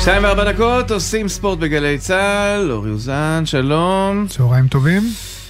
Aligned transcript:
שתיים 0.00 0.24
וארבע 0.24 0.52
דקות, 0.52 0.90
עושים 0.90 1.28
ספורט 1.28 1.58
בגלי 1.58 1.98
צה"ל, 1.98 2.72
אורי 2.72 2.90
אוזן, 2.90 3.42
שלום. 3.44 4.26
צהריים 4.28 4.68
טובים. 4.68 5.02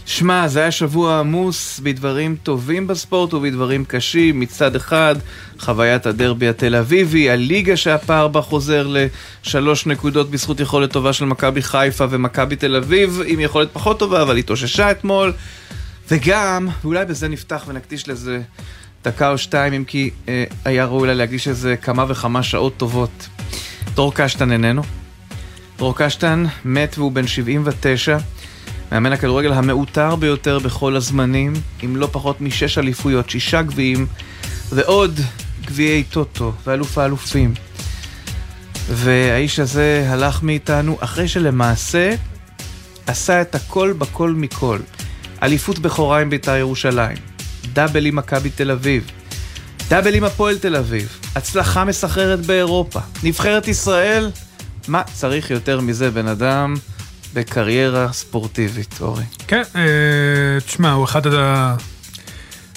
שמע, 0.06 0.48
זה 0.48 0.60
היה 0.60 0.70
שבוע 0.70 1.18
עמוס 1.18 1.80
בדברים 1.82 2.36
טובים 2.42 2.86
בספורט 2.86 3.34
ובדברים 3.34 3.84
קשים. 3.84 4.40
מצד 4.40 4.76
אחד, 4.76 5.14
חוויית 5.58 6.06
הדרבי 6.06 6.48
התל 6.48 6.74
אביבי, 6.74 7.30
הליגה 7.30 7.76
שהפער 7.76 8.28
בה 8.28 8.40
חוזר 8.40 8.88
לשלוש 9.44 9.86
נקודות 9.86 10.30
בזכות 10.30 10.60
יכולת 10.60 10.92
טובה 10.92 11.12
של 11.12 11.24
מכבי 11.24 11.62
חיפה 11.62 12.04
ומכבי 12.10 12.56
תל 12.56 12.76
אביב, 12.76 13.20
עם 13.26 13.40
יכולת 13.40 13.68
פחות 13.72 13.98
טובה, 13.98 14.22
אבל 14.22 14.36
התאוששה 14.36 14.90
אתמול. 14.90 15.32
וגם, 16.10 16.68
ואולי 16.82 17.04
בזה 17.04 17.28
נפתח 17.28 17.64
ונקדיש 17.68 18.08
לזה 18.08 18.40
דקה 19.04 19.30
או 19.30 19.38
שתיים, 19.38 19.72
אם 19.72 19.84
כי 19.84 20.10
אה, 20.28 20.44
היה 20.64 20.84
ראוי 20.84 21.08
לה 21.08 21.14
להקדיש 21.14 21.48
לזה 21.48 21.76
כמה 21.76 22.04
וכמה 22.08 22.42
שעות 22.42 22.76
טובות. 22.76 23.28
דרור 23.94 24.14
קשטן 24.14 24.52
איננו. 24.52 24.82
דרור 25.78 25.94
קשטן 25.96 26.44
מת 26.64 26.98
והוא 26.98 27.12
בן 27.12 27.26
79. 27.26 28.18
מאמן 28.92 29.12
הכדורגל 29.12 29.52
המעוטר 29.52 30.16
ביותר 30.16 30.58
בכל 30.58 30.96
הזמנים, 30.96 31.52
עם 31.82 31.96
לא 31.96 32.08
פחות 32.12 32.40
משש 32.40 32.78
אליפויות, 32.78 33.30
שישה 33.30 33.62
גביעים, 33.62 34.06
ועוד 34.72 35.20
גביעי 35.64 36.04
טוטו, 36.04 36.52
ואלוף 36.66 36.98
האלופים. 36.98 37.54
והאיש 38.90 39.58
הזה 39.58 40.06
הלך 40.08 40.42
מאיתנו 40.42 40.96
אחרי 41.00 41.28
שלמעשה 41.28 42.14
עשה 43.06 43.40
את 43.40 43.54
הכל 43.54 43.92
בכל 43.98 44.30
מכל. 44.30 44.78
אליפות 45.42 45.78
בכורה 45.78 46.20
עם 46.20 46.30
בית"ר 46.30 46.56
ירושלים, 46.56 47.16
דאבל 47.72 48.06
עם 48.06 48.16
מכבי 48.16 48.50
תל 48.50 48.70
אביב, 48.70 49.10
דאבל 49.88 50.14
עם 50.14 50.24
הפועל 50.24 50.58
תל 50.58 50.76
אביב, 50.76 51.18
הצלחה 51.34 51.84
מסחררת 51.84 52.46
באירופה, 52.46 53.00
נבחרת 53.22 53.68
ישראל, 53.68 54.30
מה 54.88 55.02
צריך 55.14 55.50
יותר 55.50 55.80
מזה 55.80 56.10
בן 56.10 56.26
אדם 56.28 56.74
בקריירה 57.34 58.12
ספורטיבית, 58.12 58.94
אורי? 59.00 59.22
כן, 59.46 59.62
אה, 59.76 60.60
תשמע, 60.66 60.92
הוא 60.92 61.04
אחד 61.04 61.22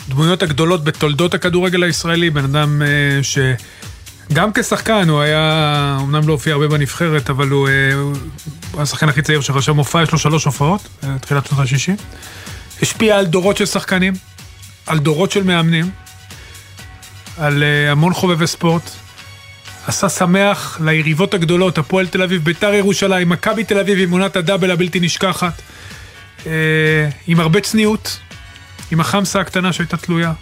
הדמויות 0.07 0.43
הגדולות 0.43 0.83
בתולדות 0.83 1.33
הכדורגל 1.33 1.83
הישראלי, 1.83 2.29
בן 2.29 2.43
אדם 2.43 2.81
אה, 2.81 3.19
שגם 3.23 4.53
כשחקן 4.53 5.09
הוא 5.09 5.21
היה, 5.21 5.97
אמנם 6.01 6.27
לא 6.27 6.33
הופיע 6.33 6.53
הרבה 6.53 6.67
בנבחרת, 6.67 7.29
אבל 7.29 7.49
הוא, 7.49 7.67
אה, 7.67 7.93
הוא 8.71 8.81
השחקן 8.81 9.09
הכי 9.09 9.21
צעיר 9.21 9.41
שרשם 9.41 9.75
מופע, 9.75 10.03
יש 10.03 10.11
לו 10.11 10.17
שלוש 10.17 10.45
הופעות, 10.45 10.87
אה, 11.03 11.19
תחילת 11.21 11.45
שנות 11.45 11.59
ה-60. 11.59 12.01
השפיע 12.81 13.17
על 13.17 13.25
דורות 13.25 13.57
של 13.57 13.65
שחקנים, 13.65 14.13
על 14.87 14.99
דורות 14.99 15.31
של 15.31 15.43
מאמנים, 15.43 15.89
על 17.37 17.63
אה, 17.63 17.91
המון 17.91 18.13
חובבי 18.13 18.47
ספורט. 18.47 18.89
עשה 19.87 20.09
שמח 20.09 20.79
ליריבות 20.83 21.33
הגדולות, 21.33 21.77
הפועל 21.77 22.07
תל 22.07 22.21
אביב, 22.21 22.43
ביתר 22.43 22.73
ירושלים, 22.73 23.29
מכבי 23.29 23.63
תל 23.63 23.79
אביב 23.79 23.99
עם 23.99 24.11
עונת 24.11 24.35
הדאבל 24.35 24.71
הבלתי 24.71 24.99
נשכחת. 24.99 25.61
אה, 26.45 27.09
עם 27.27 27.39
הרבה 27.39 27.61
צניעות, 27.61 28.19
עם 28.91 28.99
החמסה 28.99 29.39
הקטנה 29.39 29.73
שהייתה 29.73 29.97
תלויה, 29.97 30.33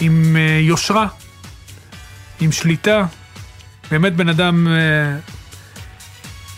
עם 0.00 0.36
אה, 0.36 0.58
יושרה, 0.60 1.06
עם 2.40 2.52
שליטה. 2.52 3.04
באמת 3.90 4.16
בן 4.16 4.28
אדם, 4.28 4.66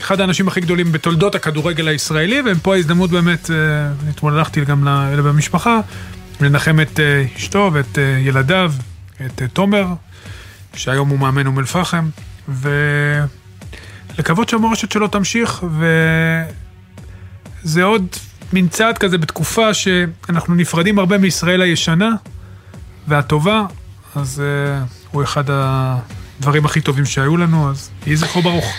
אחד 0.01 0.21
האנשים 0.21 0.49
הכי 0.49 0.61
גדולים 0.61 0.93
בתולדות 0.93 1.35
הכדורגל 1.35 1.89
הישראלי, 1.89 2.43
ופה 2.47 2.75
ההזדמנות 2.75 3.11
באמת, 3.11 3.51
אתמול 4.11 4.39
הלכתי 4.39 4.65
גם 4.65 4.89
ל- 4.89 5.21
במשפחה, 5.21 5.81
לנחם 6.41 6.81
את 6.81 7.01
אשתו 7.37 7.71
ואת 7.73 7.99
ילדיו, 8.21 8.73
את 9.27 9.43
אה, 9.43 9.49
תומר, 9.49 9.87
שהיום 10.75 11.09
הוא 11.09 11.19
מאמן 11.19 11.47
אום 11.47 11.59
אל-פחם, 11.59 12.09
ולקוות 12.49 14.49
שהמורשת 14.49 14.93
שלו 14.93 15.09
תמשיך, 15.09 15.65
וזה 17.65 17.83
עוד 17.83 18.07
מין 18.53 18.69
צעד 18.69 18.99
כזה 18.99 19.19
בתקופה 19.19 19.75
שאנחנו 19.75 20.55
נפרדים 20.55 20.99
הרבה 20.99 21.19
מישראל 21.19 21.63
הישנה 21.63 22.11
והטובה, 23.09 23.63
אז 24.15 24.43
uh, 24.43 24.45
הוא 25.11 25.23
אחד 25.23 25.45
הדברים 25.49 26.65
הכי 26.65 26.81
טובים 26.81 27.05
שהיו 27.05 27.37
לנו, 27.37 27.71
אז 27.71 27.91
יהי 28.07 28.17
זכרו 28.17 28.43
ברוך. 28.43 28.75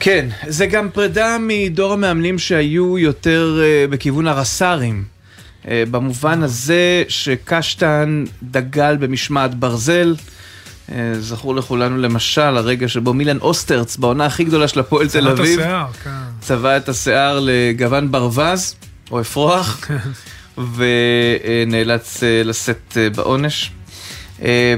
כן, 0.00 0.28
זה 0.46 0.66
גם 0.66 0.90
פרידה 0.90 1.36
מדור 1.40 1.92
המאמנים 1.92 2.38
שהיו 2.38 2.98
יותר 2.98 3.60
uh, 3.60 3.90
בכיוון 3.90 4.26
הרס"רים. 4.26 5.17
Uh, 5.64 5.68
במובן 5.90 6.42
הזה 6.42 7.02
שקשטן 7.08 8.24
דגל 8.42 8.96
במשמעת 8.96 9.54
ברזל. 9.54 10.14
Uh, 10.88 10.92
זכור 11.20 11.54
לכולנו 11.54 11.98
למשל 11.98 12.40
הרגע 12.40 12.88
שבו 12.88 13.14
מילן 13.14 13.38
אוסטרץ, 13.38 13.96
בעונה 13.96 14.26
הכי 14.26 14.44
גדולה 14.44 14.68
של 14.68 14.80
הפועל 14.80 15.08
תל 15.08 15.28
אביב, 15.28 15.60
כן. 16.04 16.10
צבע 16.40 16.76
את 16.76 16.88
השיער 16.88 17.40
לגוון 17.42 18.10
ברווז 18.10 18.74
או 19.10 19.20
אפרוח, 19.20 19.80
ונאלץ 20.76 22.22
אה, 22.22 22.42
לשאת 22.44 22.96
אה, 22.96 23.10
בעונש. 23.10 23.70
אה, 24.42 24.74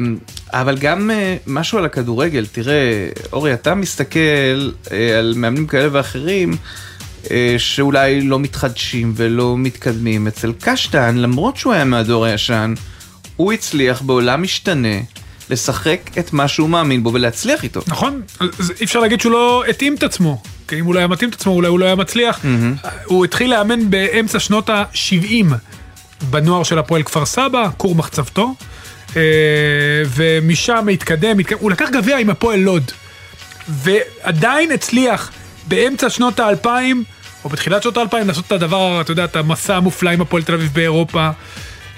אבל 0.52 0.78
גם 0.78 1.10
אה, 1.10 1.36
משהו 1.46 1.78
על 1.78 1.84
הכדורגל, 1.84 2.46
תראה, 2.52 3.08
אורי, 3.32 3.54
אתה 3.54 3.74
מסתכל 3.74 4.70
אה, 4.92 5.18
על 5.18 5.34
מאמנים 5.36 5.66
כאלה 5.66 5.88
ואחרים 5.92 6.52
אה, 6.52 6.56
שאולי 7.58 8.20
לא 8.20 8.38
מתחדשים 8.38 9.12
ולא 9.16 9.54
מתקדמים. 9.58 10.26
אצל 10.26 10.52
קשטן, 10.60 11.16
למרות 11.16 11.56
שהוא 11.56 11.72
היה 11.72 11.84
מהדור 11.84 12.24
הישן, 12.24 12.74
הוא 13.36 13.52
הצליח 13.52 14.02
בעולם 14.02 14.42
משתנה 14.42 14.98
לשחק 15.50 16.00
את 16.18 16.32
מה 16.32 16.48
שהוא 16.48 16.68
מאמין 16.68 17.02
בו 17.02 17.12
ולהצליח 17.12 17.64
איתו. 17.64 17.80
נכון, 17.86 18.22
אי 18.80 18.84
אפשר 18.84 19.00
להגיד 19.00 19.20
שהוא 19.20 19.32
לא 19.32 19.64
התאים 19.68 19.94
את 19.94 20.02
עצמו. 20.02 20.42
כי 20.68 20.80
אם 20.80 20.84
הוא 20.84 20.94
לא 20.94 20.98
היה 20.98 21.08
מתאים 21.08 21.30
את 21.30 21.34
עצמו, 21.34 21.52
אולי 21.52 21.68
הוא 21.68 21.78
לא 21.78 21.84
היה 21.84 21.94
מצליח. 21.94 22.44
הוא 23.04 23.24
התחיל 23.24 23.50
לאמן 23.50 23.90
באמצע 23.90 24.38
שנות 24.38 24.70
ה-70 24.70 25.54
בנוער 26.30 26.62
של 26.62 26.78
הפועל 26.78 27.02
כפר 27.02 27.26
סבא, 27.26 27.68
כור 27.76 27.94
מחצבתו, 27.94 28.54
אה, 29.16 29.22
ומשם 30.06 30.88
התקדם, 30.92 31.38
התקדם, 31.38 31.58
הוא 31.60 31.70
לקח 31.70 31.88
גביע 31.92 32.18
עם 32.18 32.30
הפועל 32.30 32.60
לוד, 32.60 32.90
ועדיין 33.68 34.72
הצליח 34.72 35.30
באמצע 35.70 36.10
שנות 36.10 36.40
האלפיים, 36.40 37.04
או 37.44 37.48
בתחילת 37.48 37.82
שנות 37.82 37.96
האלפיים, 37.96 38.28
לעשות 38.28 38.46
את 38.46 38.52
הדבר, 38.52 39.00
אתה 39.00 39.12
יודע, 39.12 39.24
את 39.24 39.36
המסע 39.36 39.76
המופלא 39.76 40.10
עם 40.10 40.20
הפועל 40.20 40.42
תל 40.42 40.54
אביב 40.54 40.70
באירופה. 40.74 41.30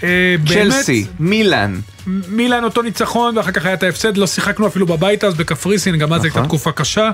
אה, 0.02 0.34
צ'לסי, 0.48 1.06
מילאן. 1.20 1.80
מילאן 2.06 2.64
אותו 2.64 2.82
ניצחון, 2.82 3.38
ואחר 3.38 3.50
כך 3.50 3.66
היה 3.66 3.74
את 3.74 3.82
ההפסד, 3.82 4.16
לא 4.16 4.26
שיחקנו 4.26 4.66
אפילו 4.66 4.86
בבית 4.86 5.24
אז 5.24 5.34
בקפריסין, 5.34 5.96
גם 5.96 6.12
אז 6.12 6.24
הייתה 6.24 6.38
נכון. 6.38 6.48
תקופה 6.48 6.72
קשה. 6.72 7.10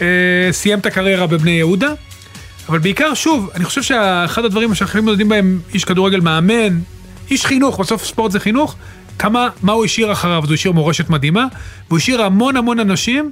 אה, 0.00 0.06
סיים 0.50 0.78
את 0.78 0.86
הקריירה 0.86 1.26
בבני 1.26 1.50
יהודה. 1.50 1.92
אבל 2.68 2.78
בעיקר, 2.78 3.14
שוב, 3.14 3.50
אני 3.54 3.64
חושב 3.64 3.82
שאחד 3.82 4.44
הדברים 4.44 4.74
שאחרים 4.74 5.08
יודעים 5.08 5.28
בהם, 5.28 5.60
איש 5.74 5.84
כדורגל 5.84 6.20
מאמן, 6.20 6.78
איש 7.30 7.46
חינוך, 7.46 7.80
בסוף 7.80 8.04
ספורט 8.04 8.32
זה 8.32 8.40
חינוך, 8.40 8.76
כמה, 9.18 9.48
מה 9.62 9.72
הוא 9.72 9.84
השאיר 9.84 10.12
אחריו, 10.12 10.42
אז 10.42 10.48
הוא 10.48 10.54
השאיר 10.54 10.72
מורשת 10.72 11.10
מדהימה, 11.10 11.46
והוא 11.88 11.98
השאיר 11.98 12.22
המון 12.22 12.56
המון 12.56 12.80
אנשים 12.80 13.30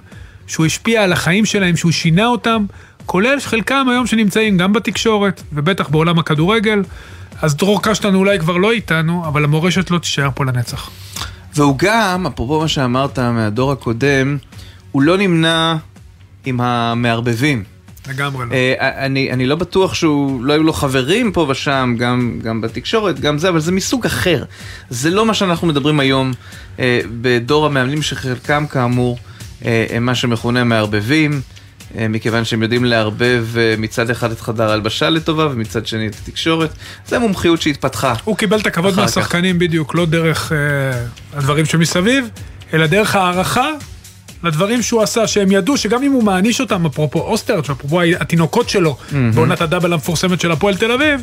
שהוא 0.51 0.67
השפיע 0.67 1.05
על 1.05 1.13
החיים 1.13 1.45
שלהם, 1.45 1.77
שהוא 1.77 1.93
שינה 1.93 2.27
אותם, 2.27 2.65
כולל 3.07 3.41
חלקם 3.41 3.87
היום 3.91 4.07
שנמצאים 4.07 4.57
גם 4.57 4.73
בתקשורת, 4.73 5.43
ובטח 5.53 5.89
בעולם 5.89 6.19
הכדורגל. 6.19 6.83
אז 7.43 7.57
דרור 7.57 7.83
קשטן 7.83 8.15
אולי 8.15 8.39
כבר 8.39 8.57
לא 8.57 8.73
איתנו, 8.73 9.27
אבל 9.27 9.45
המורשת 9.45 9.91
לא 9.91 9.99
תישאר 9.99 10.29
פה 10.35 10.45
לנצח. 10.45 10.91
והוא 11.55 11.75
גם, 11.79 12.27
אפרופו 12.27 12.61
מה 12.61 12.69
שאמרת 12.69 13.19
מהדור 13.19 13.73
הקודם, 13.73 14.39
הוא 14.93 15.03
לא 15.03 15.19
נמנה 15.19 15.77
עם 16.45 16.61
המערבבים. 16.61 17.65
לגמרי 18.09 18.47
לא. 18.47 18.53
אה, 18.53 19.07
אני, 19.07 19.33
אני 19.33 19.47
לא 19.47 19.57
בטוח 19.57 19.95
שהוא, 19.95 20.45
לא 20.45 20.53
היו 20.53 20.63
לו 20.63 20.73
חברים 20.73 21.33
פה 21.33 21.47
ושם, 21.49 21.95
גם, 21.99 22.39
גם 22.43 22.61
בתקשורת, 22.61 23.21
גם 23.21 23.39
זה, 23.39 23.49
אבל 23.49 23.61
זה 23.61 23.73
מסוג 23.73 24.07
אחר. 24.07 24.45
זה 24.91 25.11
לא 25.11 25.27
מה 25.27 25.35
שאנחנו 25.35 25.67
מדברים 25.67 26.01
היום 26.01 26.33
אה, 26.79 27.01
בדור 27.21 27.67
המאמנים 27.67 28.03
שחלקם 28.03 28.67
כאמור 28.67 29.19
הם 29.63 30.07
מה 30.07 30.15
שמכונה 30.15 30.65
מערבבים. 30.65 31.41
אה, 31.99 32.09
מכיוון 32.09 32.45
שהם 32.45 32.63
יודעים 32.63 32.85
לערבב 32.85 33.47
אה, 33.57 33.75
מצד 33.79 34.11
אחד 34.11 34.31
את 34.31 34.41
חדר 34.41 34.71
ההלבשה 34.71 35.11
לטובה 35.11 35.47
ומצד 35.47 35.87
שני 35.87 36.07
את 36.07 36.17
התקשורת. 36.23 36.71
זה 37.07 37.19
מומחיות 37.19 37.63
שהתפתחה. 37.63 38.15
הוא 38.25 38.37
קיבל 38.37 38.59
את 38.59 38.67
הכבוד 38.67 38.93
אחר 38.93 39.07
כך. 39.09 39.19
מהשחקנים 39.19 39.59
בדיוק, 39.59 39.95
לא 39.95 40.07
דרך 40.07 40.53
אה, 40.53 40.59
הדברים 41.39 41.65
שמסביב, 41.65 42.29
אלא 42.73 42.87
דרך 42.87 43.15
הערכה 43.15 43.69
לדברים 44.43 44.83
שהוא 44.83 45.03
עשה, 45.03 45.27
שהם 45.27 45.53
ידעו 45.53 45.77
שגם 45.77 46.03
אם 46.03 46.13
הוא 46.13 46.25
מעניש 46.25 46.61
אותם, 46.61 46.87
אפרופו 46.87 47.21
אוסטרץ', 47.21 47.71
אפרופו 47.71 48.01
התינוקות 48.21 48.69
שלו, 48.69 48.97
בעונת 49.35 49.61
הדאבל 49.61 49.93
המפורסמת 49.93 50.41
של 50.41 50.53
הפועל 50.53 50.77
תל 50.77 50.93
אביב, 50.93 51.21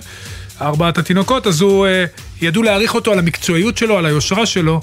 ארבעת 0.61 0.97
התינוקות, 0.97 1.47
אז 1.47 1.61
הוא, 1.61 1.87
אה, 1.87 2.05
ידעו 2.41 2.63
להעריך 2.63 2.95
אותו 2.95 3.11
על 3.11 3.19
המקצועיות 3.19 3.77
שלו, 3.77 3.97
על 3.97 4.05
היושרה 4.05 4.45
שלו, 4.45 4.81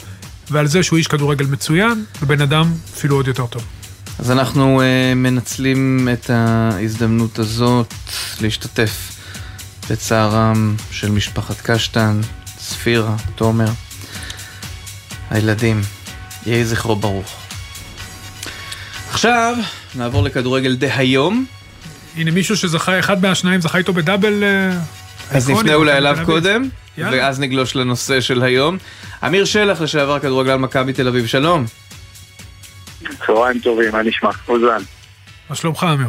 ועל 0.50 0.66
זה 0.66 0.82
שהוא 0.82 0.96
איש 0.96 1.06
כדורגל 1.06 1.46
מצוין, 1.46 2.04
ובן 2.22 2.40
אדם 2.40 2.72
אפילו 2.94 3.16
עוד 3.16 3.28
יותר 3.28 3.46
טוב. 3.46 3.64
אז 4.18 4.30
אנחנו 4.30 4.80
uh, 4.80 5.14
מנצלים 5.14 6.08
את 6.12 6.30
ההזדמנות 6.30 7.38
הזאת 7.38 7.94
להשתתף 8.40 9.12
בצערם 9.90 10.76
של 10.90 11.10
משפחת 11.10 11.60
קשטן, 11.60 12.20
ספירה, 12.58 13.16
תומר, 13.34 13.68
הילדים, 15.30 15.80
יהי 16.46 16.64
זכרו 16.64 16.96
ברוך. 16.96 17.36
עכשיו 19.10 19.56
נעבור 19.94 20.22
לכדורגל 20.22 20.76
דהיום. 20.76 21.46
הנה 22.16 22.30
מישהו 22.30 22.56
שזכה, 22.56 22.98
אחד 22.98 23.22
מהשניים 23.22 23.60
זכה 23.60 23.78
איתו 23.78 23.92
בדאבל 23.92 24.44
אה, 24.44 24.78
אז 25.30 25.50
נפנה 25.50 25.74
אולי 25.74 25.92
אליו. 25.92 26.18
קודם, 26.24 26.68
יאללה. 26.98 27.16
ואז 27.16 27.40
נגלוש 27.40 27.76
לנושא 27.76 28.20
של 28.20 28.42
היום. 28.42 28.76
אמיר 29.26 29.44
שלח, 29.44 29.80
לשעבר 29.80 30.18
כדורגלן 30.18 30.60
מכבי 30.60 30.92
תל 30.92 31.08
אביב, 31.08 31.26
שלום. 31.26 31.64
צהריים 33.26 33.58
טובים, 33.58 33.92
מה 33.92 34.02
נשמע? 34.02 34.30
אוזן. 34.48 34.82
מה 35.50 35.56
שלומך 35.56 35.86
אמיר? 35.94 36.08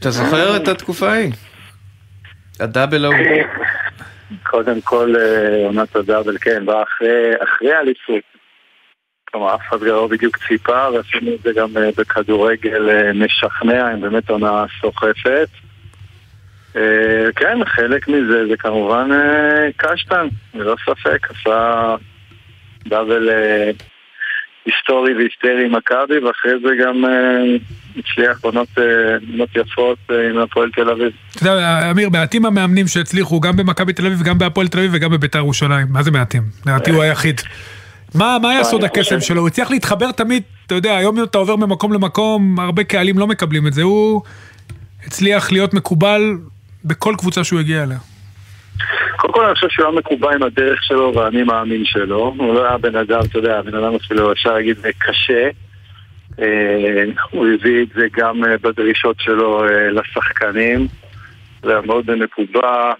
אתה 0.00 0.10
זוכר 0.10 0.56
את 0.56 0.68
התקופה 0.68 1.10
ההיא? 1.10 1.32
הדאבל 2.60 3.04
ההוא. 3.04 3.16
קודם 4.42 4.80
כל, 4.80 5.14
אה, 5.16 5.66
עונת 5.66 5.96
הדאבל, 5.96 6.38
כן, 6.40 6.66
באה 6.66 6.82
אחרי, 6.82 7.72
האליפות. 7.72 8.24
כלומר, 9.30 9.54
אף 9.54 9.60
אחד 9.68 9.80
לא 9.80 10.06
בדיוק 10.10 10.38
ציפה, 10.48 10.88
ועשינו 10.90 11.34
את 11.34 11.42
זה 11.42 11.50
גם 11.56 11.76
אה, 11.76 11.90
בכדורגל 11.96 12.90
אה, 12.90 13.12
משכנע, 13.12 13.88
עם 13.88 14.00
באמת 14.00 14.30
עונה 14.30 14.64
סוחפת. 14.80 15.48
אה, 16.76 17.32
כן, 17.36 17.58
חלק 17.66 18.08
מזה 18.08 18.46
זה 18.48 18.56
כמובן 18.58 19.08
אה, 19.12 19.68
קשטן, 19.76 20.26
ללא 20.54 20.76
ספק, 20.86 21.28
עשה 21.30 21.94
דאבל 22.88 23.30
אה, 23.30 23.70
היסטורי 24.66 25.14
והיסטרי 25.14 25.64
עם 25.66 25.76
מכבי, 25.76 26.18
ואחרי 26.18 26.52
זה 26.62 26.68
גם 26.84 27.04
הצליח 27.96 28.38
עונות 28.40 28.68
עונות 29.30 29.48
יפות 29.56 29.98
עם 30.30 30.38
הפועל 30.38 30.70
תל 30.70 30.90
אביב. 30.90 31.12
אתה 31.36 31.48
יודע, 31.48 31.90
אמיר, 31.90 32.10
מעטים 32.10 32.46
המאמנים 32.46 32.86
שהצליחו 32.86 33.40
גם 33.40 33.56
במכבי 33.56 33.92
תל 33.92 34.06
אביב, 34.06 34.22
גם 34.22 34.38
בהפועל 34.38 34.68
תל 34.68 34.78
אביב 34.78 34.90
וגם 34.94 35.10
בביתר 35.10 35.38
ירושלים. 35.38 35.86
מה 35.90 36.02
זה 36.02 36.10
מעטים? 36.10 36.42
לדעתי 36.66 36.90
הוא 36.90 37.02
היחיד. 37.02 37.40
מה 38.14 38.36
מה 38.42 38.50
היה 38.50 38.64
סוד 38.64 38.84
הקסם 38.84 39.20
שלו? 39.20 39.40
הוא 39.40 39.48
הצליח 39.48 39.70
להתחבר 39.70 40.12
תמיד, 40.12 40.42
אתה 40.66 40.74
יודע, 40.74 40.96
היום 40.96 41.22
אתה 41.22 41.38
עובר 41.38 41.56
ממקום 41.56 41.92
למקום, 41.92 42.60
הרבה 42.60 42.84
קהלים 42.84 43.18
לא 43.18 43.26
מקבלים 43.26 43.66
את 43.66 43.72
זה. 43.72 43.82
הוא 43.82 44.22
הצליח 45.06 45.52
להיות 45.52 45.74
מקובל 45.74 46.20
בכל 46.84 47.14
קבוצה 47.18 47.44
שהוא 47.44 47.60
הגיע 47.60 47.82
אליה. 47.82 47.98
קודם 49.16 49.34
כל 49.34 49.44
אני 49.44 49.54
חושב 49.54 49.68
שהוא 49.70 49.86
היה 49.86 49.98
מקובע 49.98 50.34
עם 50.34 50.42
הדרך 50.42 50.82
שלו 50.82 51.12
ואני 51.14 51.42
מאמין 51.42 51.84
שלו. 51.84 52.34
הוא 52.38 52.54
לא 52.54 52.68
היה 52.68 52.78
בן 52.78 52.96
אדם, 52.96 53.20
אתה 53.30 53.38
יודע, 53.38 53.62
בן 53.62 53.74
אדם 53.74 53.94
אפילו 53.94 54.32
אפשר 54.32 54.54
להגיד 54.54 54.76
קשה. 54.98 55.48
אה, 56.40 57.04
הוא 57.30 57.46
הביא 57.54 57.82
את 57.82 57.88
זה 57.94 58.06
גם 58.12 58.44
אה, 58.44 58.58
בדרישות 58.58 59.16
שלו 59.20 59.64
אה, 59.64 59.90
לשחקנים. 59.90 60.86
זה 61.62 61.70
היה 61.70 61.80
מאוד 61.80 62.14
מקובע, 62.14 62.92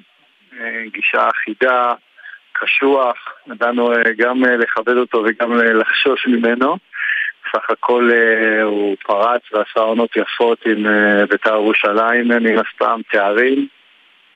גישה 0.92 1.28
אחידה, 1.28 1.92
קשוח. 2.52 3.16
ידענו 3.52 3.92
אה, 3.92 4.02
גם 4.18 4.44
לכבד 4.44 4.96
אותו 4.96 5.24
וגם 5.26 5.52
לחשוש 5.58 6.26
ממנו. 6.26 6.76
סך 7.54 7.70
הכל 7.70 8.10
אה, 8.14 8.62
הוא 8.62 8.96
פרץ 9.06 9.40
ועשה 9.52 9.80
עונות 9.80 10.10
יפות 10.16 10.58
עם 10.66 10.86
אה, 10.86 11.26
בית"ר 11.26 11.50
ירושלים 11.54 12.32
אה, 12.32 12.38
מן 12.38 12.58
הסתם, 12.58 13.00
תארים. 13.12 13.68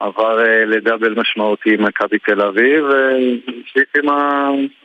עבר 0.01 0.39
לדאבל 0.67 1.15
משמעותי 1.21 1.75
עם 1.75 1.85
מכבי 1.85 2.19
תל 2.19 2.41
אביב, 2.43 2.85
והמשיך 2.85 3.85
עם 4.03 4.09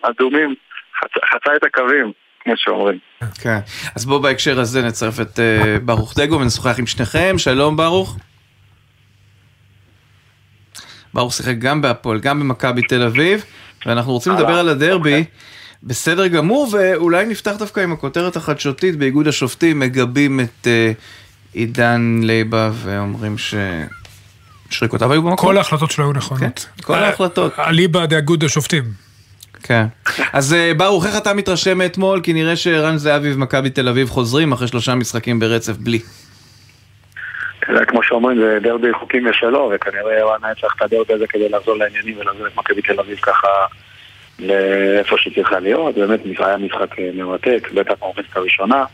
האדומים, 0.04 0.56
חצ- 1.04 1.26
חצה 1.34 1.56
את 1.56 1.64
הקווים, 1.64 2.12
כמו 2.40 2.54
שאומרים. 2.58 2.98
כן. 3.42 3.58
אז 3.96 4.06
בואו 4.06 4.20
בהקשר 4.22 4.60
הזה 4.60 4.82
נצרף 4.82 5.20
את 5.22 5.40
ברוך 5.86 6.14
דגו 6.18 6.40
ונשוחח 6.40 6.80
עם 6.80 6.86
שניכם. 6.88 7.36
שלום 7.38 7.78
ברוך. 7.78 8.18
ברוך 11.14 11.34
שיחק 11.34 11.56
גם 11.60 11.82
בהפועל, 11.82 12.20
גם 12.20 12.40
במכבי 12.40 12.82
תל 12.82 13.02
אביב, 13.04 13.46
ואנחנו 13.86 14.12
רוצים 14.12 14.34
לדבר. 14.34 14.54
על 14.60 14.70
הדרבי. 14.70 15.24
בסדר 15.84 16.28
גמור, 16.28 16.68
ואולי 16.72 17.26
נפתח 17.26 17.56
דווקא 17.60 17.80
עם 17.80 17.94
הכותרת 17.94 18.36
החדשותית 18.36 18.96
באיגוד 18.96 19.28
השופטים, 19.28 19.80
מגבים 19.80 20.40
את 20.40 20.68
אה, 20.68 20.92
עידן 21.54 22.20
לייבה 22.24 22.70
ואומרים 22.74 23.38
ש... 23.38 23.56
שריקותיו 24.70 25.12
היו 25.12 25.22
במקום. 25.22 25.48
כל 25.48 25.58
ההחלטות 25.58 25.92
שלו 25.92 26.06
היו 26.06 26.14
נכונות. 26.14 26.42
כן, 26.42 26.84
כל 26.84 26.94
ההחלטות. 26.94 27.60
אליבא 27.60 28.06
דאגוד 28.06 28.44
השופטים. 28.44 28.84
כן. 29.64 29.86
אז 30.34 30.54
אה, 30.54 30.72
ברוך, 30.78 31.06
איך 31.06 31.18
אתה 31.18 31.34
מתרשם 31.34 31.78
מאתמול? 31.78 32.22
כי 32.22 32.34
נראה 32.34 32.56
שערן 32.56 32.98
זהבי 32.98 33.34
ומכבי 33.34 33.70
תל 33.70 33.90
אביב 33.90 34.10
חוזרים 34.10 34.52
אחרי 34.52 34.68
שלושה 34.68 34.96
משחקים 34.96 35.40
ברצף 35.40 35.78
בלי. 35.78 36.00
זה 37.78 37.86
כמו 37.86 38.04
שאומרים, 38.04 38.38
זה 38.38 38.58
דרבי 38.62 38.94
חוקים 38.94 39.26
ושלו, 39.30 39.72
וכנראה 39.76 40.28
וואנה 40.28 40.48
היה 40.48 40.56
צריך 40.56 40.74
את 40.78 40.82
הדרבי 40.82 41.14
הזה 41.14 41.28
כדי 41.30 41.50
לחזור 41.50 41.78
לעניינים 41.78 42.18
ולהחזיר 42.20 42.48
את 42.48 42.58
מכבי 42.58 42.82
תל 42.82 43.00
אביב 43.00 43.18
ככה 43.18 43.48
לאיפה 44.40 45.16
שהיא 45.18 45.36
צריכה 45.36 45.60
להיות. 45.60 45.96
באמת 45.96 46.20
היה 46.40 46.58
משחק 46.58 47.00
אה, 47.00 47.10
מרתק, 47.14 47.70
בטח 47.74 47.94
במחצית 48.02 48.38
הראשונה. 48.38 48.86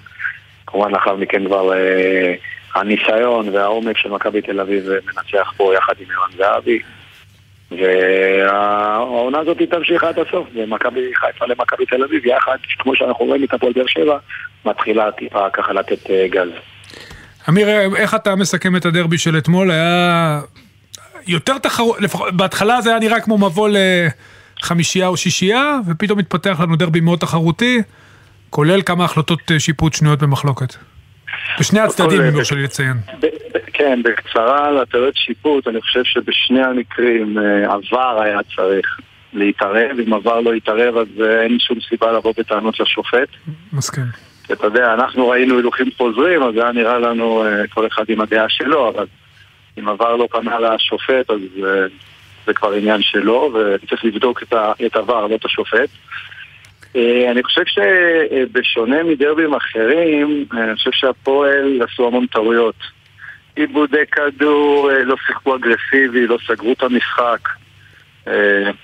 כמובן 0.68 0.92
לאחר 0.92 1.16
מכן 1.16 1.46
כבר 1.46 1.74
אה, 1.74 2.34
הניסיון 2.76 3.50
והעומק 3.50 3.98
של 3.98 4.10
מכבי 4.10 4.42
תל 4.42 4.60
אביב 4.60 4.90
אה, 4.90 4.98
מנצח 5.06 5.54
פה 5.58 5.74
יחד 5.76 5.94
עם 6.00 6.08
ערן 6.12 6.38
זהבי. 6.38 6.80
והעונה 7.72 9.40
הזאת 9.40 9.58
תמשיך 9.70 10.04
עד 10.04 10.20
הסוף, 10.20 10.48
ומכבי 10.56 11.12
חיפה 11.16 11.46
למכבי 11.46 11.86
תל 11.86 12.04
אביב 12.04 12.26
יחד, 12.26 12.58
כמו 12.80 12.96
שאנחנו 12.96 13.26
רואים 13.26 13.44
את 13.44 13.54
הפועל 13.54 13.74
באר 13.74 13.88
שבע, 13.88 14.18
מתחילה 14.66 15.12
טיפה 15.12 15.50
ככה 15.50 15.74
לתת 15.74 16.10
אה, 16.10 16.28
גז. 16.30 16.50
אמיר, 17.50 17.68
איך 17.96 18.16
אתה 18.16 18.36
מסכם 18.36 18.76
את 18.76 18.86
הדרבי 18.86 19.18
של 19.18 19.38
אתמול? 19.38 19.72
היה 19.72 20.40
יותר 21.28 21.58
תחרות, 21.58 22.02
לפחות 22.02 22.34
בהתחלה 22.34 22.82
זה 22.82 22.90
היה 22.90 23.00
נראה 23.00 23.20
כמו 23.20 23.38
מבוא 23.38 23.70
לחמישייה 24.64 25.08
או 25.08 25.18
שישייה, 25.18 25.80
ופתאום 25.88 26.20
התפתח 26.20 26.60
לנו 26.60 26.76
דרבי 26.76 27.00
מאוד 27.00 27.20
תחרותי, 27.20 27.82
כולל 28.50 28.82
כמה 28.82 29.06
החלטות 29.06 29.52
אה, 29.52 29.60
שיפוט 29.60 29.94
שנויות 29.94 30.20
במחלוקת. 30.20 30.76
בשני 31.60 31.80
הצדדים, 31.80 32.22
אם 32.22 32.28
אה, 32.28 32.32
יורשה 32.34 32.56
לי 32.56 32.64
לציין. 32.64 32.98
ב- 33.22 33.26
ב- 33.26 33.60
כן, 33.74 34.02
בקצרה 34.04 34.68
על 34.68 34.78
הטעויות 34.78 35.16
שיפוט, 35.18 35.68
אני 35.68 35.82
חושב 35.82 36.04
שבשני 36.04 36.64
המקרים 36.64 37.38
אה, 37.38 37.74
עבר 37.74 38.22
היה 38.22 38.40
צריך 38.56 39.00
להתערב, 39.34 39.98
אם 40.08 40.14
עבר 40.14 40.40
לא 40.40 40.56
יתערב 40.56 40.98
אז 40.98 41.08
אין 41.42 41.60
שום 41.60 41.78
סיבה 41.90 42.12
לבוא 42.12 42.34
בטענות 42.38 42.80
לשופט. 42.80 43.30
מסכים. 43.74 44.04
אתה 44.52 44.66
יודע, 44.68 44.94
אנחנו 44.94 45.30
ראינו 45.30 45.56
הילוכים 45.56 45.88
חוזרים, 45.98 46.44
אז 46.44 46.54
זה 46.54 46.64
היה 46.64 46.72
נראה 46.72 47.00
לנו 47.00 47.44
כל 47.70 47.88
אחד 47.88 48.04
עם 48.08 48.22
הדעה 48.22 48.50
שלו, 48.50 48.90
אבל 48.90 49.06
אם 49.80 49.90
עבר 49.90 50.16
לא 50.16 50.28
פנה 50.32 50.60
לשופט, 50.60 51.30
אז 51.30 51.66
זה 52.50 52.54
כבר 52.54 52.72
עניין 52.72 53.02
שלו, 53.02 53.54
וצריך 53.54 54.06
לבדוק 54.06 54.44
את 54.44 54.54
ה- 54.54 54.72
את 54.86 54.96
עבר, 54.96 55.28
לא 55.28 55.36
את 55.36 55.46
השופט. 55.46 55.90
אה, 56.96 57.32
אני 57.32 57.44
חושב 57.44 57.62
שבשונה 57.66 59.04
מדרבים 59.04 59.54
אחרים, 59.54 60.46
אה, 60.54 60.64
אני 60.64 60.76
חושב 60.76 60.92
שהפועל 60.94 61.82
עשו 61.82 62.08
המון 62.08 62.26
טעויות. 62.26 62.76
עיבודי 63.56 64.06
כדור, 64.12 64.92
אה, 64.92 65.04
לא 65.04 65.16
שיחקו 65.28 65.56
אגרסיבי, 65.56 66.28
לא 66.28 66.38
סגרו 66.48 66.74
את 66.74 66.84
המשחק. 66.84 67.50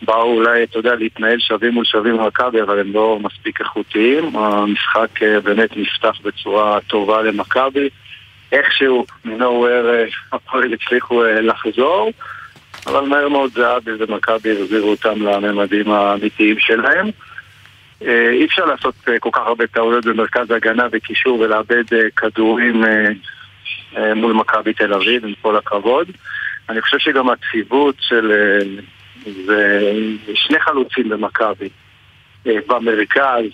באו 0.01 0.33
אולי, 0.33 0.63
אתה 0.63 0.79
יודע, 0.79 0.95
להתנהל 0.95 1.39
שווים 1.39 1.73
מול 1.73 1.85
שווים 1.85 2.17
במכבי, 2.17 2.61
אבל 2.61 2.79
הם 2.79 2.93
לא 2.93 3.19
מספיק 3.21 3.61
איכותיים. 3.61 4.35
המשחק 4.35 5.23
באמת 5.43 5.77
נפתח 5.77 6.19
בצורה 6.23 6.79
טובה 6.87 7.21
למכבי. 7.21 7.89
איכשהו, 8.51 9.05
מנוהוור, 9.25 10.05
הפועל 10.31 10.73
הצליחו 10.73 11.23
לחזור, 11.23 12.11
אבל 12.87 13.01
מהר 13.01 13.29
מאוד 13.29 13.51
זהבי 13.51 13.91
ומכבי 13.99 14.51
החזירו 14.51 14.89
אותם 14.89 15.21
לממדים 15.21 15.91
האמיתיים 15.91 16.59
שלהם. 16.59 17.09
אה, 18.01 18.29
אי 18.29 18.45
אפשר 18.45 18.65
לעשות 18.65 18.95
אה, 19.07 19.19
כל 19.19 19.29
כך 19.33 19.41
הרבה 19.45 19.67
טעויות 19.67 20.05
במרכז 20.05 20.51
ההגנה 20.51 20.87
וקישור 20.91 21.39
ולאבד 21.39 21.93
אה, 21.93 22.09
כדורים 22.15 22.83
מול 24.15 24.33
מכבי 24.33 24.73
תל 24.73 24.93
אביב, 24.93 25.25
עם 25.25 25.33
כל 25.41 25.57
הכבוד. 25.57 26.07
אני 26.69 26.81
חושב 26.81 26.97
שגם 26.99 27.29
הציוות 27.29 27.95
של... 27.99 28.31
זה 29.45 29.91
שני 30.33 30.59
חלוצים 30.59 31.09
במכבי. 31.09 31.69
במרכז 32.45 33.45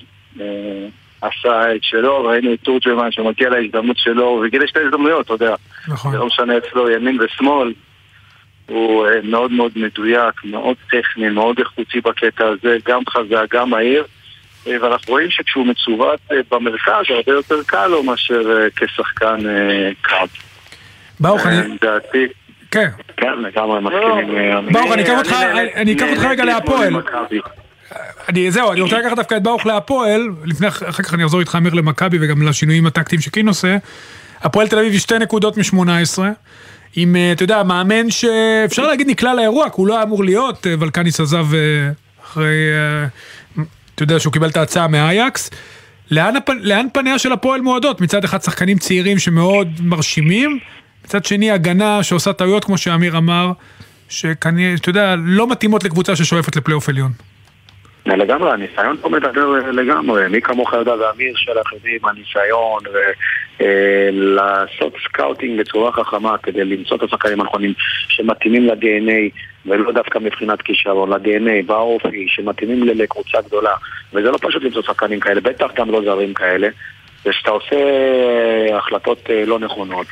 עשה 1.21 1.75
את 1.75 1.83
שלו, 1.83 2.23
ראינו 2.23 2.53
את 2.53 2.59
תורג'מן 2.59 3.11
שמגיע 3.11 3.49
להזדמנות 3.49 3.97
שלו, 3.97 4.41
וגילה 4.43 4.67
שתי 4.67 4.79
הזדמנויות, 4.79 5.25
אתה 5.25 5.33
יודע. 5.33 5.55
נכון. 5.87 6.11
זה 6.11 6.17
לא 6.17 6.25
משנה 6.25 6.57
אצלו 6.57 6.89
ימין 6.89 7.17
ושמאל. 7.21 7.73
הוא 8.67 9.07
אה, 9.07 9.11
מאוד 9.23 9.51
מאוד 9.51 9.71
מדויק, 9.75 10.35
מאוד 10.43 10.75
טכני, 10.91 11.29
מאוד 11.29 11.59
איכותי 11.59 12.01
בקטע 12.01 12.45
הזה, 12.45 12.77
גם 12.87 13.01
חזק, 13.09 13.45
גם 13.53 13.69
מהיר. 13.69 14.03
אה, 14.67 14.83
ואנחנו 14.83 15.11
רואים 15.13 15.27
שכשהוא 15.31 15.65
מצוות 15.67 16.19
אה, 16.31 16.37
במרכז, 16.51 17.03
הרבה 17.09 17.31
יותר 17.31 17.55
קל 17.65 17.87
לו 17.87 18.03
מאשר 18.03 18.41
כשחקן 18.75 19.37
קרב. 20.01 20.27
ברוך, 21.19 21.45
אני... 21.45 21.75
לדעתי, 21.75 22.25
כן. 22.71 22.87
כן, 23.17 23.33
לגמרי. 23.41 23.95
אה, 23.95 24.61
ברוך, 24.71 24.91
אני 24.93 25.03
אקח 25.03 25.09
אני 25.09 25.17
אותך- 25.17 25.33
אני 25.75 25.93
אקח 25.93 26.05
אותך 26.09 26.23
רגע 26.23 26.45
להפועל. 26.45 26.93
אני, 28.29 28.51
זהו, 28.51 28.71
אני 28.71 28.81
רוצה 28.81 28.99
לקחת 28.99 29.15
דווקא 29.15 29.35
את 29.35 29.43
ברוך 29.43 29.65
להפועל, 29.65 30.21
לפני, 30.45 30.67
אחר 30.67 30.91
כך 31.03 31.13
אני 31.13 31.23
אחזור 31.25 31.39
איתך 31.39 31.55
אמיר 31.55 31.73
למכבי 31.73 32.17
וגם 32.21 32.47
לשינויים 32.47 32.85
הטקטיים 32.87 33.21
שקין 33.21 33.47
עושה. 33.47 33.77
הפועל 34.41 34.67
תל 34.67 34.79
אביב 34.79 34.91
היא 34.91 34.99
שתי 34.99 35.19
נקודות 35.19 35.57
מ-18, 35.57 36.19
עם, 36.95 37.15
אה, 37.15 37.31
אתה 37.31 37.43
יודע, 37.43 37.63
מאמן 37.63 38.09
שאפשר 38.09 38.87
להגיד 38.87 39.09
נקלע 39.09 39.33
לאירוע, 39.33 39.69
כי 39.69 39.75
הוא 39.77 39.87
לא 39.87 39.93
היה 39.93 40.03
אמור 40.03 40.23
להיות, 40.23 40.67
אה, 40.67 40.73
ולקניס 40.79 41.19
עזב 41.19 41.45
אה, 41.53 41.89
אחרי, 42.23 42.55
אתה 43.95 44.03
יודע 44.03 44.19
שהוא 44.19 44.33
קיבל 44.33 44.49
את 44.49 44.57
ההצעה 44.57 44.87
מאייקס. 44.87 45.49
לאן, 46.11 46.35
הפ... 46.35 46.49
לאן 46.49 46.87
פניה 46.93 47.19
של 47.19 47.31
הפועל 47.31 47.61
מועדות? 47.61 48.01
מצד 48.01 48.23
אחד 48.23 48.41
שחקנים 48.41 48.77
צעירים 48.77 49.19
שמאוד 49.19 49.67
מרשימים, 49.83 50.59
מצד 51.05 51.25
שני 51.25 51.51
הגנה 51.51 52.03
שעושה 52.03 52.33
טעויות 52.33 52.65
כמו 52.65 52.77
שאמיר 52.77 53.17
אמר, 53.17 53.51
שכנראה, 54.09 54.73
אתה 54.73 54.89
יודע, 54.89 55.15
לא 55.17 55.47
מתאימות 55.47 55.83
לקבוצה 55.83 56.15
ששואפת 56.15 56.55
לפלייאוף 56.55 56.89
עליון. 56.89 57.11
לגמרי, 58.05 58.51
הניסיון 58.51 58.97
פה 59.01 59.09
מדבר 59.09 59.71
לגמרי. 59.71 60.27
מי 60.27 60.41
כמוך 60.41 60.73
יודע 60.73 60.91
ואמיר 60.91 61.33
של 61.35 61.51
אחרים, 61.61 61.99
הניסיון, 62.03 62.83
ולעשות 63.61 64.93
scouting 65.05 65.59
בצורה 65.59 65.91
חכמה 65.91 66.37
כדי 66.37 66.65
למצוא 66.65 66.97
את 66.97 67.03
השחקנים 67.03 67.41
הנכונים 67.41 67.73
שמתאימים 68.07 68.67
ל-DNA, 68.67 69.39
ולא 69.65 69.91
דווקא 69.91 70.19
מבחינת 70.19 70.61
כישרון, 70.61 71.13
ל-DNA, 71.13 71.65
באופי, 71.65 72.25
שמתאימים 72.27 72.83
לקבוצה 72.83 73.41
גדולה. 73.41 73.73
וזה 74.13 74.31
לא 74.31 74.37
פשוט 74.41 74.63
למצוא 74.63 74.81
שחקנים 74.81 75.19
כאלה, 75.19 75.41
בטח 75.41 75.67
גם 75.75 75.91
לא 75.91 76.01
זרים 76.01 76.33
כאלה. 76.33 76.69
ושאתה 77.25 77.51
עושה 77.51 77.75
החלטות 78.77 79.29
לא 79.47 79.59
נכונות, 79.59 80.07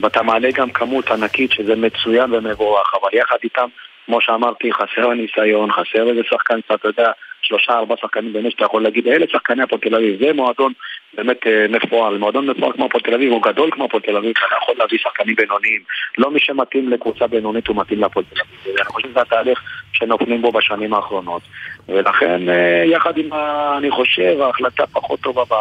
ואתה 0.00 0.22
מעלה 0.22 0.48
גם 0.54 0.70
כמות 0.70 1.10
ענקית 1.10 1.52
שזה 1.52 1.76
מצוין 1.76 2.34
ומבורך, 2.34 2.92
אבל 2.94 3.08
יחד 3.18 3.36
איתם 3.44 3.68
כמו 4.06 4.20
שאמרתי, 4.20 4.72
חסר 4.72 5.10
הניסיון, 5.10 5.72
חסר 5.72 6.10
איזה 6.10 6.20
שחקן 6.30 6.60
קצת, 6.60 6.74
אתה 6.74 6.88
יודע, 6.88 7.10
שלושה 7.46 7.72
ארבע 7.72 7.94
שחקנים 8.00 8.32
באמת 8.32 8.52
שאתה 8.52 8.64
יכול 8.64 8.82
להגיד, 8.82 9.08
אלה 9.08 9.26
שחקני 9.28 9.62
הפועל 9.62 9.80
תל 9.80 9.94
אביב, 9.94 10.18
זה 10.20 10.32
מועדון 10.32 10.72
באמת 11.14 11.46
אה, 11.46 11.66
מפועל, 11.68 12.18
מועדון 12.18 12.46
מפועל 12.46 12.72
כמו 12.72 12.84
הפועל 12.84 13.02
תל 13.02 13.14
אביב, 13.14 13.32
הוא 13.32 13.42
גדול 13.42 13.70
כמו 13.70 13.84
הפועל 13.84 14.02
תל 14.02 14.16
אביב, 14.16 14.30
אתה 14.30 14.56
יכול 14.62 14.74
להביא 14.78 14.98
שחקנים 14.98 15.34
בינוניים, 15.34 15.80
לא 16.18 16.30
מי 16.30 16.40
שמתאים 16.40 16.88
לקבוצה 16.88 17.26
בינונית 17.26 17.66
הוא 17.66 17.76
מתאים 17.76 18.00
להפועל 18.00 18.24
תל 18.34 18.40
אביב, 18.40 18.74
ואני 18.74 18.88
חושב 18.88 19.08
שזה 19.10 19.20
התהליך 19.20 19.62
שנופלים 19.92 20.42
בו 20.42 20.52
בשנים 20.52 20.94
האחרונות, 20.94 21.42
ולכן 21.88 22.48
אה, 22.48 22.82
יחד 22.86 23.18
עם, 23.18 23.30
אני 23.78 23.90
חושב, 23.90 24.40
ההחלטה 24.40 24.86
פחות 24.86 25.20
טובה 25.20 25.42
ב... 25.44 25.54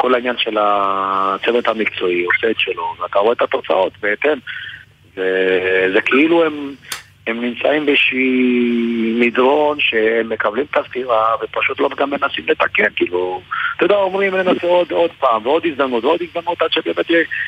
כל 0.00 0.14
העניין 0.14 0.34
של 0.38 0.56
הצוות 0.60 1.68
המקצועי 1.68 2.24
עושה 2.24 2.50
את 2.50 2.58
שלו, 2.58 2.94
ואתה 3.00 3.18
רואה 3.18 3.32
את 3.32 3.42
התוצאות 3.42 3.92
בהתאם. 4.00 4.38
וזה 5.12 6.00
כאילו 6.04 6.44
הם, 6.44 6.74
הם 7.28 7.40
נמצאים 7.40 7.86
באיזשהי 7.86 9.14
מדרון 9.20 9.76
שהם 9.80 10.28
מקבלים 10.28 10.64
את 10.70 10.76
הסתירה 10.76 11.34
ופשוט 11.42 11.80
לא 11.80 11.88
גם 11.96 12.10
מנסים 12.10 12.44
לתקן, 12.48 12.88
כאילו, 12.96 13.40
אתה 13.76 13.84
יודע, 13.84 13.94
אומרים 13.94 14.34
ננסה 14.34 14.66
עוד, 14.66 14.92
עוד 14.92 15.10
פעם 15.18 15.46
ועוד 15.46 15.66
הזדמנות 15.66 16.04
ועוד 16.04 16.20
הזדמנות 16.22 16.62
עד 16.62 16.72
שבאמת 16.72 17.06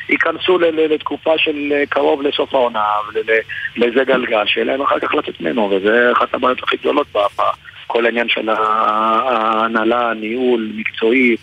ייכנסו 0.09 0.57
לתקופה 0.59 1.37
של 1.37 1.73
קרוב 1.89 2.21
לסוף 2.21 2.53
העונה 2.53 2.85
ולזה 3.13 4.03
גלגל, 4.03 4.45
שיהיה 4.45 4.65
להם 4.65 4.81
אחר 4.81 4.99
כך 4.99 5.13
לצאת 5.13 5.41
ממנו, 5.41 5.71
וזה 5.71 6.11
אחת 6.11 6.33
הבעיות 6.33 6.63
הכי 6.63 6.77
גדולות 6.77 7.07
בכל 7.11 8.05
העניין 8.05 8.29
של 8.29 8.49
ההנהלה, 8.49 10.13
ניהול, 10.13 10.71
מקצועי, 10.75 11.35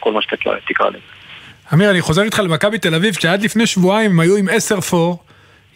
כל 0.00 0.12
מה 0.12 0.22
שאתה 0.22 0.36
תקרא 0.66 0.88
לזה. 0.88 0.98
אמיר, 1.74 1.90
אני 1.90 2.00
חוזר 2.00 2.22
איתך 2.22 2.38
למכבי 2.44 2.78
תל 2.78 2.94
אביב, 2.94 3.14
שעד 3.14 3.42
לפני 3.42 3.66
שבועיים 3.66 4.10
הם 4.10 4.20
היו 4.20 4.36
עם 4.36 4.48
10-4, 4.48 4.52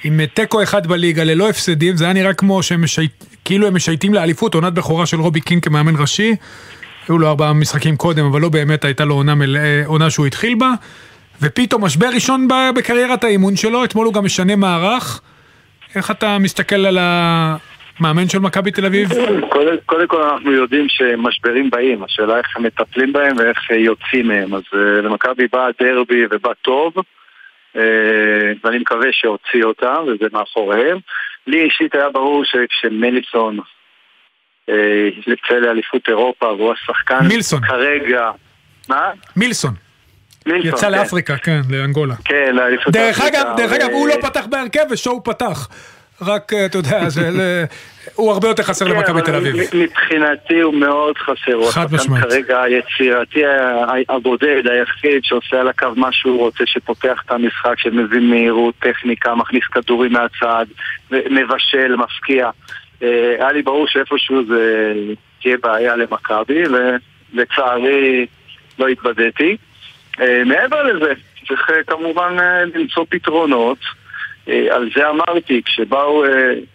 עם 0.05 0.27
תיקו 0.27 0.63
אחד 0.63 0.87
בליגה, 0.87 1.25
ללא 1.25 1.49
הפסדים, 1.49 1.97
זה 1.97 2.05
היה 2.05 2.15
נראה 2.15 2.35
כמו 2.35 2.63
שהם 2.63 2.83
משייט, 2.83 3.25
כאילו 3.45 3.67
הם 3.67 3.75
משייטים 3.75 4.15
לאליפות, 4.15 4.55
עונת 4.55 4.73
בכורה 4.73 5.07
של 5.07 5.21
רובי 5.21 5.41
קינג 5.41 5.65
כמאמן 5.65 5.95
ראשי. 5.99 6.37
היו 7.09 7.19
לו 7.19 7.29
ארבעה 7.29 7.53
משחקים 7.53 7.97
קודם, 7.97 8.25
אבל 8.25 8.41
לא 8.41 8.49
באמת 8.49 8.85
הייתה 8.85 9.05
לו 9.05 9.15
עונה, 9.15 9.35
מלא, 9.35 9.61
עונה 9.87 10.11
שהוא 10.11 10.27
התחיל 10.27 10.55
בה. 10.55 10.71
ופתאום 11.43 11.85
משבר 11.85 12.09
ראשון 12.15 12.49
בקריירת 12.77 13.25
האימון 13.25 13.57
שלו, 13.57 13.85
אתמול 13.85 14.07
הוא 14.07 14.15
גם 14.15 14.25
משנה 14.25 14.57
מערך. 14.57 15.21
איך 15.95 16.11
אתה 16.11 16.39
מסתכל 16.39 16.87
על 16.87 16.99
המאמן 17.01 18.29
של 18.29 18.39
מכבי 18.39 18.71
תל 18.71 18.87
אביב? 18.87 19.09
קודם, 19.49 19.77
קודם 19.87 20.07
כל 20.07 20.23
אנחנו 20.23 20.53
יודעים 20.53 20.87
שמשברים 20.89 21.71
באים, 21.71 22.03
השאלה 22.03 22.39
איך 22.39 22.47
מטפלים 22.59 23.13
בהם 23.13 23.37
ואיך 23.37 23.71
יוצאים 23.71 24.29
מהם. 24.29 24.55
אז 24.55 24.63
למכבי 25.03 25.47
בא 25.53 25.69
דרבי 25.81 26.23
ובא 26.31 26.51
טוב. 26.63 26.93
ואני 28.65 28.79
מקווה 28.79 29.09
שהוציא 29.13 29.65
אותם, 29.65 30.05
וזה 30.07 30.27
מאחוריהם. 30.33 30.99
לי 31.47 31.63
אישית 31.63 31.95
היה 31.95 32.11
ברור 32.11 32.45
שכשמליסון 32.45 33.59
יצא 35.27 35.55
לאליפות 35.55 36.09
אירופה, 36.09 36.47
והוא 36.47 36.73
השחקן 36.73 37.27
מילסון. 37.29 37.61
כרגע... 37.67 38.31
מה? 38.89 39.11
מילסון. 39.37 39.75
מילסון, 40.47 40.69
יצא 40.69 40.87
כן. 40.87 40.93
לאפריקה, 40.93 41.37
כן, 41.37 41.61
לאנגולה. 41.71 42.15
כן, 42.25 42.55
לאליפות 42.55 42.93
דרך 42.93 43.21
אגב, 43.21 43.45
דרך 43.57 43.73
אגב, 43.73 43.91
הוא 43.91 44.09
לא 44.09 44.15
פתח 44.23 44.47
בהרכב 44.47 44.85
ושואו 44.91 45.25
פתח. 45.25 45.69
רק, 46.23 46.53
אה, 46.53 46.67
אתה 46.67 46.79
יודע, 46.79 47.09
זה, 47.09 47.31
ל- 47.31 47.65
הוא 48.15 48.33
הרבה 48.33 48.49
יותר 48.49 48.63
חסר 48.63 48.85
כן, 48.85 48.91
למכבי 48.91 49.23
תל 49.23 49.35
אביב. 49.35 49.55
מבחינתי 49.75 50.61
הוא 50.61 50.75
מאוד 50.75 51.19
חסר. 51.19 51.71
חד 51.71 51.93
משמעית. 51.93 52.25
כרגע 52.25 52.63
היצירתי 52.63 53.41
הבודד, 54.09 54.63
היחיד, 54.67 55.25
שעושה 55.25 55.61
על 55.61 55.69
הקו 55.69 55.87
מה 55.97 56.13
שהוא 56.13 56.39
רוצה, 56.39 56.65
שפותח 56.67 57.23
את 57.27 57.31
המשחק, 57.31 57.79
שמביא 57.79 58.21
מהירות, 58.21 58.75
טכניקה, 58.79 59.35
מכניס 59.35 59.65
כדורים 59.73 60.13
מהצד, 60.13 60.67
מבשל, 61.11 61.97
מפקיע. 61.97 62.51
אה, 63.03 63.35
היה 63.39 63.53
לי 63.53 63.63
ברור 63.63 63.87
שאיפשהו 63.89 64.47
זה 64.49 64.93
תהיה 65.43 65.57
בעיה 65.63 65.97
למכבי, 65.97 66.63
ולצערי 67.35 68.27
לא 68.79 68.89
התבדיתי. 68.89 69.57
אה, 70.21 70.43
מעבר 70.45 70.83
לזה, 70.83 71.13
צריך 71.49 71.71
אה, 71.71 71.83
כמובן 71.87 72.37
אה, 72.39 72.65
למצוא 72.65 73.05
פתרונות. 73.09 73.79
אה, 74.49 74.75
על 74.75 74.91
זה 74.97 75.11
אמרתי, 75.11 75.63
כשבאו 75.65 76.25
אה, 76.25 76.31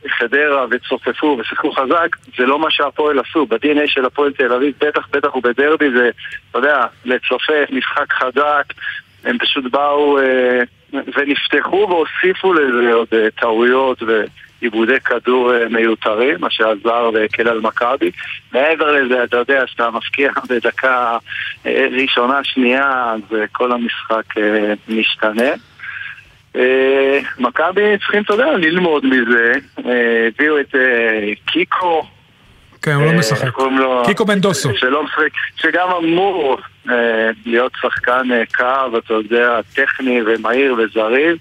חדרה 0.07 0.65
וצופפו 0.71 1.37
ושיחקו 1.39 1.71
חזק, 1.71 2.15
זה 2.37 2.45
לא 2.45 2.59
מה 2.59 2.71
שהפועל 2.71 3.19
עשו. 3.19 3.45
ב-DNA 3.45 3.87
של 3.87 4.05
הפועל 4.05 4.31
תל 4.33 4.53
אביב, 4.53 4.73
בטח 4.81 5.07
בטח 5.11 5.35
ובדרבי, 5.35 5.91
זה, 5.91 6.09
אתה 6.49 6.57
יודע, 6.57 6.85
לצופף, 7.05 7.65
משחק 7.69 8.13
חזק, 8.13 8.63
הם 9.23 9.37
פשוט 9.37 9.71
באו 9.71 10.19
אה, 10.19 10.59
ונפתחו 10.93 11.87
והוסיפו 11.89 12.53
לזה 12.53 12.93
עוד 12.93 13.07
טעויות 13.39 14.03
ועיבודי 14.03 14.99
כדור 14.99 15.51
מיותרים, 15.69 16.35
מה 16.39 16.49
שעזר 16.49 17.09
והקל 17.13 17.47
על 17.47 17.61
מכבי. 17.61 18.11
מעבר 18.53 18.91
לזה, 18.91 19.23
אתה 19.23 19.37
יודע, 19.37 19.67
שאתה 19.67 19.89
מפקיע 19.89 20.31
בדקה 20.49 21.17
ראשונה, 21.65 22.43
שנייה, 22.43 23.13
אז 23.13 23.37
כל 23.51 23.71
המשחק 23.71 24.25
משתנה. 24.89 25.51
אה, 26.55 27.19
מכבי 27.39 27.97
צריכים, 27.97 28.23
אתה 28.23 28.33
יודע, 28.33 28.51
ללמוד 28.57 29.05
מזה. 29.05 29.53
אה, 29.85 30.27
הביאו 30.27 30.59
את 30.59 30.75
אה, 30.75 31.33
קיקו. 31.45 32.03
כן, 32.81 32.91
הוא 32.91 33.05
לא 33.05 33.11
משחק. 33.11 33.47
קיקו 34.05 34.25
בנדוסו. 34.25 34.69
שלא 34.75 35.03
משחק, 35.03 35.29
שגם 35.55 35.87
אמור 35.97 36.57
להיות 37.45 37.71
שחקן 37.81 38.27
קו, 38.55 38.97
אתה 38.97 39.13
יודע, 39.13 39.59
טכני 39.75 40.21
ומהיר 40.25 40.75
וזריז. 40.77 41.37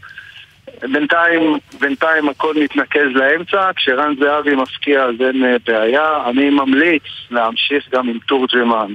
בינתיים, 0.92 1.58
בינתיים 1.80 2.28
הכל 2.28 2.54
מתנקז 2.62 3.08
לאמצע, 3.14 3.70
כשרן 3.76 4.14
זהבי 4.20 4.54
מפקיע 4.54 5.02
אז 5.02 5.14
אין 5.20 5.44
בעיה. 5.66 6.30
אני 6.30 6.50
ממליץ 6.50 7.02
להמשיך 7.30 7.88
גם 7.92 8.08
עם 8.08 8.18
תורג'מן 8.18 8.92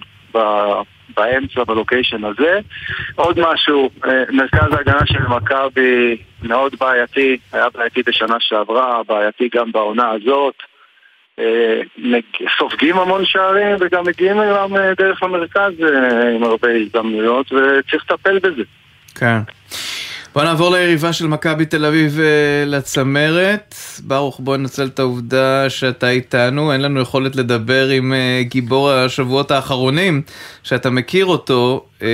באמצע, 1.18 1.64
בלוקיישן 1.64 2.24
הזה. 2.26 2.60
עוד 3.16 3.40
משהו, 3.40 3.90
אה, 4.06 4.24
מרכז 4.30 4.74
ההגנה 4.74 5.06
של 5.06 5.28
מכבי 5.28 6.18
מאוד 6.44 6.76
בעייתי, 6.80 7.38
היה 7.54 7.70
בעייתי 7.70 8.02
בשנה 8.04 8.36
שעברה, 8.40 9.02
בעייתי 9.08 9.50
גם 9.56 9.72
בעונה 9.72 10.10
הזאת. 10.10 10.56
אה, 11.40 11.82
סופגים 12.60 12.98
המון 12.98 13.26
שערים 13.26 13.76
וגם 13.80 14.04
מגיעים 14.06 14.42
אליהם 14.42 14.76
אה, 14.78 14.94
דרך 14.98 15.24
המרכז 15.24 15.72
עם 16.36 16.44
הרבה 16.44 16.72
הזדמנויות 16.72 17.52
וצריך 17.52 18.04
לטפל 18.12 18.40
בזה. 18.40 18.64
כן. 19.16 19.40
בוא 20.36 20.44
נעבור 20.44 20.72
ליריבה 20.72 21.13
של 21.13 21.27
מכבי 21.27 21.65
תל 21.65 21.86
אביב 21.86 22.20
אה, 22.20 22.65
לצמרת. 22.65 23.75
ברוך, 24.04 24.39
בוא 24.44 24.58
ננצל 24.58 24.86
את 24.88 25.00
העובדה 25.00 25.70
שאתה 25.70 26.10
איתנו, 26.10 26.74
אין 26.74 26.82
לנו 26.82 27.01
יכולת 27.01 27.36
לדבר 27.36 27.89
עם 27.89 28.13
אה, 28.13 28.42
גיבור 28.44 28.92
השבועות 28.92 29.51
האחרונים, 29.51 30.22
שאתה 30.63 30.89
מכיר 30.89 31.25
אותו 31.25 31.86
אה, 32.01 32.08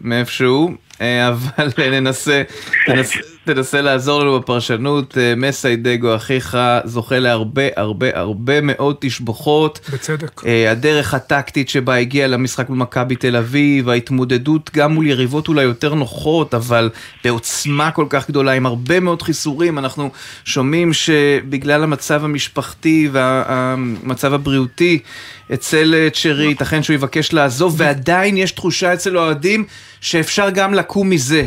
מאיפשהו, 0.00 0.70
אה, 1.00 1.28
אבל 1.28 1.72
ננסה, 2.00 2.42
תנסה, 2.86 3.18
תנסה 3.44 3.82
לעזור 3.82 4.20
לנו 4.20 4.40
בפרשנות. 4.40 5.18
אה, 5.18 5.34
מסיידגו, 5.36 6.16
אחיך, 6.16 6.58
זוכה 6.84 7.18
להרבה 7.18 7.62
הרבה 7.76 8.06
הרבה 8.14 8.60
מאוד 8.60 8.96
תשבחות. 9.00 9.80
בצדק. 9.92 10.42
אה, 10.46 10.70
הדרך 10.70 11.14
הטקטית 11.14 11.68
שבה 11.68 11.94
הגיע 11.94 12.28
למשחק 12.28 12.68
מול 12.68 12.78
מכבי 12.78 13.16
תל 13.16 13.36
אביב, 13.36 13.88
ההתמודדות 13.88 14.70
גם 14.74 14.92
מול 14.92 15.06
יריבות 15.06 15.48
אולי 15.48 15.62
יותר 15.62 15.94
נוחות, 15.94 16.54
אבל 16.54 16.90
בעוצמה 17.24 17.90
כל 17.90 18.06
כך 18.10 18.28
גדולה, 18.28 18.52
עם 18.52 18.66
הרבה 18.66 19.00
מאוד 19.00 19.22
חיסורים. 19.22 19.78
אנחנו 19.78 20.10
שומעים 20.44 20.92
שבגלל 20.92 21.82
המצב 21.82 22.24
המשפחתי 22.24 23.08
והמצב 23.12 24.34
הבריאותי 24.34 24.98
אצל 25.54 25.94
אה, 25.94 26.08
צ'רי, 26.10 26.46
ייתכן 26.46 26.82
שהוא 26.82 26.94
יבקש 26.94 27.32
לעזוב, 27.32 27.74
ועדיין 27.78 28.36
יש 28.36 28.52
תחושה 28.52 28.94
אצל 28.94 29.18
אוהדים 29.18 29.64
שאפשר 30.00 30.50
גם 30.50 30.74
לקום 30.74 31.10
מזה. 31.10 31.46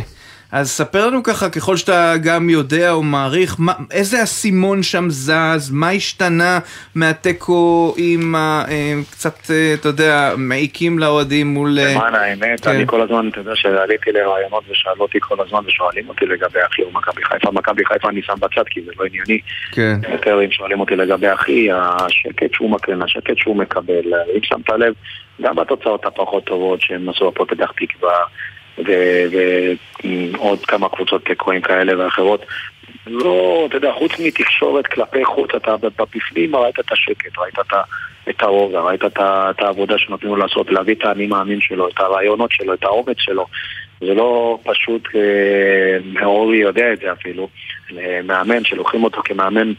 אז 0.53 0.71
ספר 0.71 1.07
לנו 1.07 1.23
ככה, 1.23 1.49
ככל 1.49 1.77
שאתה 1.77 2.13
גם 2.23 2.49
יודע 2.49 2.91
או 2.91 3.03
מעריך, 3.03 3.55
מה, 3.59 3.73
איזה 3.91 4.23
אסימון 4.23 4.83
שם 4.83 5.09
זז, 5.09 5.71
מה 5.71 5.89
השתנה 5.89 6.59
מהתיקו 6.95 7.93
עם 7.97 8.35
ה... 8.35 8.65
אה, 8.69 8.93
קצת, 9.11 9.51
אה, 9.51 9.73
אתה 9.73 9.87
יודע, 9.87 10.33
מעיקים 10.37 10.99
לאוהדים 10.99 11.47
מול... 11.47 11.79
אה, 11.79 11.93
למען 11.93 12.15
האמת, 12.15 12.59
כן. 12.59 12.69
אני 12.69 12.83
כל 12.87 13.01
הזמן, 13.01 13.27
אתה 13.27 13.39
יודע 13.39 13.55
שעליתי 13.55 14.11
לרעיונות 14.11 14.63
ושאלו 14.69 15.01
אותי 15.01 15.17
כל 15.21 15.41
הזמן 15.41 15.59
ושואלים 15.65 16.09
אותי 16.09 16.25
לגבי 16.25 16.59
אחי 16.71 16.81
או 16.83 16.91
מכבי 16.91 17.23
חיפה. 17.23 17.51
מכבי 17.51 17.85
חיפה 17.85 18.09
אני 18.09 18.21
שם 18.21 18.35
בצד 18.39 18.63
כי 18.69 18.81
זה 18.85 18.91
לא 18.99 19.05
ענייני. 19.05 19.39
כן. 19.71 19.95
יותר 20.11 20.41
אם 20.45 20.51
שואלים 20.51 20.79
אותי 20.79 20.95
לגבי 20.95 21.33
אחי, 21.33 21.69
השקט 21.71 22.53
שהוא 22.53 22.71
מקרין, 22.71 23.01
השקט 23.01 23.37
שהוא 23.37 23.55
מקבל, 23.55 24.13
אם 24.35 24.43
שמת 24.43 24.69
לב, 24.69 24.93
גם 25.41 25.55
בתוצאות 25.55 26.05
הפחות 26.05 26.45
טובות 26.45 26.81
שהם 26.81 27.09
עשו 27.09 27.27
הפועל 27.27 27.49
פתח 27.49 27.71
תקווה 27.77 28.13
ועוד 28.77 30.65
כמה 30.65 30.89
קבוצות 30.89 31.25
תיקואים 31.25 31.61
כאלה 31.61 32.05
ואחרות, 32.05 32.45
לא, 33.07 33.65
אתה 33.69 33.77
יודע, 33.77 33.91
חוץ 33.93 34.11
מתקשורת 34.19 34.87
כלפי 34.87 35.25
חוץ, 35.25 35.49
אתה 35.55 35.75
בפנים 36.15 36.55
ראית 36.55 36.79
את 36.79 36.91
השקט, 36.91 37.37
ראית 37.37 37.59
את, 37.59 37.73
את 38.29 38.41
הרוגע, 38.41 38.79
ראית 38.79 39.05
את, 39.05 39.17
את 39.17 39.61
העבודה 39.61 39.97
שנותנים 39.97 40.37
לעשות, 40.37 40.71
להביא 40.71 40.95
את 40.95 41.05
האני 41.05 41.27
מאמין 41.27 41.61
שלו, 41.61 41.87
את 41.87 41.99
הרעיונות 41.99 42.51
שלו, 42.51 42.73
את 42.73 42.83
האומץ 42.83 43.17
שלו. 43.19 43.45
זה 43.99 44.13
לא 44.13 44.59
פשוט, 44.63 45.07
אה, 45.15 46.25
אורי 46.25 46.57
יודע 46.57 46.93
את 46.93 46.99
זה 46.99 47.11
אפילו, 47.11 47.49
אה, 47.97 48.19
מאמן 48.23 48.63
שלוקחים 48.63 49.03
אותו 49.03 49.21
כמאמן 49.25 49.73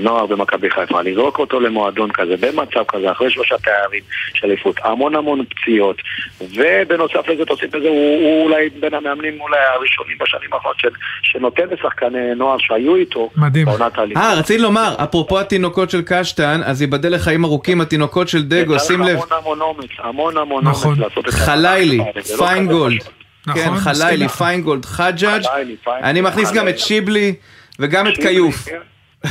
נוער 0.00 0.26
במכבי 0.26 0.70
חיפה, 0.70 1.02
לזרוק 1.02 1.38
אותו 1.38 1.60
למועדון 1.60 2.12
כזה, 2.12 2.34
במצב 2.40 2.84
כזה, 2.88 3.12
אחרי 3.12 3.30
שלושה 3.30 3.58
תארים 3.58 4.02
של 4.34 4.46
אליפות, 4.46 4.76
המון 4.84 5.16
המון 5.16 5.44
פציעות, 5.44 5.96
ובנוסף 6.40 7.28
לזה 7.28 7.44
תוסיף 7.44 7.74
לזה, 7.74 7.88
הוא, 7.88 8.22
הוא 8.22 8.44
אולי 8.44 8.68
בין 8.80 8.94
המאמנים 8.94 9.40
אולי 9.40 9.58
הראשונים 9.74 10.16
בשנים 10.20 10.52
האחרונות 10.52 10.78
של, 10.78 10.88
שנותן 11.22 11.62
לשחקני 11.70 12.34
נוער 12.36 12.56
שהיו 12.58 12.96
איתו, 12.96 13.30
מדהים. 13.36 13.68
אה, 14.16 14.34
רציתי 14.34 14.58
לומר, 14.58 14.94
אפרופו 15.04 15.40
התינוקות 15.40 15.90
של 15.90 16.02
קשטן, 16.06 16.60
אז 16.64 16.80
ייבדל 16.80 17.14
לחיים 17.14 17.44
ארוכים 17.44 17.80
התינוקות 17.80 18.28
של 18.28 18.42
דגו, 18.42 18.78
שים 18.78 19.02
לב. 19.02 19.08
המון 19.08 19.28
המון 19.30 19.60
אומץ, 19.60 19.90
המון 19.98 20.36
המון 20.36 20.64
נכון. 20.64 20.90
אומץ 20.90 21.00
לעשות 21.04 21.26
את 21.28 21.32
זה. 21.32 21.38
חלילי, 21.38 21.98
לא 21.98 22.36
פיינגולד, 22.38 23.00
נכון, 23.46 23.62
כן, 23.62 23.74
חלילי. 23.76 24.28
פיינגולד, 24.28 24.84
חג'אג', 24.84 25.42
חלילי, 25.42 25.76
פיינגולד, 25.84 26.04
אני 26.04 26.20
מכניס 26.20 26.52
גם 26.52 26.68
את. 26.68 26.78
שיבלי 26.78 27.34
וגם 27.78 28.08
את. 28.08 28.16
כיוף. 28.16 28.68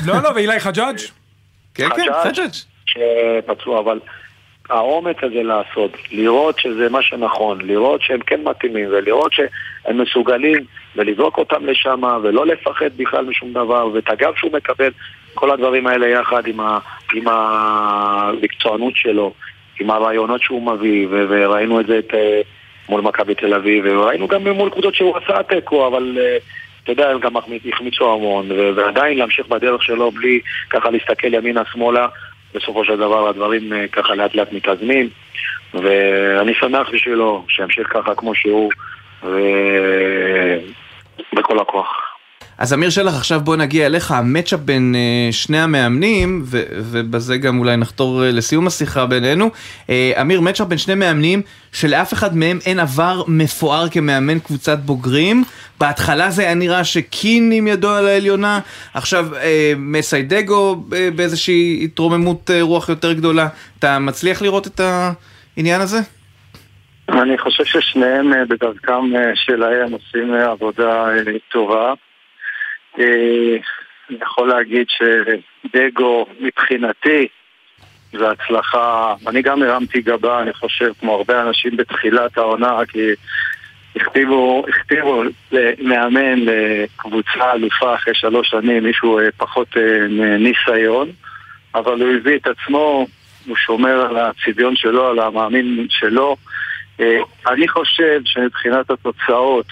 לא, 0.06 0.14
לא, 0.24 0.30
ואילי 0.36 0.60
חג'אג'? 0.60 0.98
כן, 1.74 1.90
כן, 1.90 2.06
חג'אג'. 2.24 2.54
שפצוע, 2.86 3.80
אבל 3.80 4.00
האומץ 4.70 5.16
הזה 5.22 5.44
לעשות, 5.44 5.92
לראות 6.12 6.60
שזה 6.60 6.90
מה 6.90 7.02
שנכון, 7.02 7.62
לראות 7.62 8.02
שהם 8.02 8.20
כן 8.20 8.42
מתאימים 8.44 8.88
ולראות 8.92 9.34
שהם 9.34 10.02
מסוגלים 10.02 10.66
ולזרוק 10.96 11.38
אותם 11.38 11.66
לשם 11.66 12.02
ולא 12.24 12.46
לפחד 12.46 12.90
בכלל 12.98 13.26
משום 13.26 13.54
דבר 13.54 13.88
ואת 13.94 14.10
הגב 14.10 14.34
שהוא 14.36 14.52
מקבל, 14.54 14.92
כל 15.34 15.52
הדברים 15.52 15.88
האלה 15.88 16.08
יחד 16.08 16.48
עם, 16.48 16.60
ה, 16.60 16.80
עם 17.14 17.28
המקצוענות 17.28 18.96
שלו, 18.96 19.34
עם 19.80 19.90
הרעיונות 19.90 20.42
שהוא 20.42 20.62
מביא 20.62 21.08
ו- 21.12 21.26
וראינו 21.30 21.80
את 21.80 21.88
זה 21.88 22.00
את, 22.00 22.14
אה, 22.14 22.42
מול 22.90 23.02
מכבי 23.02 23.36
תל 23.36 23.54
אביב 23.54 23.86
וראינו 23.88 24.28
גם 24.28 24.48
מול 24.48 24.70
קבוצות 24.70 24.96
שהוא 24.96 25.18
עשה 25.18 25.44
תיקו 25.44 25.88
אבל 25.88 26.18
אה, 26.22 26.38
אתה 26.86 26.94
יודע, 26.94 27.10
הם 27.10 27.20
גם 27.20 27.34
החמיצו 27.74 28.14
המון 28.14 28.52
ועדיין 28.52 29.18
להמשיך 29.18 29.48
בדרך 29.48 29.84
שלו 29.84 30.12
בלי 30.12 30.40
ככה 30.70 30.90
להסתכל 30.90 31.34
ימינה-שמאלה 31.34 32.08
בסופו 32.56 32.86
של 32.86 32.98
דבר 32.98 33.28
הדברים 33.28 33.74
אה, 33.74 33.88
ככה 33.88 34.16
לאט 34.16 34.36
לאט 34.36 34.54
מתאזנים 34.54 35.10
ואני 35.74 36.54
שמח 36.54 36.90
בשבילו 36.94 37.46
שימשיך 37.50 37.88
ככה 37.94 38.16
כמו 38.16 38.36
שהוא 38.36 38.72
ובכל 41.34 41.60
הכוח. 41.60 42.15
אז 42.58 42.74
אמיר 42.74 42.90
שלח, 42.90 43.16
עכשיו 43.16 43.40
בוא 43.40 43.56
נגיע 43.56 43.86
אליך, 43.86 44.12
המצ'אפ 44.12 44.60
בין 44.60 44.96
אה, 44.96 45.32
שני 45.32 45.60
המאמנים, 45.60 46.42
ו- 46.46 46.64
ובזה 46.70 47.38
גם 47.38 47.60
אולי 47.60 47.78
נחתור 47.78 48.24
אה, 48.24 48.32
לסיום 48.32 48.68
השיחה 48.68 49.06
בינינו. 49.06 49.50
אה, 49.90 50.12
אמיר, 50.22 50.42
מצ'אפ 50.42 50.68
בין 50.68 50.78
שני 50.78 50.96
מאמנים, 50.96 51.42
שלאף 51.72 52.14
אחד 52.14 52.38
מהם 52.38 52.60
אין 52.66 52.80
עבר 52.80 53.24
מפואר 53.28 53.90
כמאמן 53.90 54.40
קבוצת 54.40 54.80
בוגרים. 54.80 55.44
בהתחלה 55.80 56.30
זה 56.30 56.42
היה 56.42 56.54
נראה 56.54 56.84
שקין 56.84 57.52
עם 57.52 57.68
ידו 57.68 57.90
על 57.90 58.08
העליונה, 58.08 58.60
עכשיו 58.94 59.36
אה, 59.36 59.74
מסיידגו 59.78 60.84
אה, 60.94 61.10
באיזושהי 61.16 61.82
התרוממות 61.84 62.52
אה, 62.52 62.62
רוח 62.62 62.90
יותר 62.90 63.14
גדולה. 63.14 63.48
אתה 63.80 64.00
מצליח 64.00 64.42
לראות 64.42 64.68
את 64.68 64.80
העניין 65.58 65.82
הזה? 65.82 65.98
אני 67.10 67.38
חושב 67.38 67.64
ששניהם 67.66 68.32
בדרכם 68.50 69.02
שלהם 69.36 69.92
עושים 69.92 70.34
עבודה 70.34 71.06
טובה. 71.52 71.94
אה, 73.00 73.58
אני 74.10 74.18
יכול 74.22 74.50
להגיד 74.50 74.88
שדגו 74.90 76.26
מבחינתי 76.40 77.28
זו 78.14 78.32
הצלחה, 78.32 79.16
אני 79.28 79.42
גם 79.42 79.64
הרמתי 79.64 80.02
גבה, 80.02 80.42
אני 80.42 80.54
חושב, 80.54 80.92
כמו 81.00 81.16
הרבה 81.16 81.42
אנשים 81.42 81.78
בתחילת 81.78 82.38
העונה, 82.38 82.80
כי 82.88 83.10
הכתיבו, 83.96 84.66
הכתיבו 84.70 85.24
מאמן 85.80 86.40
לקבוצה 86.40 87.54
אלופה 87.54 87.96
אחרי 87.96 88.16
שלוש 88.16 88.50
שנים, 88.50 88.84
מישהו 88.84 89.20
אה, 89.20 89.32
פחות 89.38 89.68
אה, 89.78 90.08
ניסיון, 90.38 91.10
אבל 91.76 92.02
הוא 92.02 92.14
הביא 92.14 92.36
את 92.36 92.48
עצמו, 92.48 93.08
הוא 93.46 93.56
שומר 93.56 94.06
על 94.06 94.18
הצביון 94.18 94.76
שלו, 94.76 95.08
על 95.10 95.20
המאמין 95.20 95.88
שלו. 95.90 96.36
אני 97.48 97.68
חושב 97.68 98.22
שמבחינת 98.26 98.90
התוצאות 98.90 99.66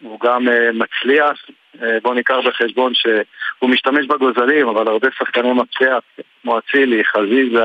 הוא 0.00 0.20
גם 0.20 0.46
מצליח. 0.74 1.38
אה, 1.82 1.98
בואו 2.02 2.14
ניקח 2.14 2.34
בחשבון 2.46 2.92
שהוא 2.94 3.70
משתמש 3.70 4.06
בגוזלים, 4.06 4.68
אבל 4.68 4.88
הרבה 4.88 5.08
שחקני 5.18 5.52
מפתח, 5.52 5.98
כמו 6.42 6.58
אצילי, 6.58 7.02
חזיזה, 7.04 7.64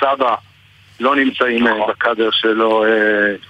סבא, 0.00 0.34
לא 1.00 1.16
נמצאים 1.16 1.66
אה, 1.66 1.86
בקאדר 1.88 2.28
שלו, 2.32 2.84
אה, 2.84 2.88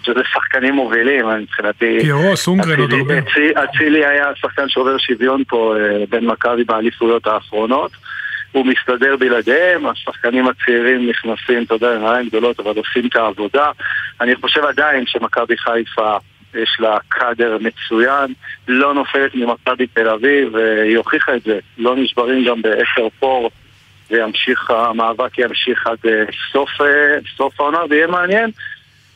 שזה 0.02 0.20
שחקנים 0.32 0.74
מובילים, 0.74 1.28
מבחינתי. 1.28 1.98
פירוס, 2.00 2.48
אונגרן, 2.48 2.80
עוד 2.80 2.92
הרבה. 2.92 3.18
אצי- 3.18 3.52
אצילי 3.64 4.06
היה 4.06 4.26
שחקן 4.34 4.68
שעובר 4.68 4.98
שוויון 4.98 5.42
פה 5.48 5.74
בין 6.10 6.26
מכבי 6.26 6.64
באליפויות 6.64 7.26
האחרונות. 7.26 7.90
הוא 8.52 8.66
מסתדר 8.66 9.16
בלעדיהם, 9.16 9.86
השחקנים 9.86 10.46
הצעירים 10.48 11.08
נכנסים, 11.10 11.62
אתה 11.62 11.74
יודע, 11.74 11.98
נעליים 11.98 12.28
גדולות, 12.28 12.60
אבל 12.60 12.72
עושים 12.76 13.06
את 13.06 13.16
העבודה. 13.16 13.70
אני 14.20 14.36
חושב 14.36 14.64
עדיין 14.64 15.04
שמכבי 15.06 15.56
חיפה 15.56 16.16
יש 16.62 16.76
לה 16.80 16.98
קאדר 17.08 17.58
מצוין, 17.60 18.32
לא 18.68 18.94
נופלת 18.94 19.34
ממכבי 19.34 19.86
תל 19.86 20.08
אביב, 20.08 20.54
והיא 20.54 20.96
הוכיחה 20.96 21.36
את 21.36 21.42
זה. 21.42 21.58
לא 21.78 21.96
נשברים 21.96 22.44
גם 22.44 22.62
בעשר 22.62 23.08
פור, 23.18 23.50
וימשיך, 24.10 24.70
המאבק 24.70 25.38
ימשיך 25.38 25.86
עד 25.86 25.98
אה, 26.08 26.24
סוף, 26.52 26.70
אה, 26.80 27.18
סוף 27.36 27.60
העונה, 27.60 27.78
ויהיה 27.90 28.06
מעניין, 28.06 28.50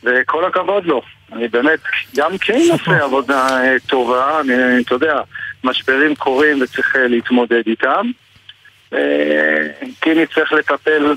וכל 0.03 0.45
הכבוד 0.45 0.85
לו. 0.85 1.01
אני 1.33 1.47
באמת, 1.47 1.79
גם 2.15 2.37
קיין 2.37 2.71
עושה 2.71 3.03
עבודה 3.03 3.63
אה, 3.63 3.75
טובה, 3.87 4.39
אני, 4.41 4.53
אתה 4.81 4.95
יודע, 4.95 5.21
משברים 5.63 6.15
קורים 6.15 6.61
וצריך 6.61 6.95
להתמודד 6.99 7.61
איתם. 7.67 8.11
קיני 9.99 10.25
צריך 10.33 10.53
לטפל 10.53 11.15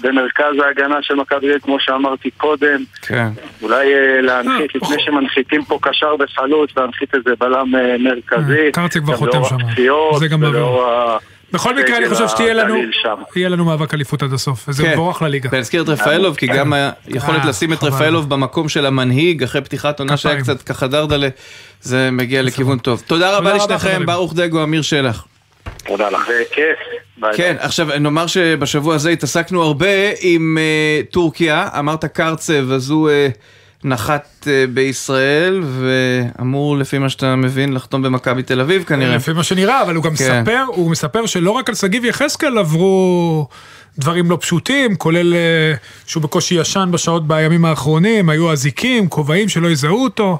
במרכז 0.00 0.44
ההגנה 0.66 0.96
של 1.02 1.14
מכבי, 1.14 1.46
כמו 1.62 1.76
שאמרתי 1.80 2.30
קודם, 2.30 2.84
כן. 3.02 3.28
אולי 3.62 3.94
אה, 3.94 4.20
להנחית, 4.22 4.70
אה, 4.76 4.80
לפני 4.82 4.96
שמנחיתים 5.04 5.64
פה 5.64 5.78
קשר 5.82 6.14
וחלוץ, 6.20 6.70
להנחית 6.76 7.14
איזה 7.14 7.30
בלם 7.40 7.74
אה, 7.76 7.96
מרכזי. 7.98 8.66
אה, 8.66 8.72
קרצי 8.72 9.00
כבר 9.00 9.16
חותם 9.16 9.44
שם. 9.48 9.56
זה 10.18 10.28
גם 10.28 10.44
ה- 10.44 11.16
בכל 11.52 11.76
מקרה, 11.76 11.96
אני 11.96 12.08
חושב 12.08 12.28
שתהיה 12.28 12.54
לנו. 12.54 12.74
יהיה 13.36 13.48
לנו 13.48 13.64
מאבק 13.64 13.94
אליפות 13.94 14.22
עד 14.22 14.32
הסוף, 14.32 14.64
וזה 14.68 14.82
כן. 14.82 14.92
מבורך 14.92 15.22
לליגה. 15.22 15.48
ולהזכיר 15.52 15.82
את 15.82 15.88
רפאלוב, 15.88 16.36
כי 16.36 16.46
גם 16.46 16.72
היכולת 17.06 17.40
אה, 17.44 17.48
לשים 17.48 17.72
את. 17.72 17.82
רפאלוב 17.82 18.28
במקום 18.28 18.68
של 18.68 18.86
המנהיג, 18.86 19.42
אחרי 19.42 19.60
פתיחת 19.62 19.98
עונה 20.00 20.16
שהיה. 20.16 20.40
קצת 20.40 20.62
ככה 20.62 20.86
דרדלה, 20.86 21.28
זה 21.80 22.08
מגיע 22.12 22.42
לכיוון 22.42 22.78
טוב. 22.78 23.02
תודה 23.06 23.36
רבה 23.36 23.54
לשניכם. 23.54 24.06
ברוך 24.06 24.34
דגו, 24.34 24.62
אמיר 24.62 24.82
שלח. 24.82 25.26
תודה 25.88 26.10
לך. 26.10 26.28
וכיף. 26.28 26.78
ביי. 27.18 27.36
כן, 27.36 27.56
עכשיו 27.58 27.88
נאמר 28.00 28.26
שבשבוע 28.26 28.94
הזה 28.94 29.10
התעסקנו 29.10 29.62
הרבה 29.62 29.86
עם 30.20 30.58
אה, 30.60 31.00
טורקיה, 31.10 31.68
אמרת 31.78 32.04
קרצב, 32.04 32.72
אז 32.72 32.90
הוא 32.90 33.10
אה, 33.10 33.28
נחת 33.84 34.48
אה, 34.50 34.64
בישראל, 34.74 35.62
ואמור, 35.64 36.76
לפי 36.76 36.98
מה 36.98 37.08
שאתה 37.08 37.36
מבין, 37.36 37.72
לחתום 37.72 38.02
במכבי 38.02 38.42
תל 38.42 38.60
אביב 38.60 38.84
כנראה. 38.84 39.16
לפי 39.16 39.32
מה 39.32 39.42
שנראה, 39.42 39.82
אבל 39.82 39.94
הוא 39.94 40.04
גם 40.04 40.10
כן. 40.16 40.40
מספר, 40.40 40.64
הוא 40.66 40.90
מספר 40.90 41.26
שלא 41.26 41.50
רק 41.50 41.68
על 41.68 41.74
שגיב 41.74 42.04
יחזקאל 42.04 42.58
עברו 42.58 43.48
דברים 43.98 44.30
לא 44.30 44.38
פשוטים, 44.40 44.96
כולל 44.96 45.34
אה, 45.34 45.74
שהוא 46.06 46.22
בקושי 46.22 46.54
ישן 46.54 46.88
בשעות 46.92 47.28
בימים 47.28 47.64
האחרונים, 47.64 48.28
היו 48.28 48.52
אזיקים, 48.52 49.08
כובעים 49.08 49.48
שלא 49.48 49.68
יזהו 49.68 50.04
אותו. 50.04 50.38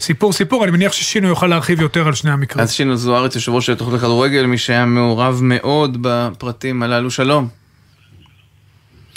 סיפור 0.00 0.32
סיפור, 0.32 0.64
אני 0.64 0.72
מניח 0.72 0.92
ששינו 0.92 1.28
יוכל 1.28 1.46
להרחיב 1.46 1.80
יותר 1.80 2.06
על 2.06 2.14
שני 2.14 2.30
המקרים. 2.30 2.62
אז 2.62 2.72
שינו 2.72 2.96
זוארץ, 2.96 3.34
יושב 3.34 3.52
ראש 3.52 3.70
התוכנית 3.70 3.96
לכדורגל, 3.96 4.46
מי 4.46 4.58
שהיה 4.58 4.84
מעורב 4.84 5.40
מאוד 5.42 5.98
בפרטים 6.00 6.82
הללו, 6.82 7.10
שלום. 7.10 7.48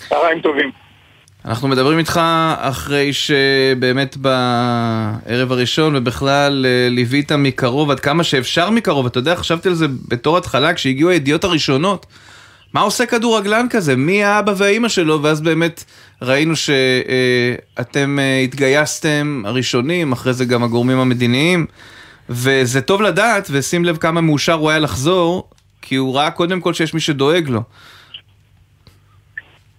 צהריים 0.10 0.42
טובים. 0.42 0.72
אנחנו 1.46 1.68
מדברים 1.68 2.00
איתך 2.00 2.22
אחרי 2.58 3.14
שבאמת 3.14 4.18
בערב 4.18 5.52
הראשון 5.52 5.96
ובכלל 5.96 6.66
אה, 6.66 6.90
ליווית 6.90 7.32
מקרוב 7.32 7.92
עד 7.92 8.00
כמה 8.00 8.24
שאפשר 8.24 8.70
מקרוב, 8.70 9.06
אתה 9.06 9.20
יודע, 9.20 9.36
חשבתי 9.36 9.70
על 9.70 9.76
זה 9.76 9.86
בתור 10.08 10.38
התחלה 10.38 10.74
כשהגיעו 10.74 11.10
הידיעות 11.10 11.44
הראשונות. 11.44 12.06
מה 12.74 12.82
עושה 12.82 13.06
כדורגלן 13.06 13.66
כזה? 13.70 13.96
מי 13.96 14.24
האבא 14.24 14.54
והאימא 14.58 14.90
שלו? 14.90 15.24
ואז 15.24 15.42
באמת 15.42 15.84
ראינו 16.22 16.56
שאתם 16.56 18.20
אה, 18.20 18.40
התגייסתם 18.44 19.44
הראשונים, 19.46 20.12
אחרי 20.12 20.34
זה 20.34 20.46
גם 20.46 20.64
הגורמים 20.64 20.98
המדיניים. 21.00 21.66
וזה 22.30 22.82
טוב 22.82 23.02
לדעת, 23.02 23.48
ושים 23.52 23.86
לב 23.86 23.98
כמה 23.98 24.22
מאושר 24.22 24.54
הוא 24.54 24.70
היה 24.70 24.80
לחזור, 24.80 25.50
כי 25.82 25.96
הוא 25.96 26.16
ראה 26.16 26.32
קודם 26.32 26.62
כל 26.62 26.74
שיש 26.74 26.94
מי 26.94 27.00
שדואג 27.00 27.50
לו. 27.50 27.62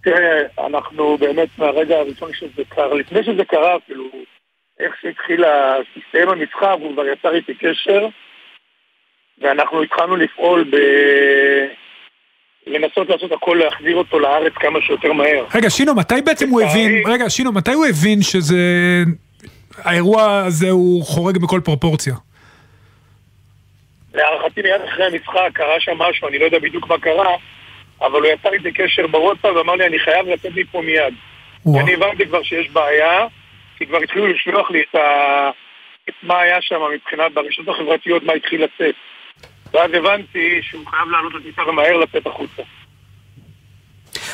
תראה, 0.02 0.42
אנחנו 0.66 1.18
באמת 1.18 1.48
מהרגע 1.59 1.96
הראשון 1.96 2.31
שזה 2.35 2.62
קרה, 2.68 2.94
לפני 2.94 3.24
שזה 3.24 3.44
קרה 3.44 3.76
אפילו, 3.76 4.05
איך 4.81 4.94
שהתחיל, 5.02 5.44
הסתיים 5.44 6.28
המשחק, 6.28 6.76
הוא 6.81 6.92
כבר 6.92 7.07
יצר 7.07 7.35
איתי 7.35 7.55
קשר, 7.55 8.07
ואנחנו 9.38 9.83
התחלנו 9.83 10.16
לפעול 10.16 10.64
ב... 10.64 10.76
לנסות 12.66 13.09
לעשות 13.09 13.33
הכל 13.33 13.61
להחזיר 13.64 13.96
אותו 13.96 14.18
לארץ 14.18 14.53
כמה 14.55 14.79
שיותר 14.87 15.12
מהר. 15.12 15.44
רגע, 15.55 15.70
שינו, 15.70 15.94
מתי 15.94 16.14
בעצם 16.25 16.48
הוא 16.48 16.62
הבין, 16.62 17.03
רגע, 17.07 17.31
שינו, 17.31 17.53
מתי 17.53 17.72
הוא 17.72 17.87
הבין 17.87 18.22
שזה... 18.22 18.57
האירוע 19.79 20.42
הזה 20.46 20.70
הוא 20.70 21.05
חורג 21.05 21.38
בכל 21.38 21.61
פרופורציה? 21.64 22.14
להערכתי 24.14 24.62
מיד 24.62 24.81
אחרי 24.88 25.07
המשחק 25.07 25.51
קרה 25.53 25.81
שם 25.81 25.98
משהו, 25.98 26.29
אני 26.29 26.38
לא 26.38 26.44
יודע 26.44 26.59
בדיוק 26.59 26.87
מה 26.87 26.98
קרה, 26.98 27.37
אבל 28.01 28.20
הוא 28.20 28.27
יצר 28.27 28.53
איתי 28.53 28.72
קשר 28.72 29.07
בוואטסאפ 29.07 29.57
ואמר 29.57 29.75
לי, 29.75 29.87
אני 29.87 29.98
חייב 29.98 30.29
לצאת 30.29 30.53
מפה 30.57 30.83
מיד. 30.83 31.14
ואני 31.66 31.94
הבנתי 31.94 32.27
כבר 32.27 32.42
שיש 32.42 32.70
בעיה, 32.70 33.27
כי 33.79 33.87
כבר 33.87 33.98
התחילו 33.98 34.27
לשלוח 34.27 34.70
לי 34.70 34.83
את, 34.90 34.94
ה... 34.94 35.51
את 36.09 36.14
מה 36.22 36.40
היה 36.40 36.57
שם 36.61 36.81
מבחינת 36.94 37.33
ברשתות 37.33 37.68
החברתיות, 37.68 38.22
מה 38.22 38.33
התחיל 38.33 38.64
לצאת. 38.64 38.94
ואז 39.72 39.90
הבנתי 39.94 40.58
שהוא 40.62 40.87
חייב 40.87 41.08
לעלות 41.08 41.35
לטיסה 41.35 41.62
ומהר 41.68 41.96
לצאת 41.96 42.26
החוצה. 42.26 42.62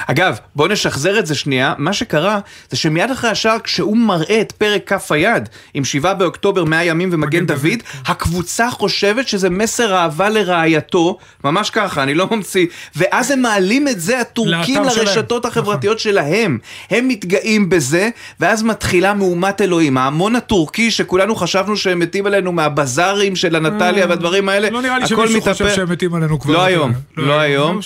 אגב, 0.07 0.39
בואו 0.55 0.69
נשחזר 0.69 1.19
את 1.19 1.27
זה 1.27 1.35
שנייה, 1.35 1.75
מה 1.79 1.93
שקרה 1.93 2.39
זה 2.71 2.77
שמיד 2.77 3.11
אחרי 3.11 3.31
השער 3.31 3.59
כשהוא 3.65 3.97
מראה 3.97 4.41
את 4.41 4.53
פרק 4.53 4.83
כף 4.87 5.13
היד 5.13 5.49
עם 5.75 5.85
שבעה 5.85 6.15
באוקטובר 6.15 6.65
100 6.65 6.85
ימים 6.85 7.09
ומגן 7.13 7.47
דוד, 7.47 7.59
דוד, 7.59 7.79
הקבוצה 8.07 8.71
חושבת 8.71 9.29
שזה 9.29 9.51
מסר 9.51 9.95
אהבה 9.95 10.29
לרעייתו, 10.29 11.19
ממש 11.45 11.71
ככה, 11.71 12.03
אני 12.03 12.15
לא 12.15 12.29
ממציא, 12.31 12.67
ואז 12.97 13.31
הם 13.31 13.43
מעלים 13.43 13.89
את 13.89 14.01
זה 14.01 14.21
הטורקים 14.21 14.83
לרשתות 14.83 15.43
שלהם. 15.43 15.53
החברתיות 15.53 15.97
נכון. 15.97 16.13
שלהם, 16.13 16.59
הם 16.91 17.09
מתגאים 17.09 17.69
בזה, 17.69 18.09
ואז 18.41 18.63
מתחילה 18.63 19.15
מהומת 19.15 19.61
אלוהים, 19.61 19.99
ההמון 19.99 20.37
הטורקי 20.37 20.91
שכולנו 20.91 21.35
חשבנו 21.37 21.77
שהם 21.77 21.99
מתים 21.99 22.27
עלינו 22.27 22.53
מהבזארים 22.53 23.37
של 23.37 23.57
הנטליה 23.57 24.05
אה, 24.05 24.09
והדברים 24.09 24.49
האלה, 24.49 24.71
לא 24.71 24.83
נראה 24.83 24.99
לי 24.99 25.07
שמישהו 25.07 25.41
חושב 25.41 25.69
שהם 25.69 25.91
מתים 25.91 26.15
עלינו 26.15 26.41
כבר. 26.41 26.53
לא 26.53 26.65
היום, 26.65 26.93
לא 27.17 27.39
היום, 27.39 27.79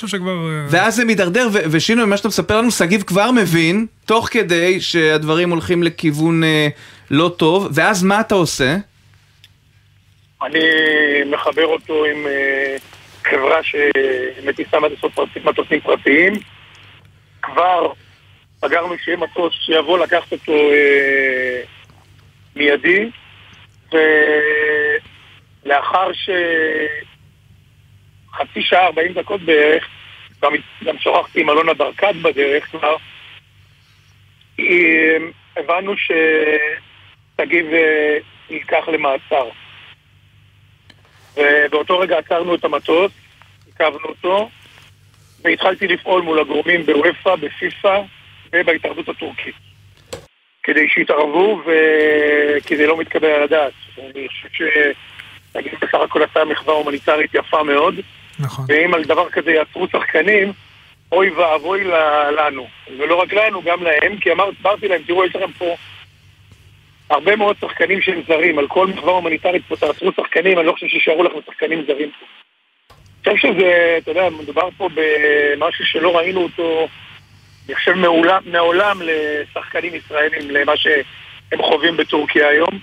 ואז 0.68 0.96
זה 0.96 1.04
מידרדר, 1.04 1.48
ושינו 2.02 2.06
ממה 2.06 2.16
שאתה 2.16 2.28
מספר 2.28 2.58
לנו, 2.58 2.70
שגיב 2.70 3.02
כבר 3.02 3.30
מבין, 3.30 3.86
תוך 4.06 4.28
כדי 4.30 4.80
שהדברים 4.80 5.50
הולכים 5.50 5.82
לכיוון 5.82 6.44
אה, 6.44 6.68
לא 7.10 7.30
טוב, 7.36 7.68
ואז 7.74 8.02
מה 8.02 8.20
אתה 8.20 8.34
עושה? 8.34 8.76
אני 10.42 10.58
מחבר 11.26 11.66
אותו 11.66 12.04
עם 12.04 12.26
אה, 12.26 12.76
חברה 13.24 13.58
שמטיסה 13.62 14.76
מטוסים 15.44 15.80
פרטיים. 15.80 16.32
כבר 17.42 17.92
סגרנו 18.60 18.94
שיהיה 19.04 19.16
מטוס 19.16 19.52
שיבוא 19.66 19.98
לקחת 19.98 20.32
אותו 20.32 20.52
אה, 20.52 21.62
מיידי, 22.56 23.10
ולאחר 25.64 26.10
שחצי 28.32 28.62
שעה, 28.62 28.86
40 28.86 29.12
דקות 29.12 29.40
בערך, 29.42 29.84
גם, 30.42 30.52
גם 30.84 30.98
שוחחתי 30.98 31.40
עם 31.40 31.50
אלונה 31.50 31.74
ברקת 31.74 32.14
בדרך 32.22 32.70
כבר, 32.70 32.96
הבנו 35.56 35.94
שתגיב 37.36 37.66
נלקח 38.50 38.88
למעצר. 38.88 39.48
ובאותו 41.36 41.98
רגע 41.98 42.18
עצרנו 42.18 42.54
את 42.54 42.64
המטוס, 42.64 43.12
עיכבנו 43.66 44.08
אותו, 44.08 44.50
והתחלתי 45.44 45.88
לפעול 45.88 46.22
מול 46.22 46.40
הגורמים 46.40 46.86
בוופא, 46.86 47.36
בפיפ"א 47.36 48.00
ובהתאחדות 48.52 49.08
הטורקית. 49.08 49.54
כדי 50.62 50.88
שיתערבו 50.88 51.62
וכי 51.66 52.76
זה 52.76 52.86
לא 52.86 52.98
מתקבל 52.98 53.28
על 53.28 53.42
הדעת. 53.42 53.72
אני 53.98 54.28
חושב 54.28 54.48
שנגיד 54.52 55.74
בסך 55.80 55.94
הכל 55.94 56.22
עשה 56.22 56.44
מחווה 56.44 56.74
הומניטרית 56.74 57.34
יפה 57.34 57.62
מאוד. 57.62 57.94
נכון. 58.42 58.64
ואם 58.68 58.94
על 58.94 59.04
דבר 59.04 59.30
כזה 59.30 59.52
יעצרו 59.52 59.86
שחקנים, 59.92 60.52
אוי 61.12 61.30
ואבוי 61.30 61.84
לנו. 62.36 62.66
ולא 62.98 63.14
רק 63.14 63.32
לנו, 63.32 63.62
גם 63.62 63.82
להם, 63.82 64.16
כי 64.16 64.32
אמרתי 64.32 64.88
להם, 64.88 65.02
תראו, 65.06 65.24
יש 65.24 65.36
לכם 65.36 65.52
פה 65.52 65.76
הרבה 67.10 67.36
מאוד 67.36 67.56
שחקנים 67.60 68.00
שהם 68.00 68.22
זרים, 68.28 68.58
על 68.58 68.68
כל 68.68 68.86
מחווה 68.86 69.12
הומניטרית 69.12 69.62
פה 69.68 69.76
תעצרו 69.76 70.10
שחקנים, 70.16 70.58
אני 70.58 70.66
לא 70.66 70.72
חושב 70.72 70.86
שישארו 70.86 71.22
לכם 71.24 71.38
שחקנים 71.46 71.84
זרים 71.86 72.10
פה. 72.20 72.26
אני 73.26 73.36
חושב 73.36 73.52
שזה, 73.52 73.98
אתה 73.98 74.10
יודע, 74.10 74.28
מדובר 74.30 74.68
פה 74.76 74.88
במשהו 74.94 75.84
שלא 75.86 76.16
ראינו 76.16 76.42
אותו, 76.42 76.88
אני 77.66 77.74
חושב, 77.74 77.92
מעולם, 77.92 78.42
מעולם 78.46 79.00
לשחקנים 79.02 79.94
ישראלים, 79.94 80.50
למה 80.50 80.76
שהם 80.76 81.62
חווים 81.62 81.96
בטורקיה 81.96 82.48
היום. 82.48 82.78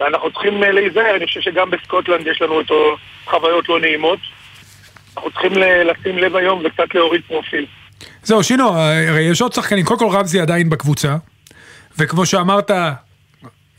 ואנחנו 0.00 0.30
צריכים 0.30 0.62
להיזהר, 0.62 1.16
אני 1.16 1.26
חושב 1.26 1.40
שגם 1.40 1.70
בסקוטלנד 1.70 2.26
יש 2.26 2.42
לנו 2.42 2.54
אותו 2.54 2.96
חוויות 3.24 3.68
לא 3.68 3.80
נעימות. 3.80 4.18
אנחנו 5.16 5.30
צריכים 5.30 5.52
לשים 5.56 6.18
לב 6.18 6.36
היום 6.36 6.62
וקצת 6.64 6.94
להוריד 6.94 7.22
פרופיל. 7.28 7.66
זהו, 8.22 8.44
שינו, 8.44 8.68
הרי 9.08 9.20
יש 9.20 9.42
עוד 9.42 9.52
שחקנים, 9.52 9.84
קודם 9.84 10.00
כל 10.00 10.16
רמזי 10.16 10.40
עדיין 10.40 10.70
בקבוצה, 10.70 11.16
וכמו 11.98 12.26
שאמרת, 12.26 12.70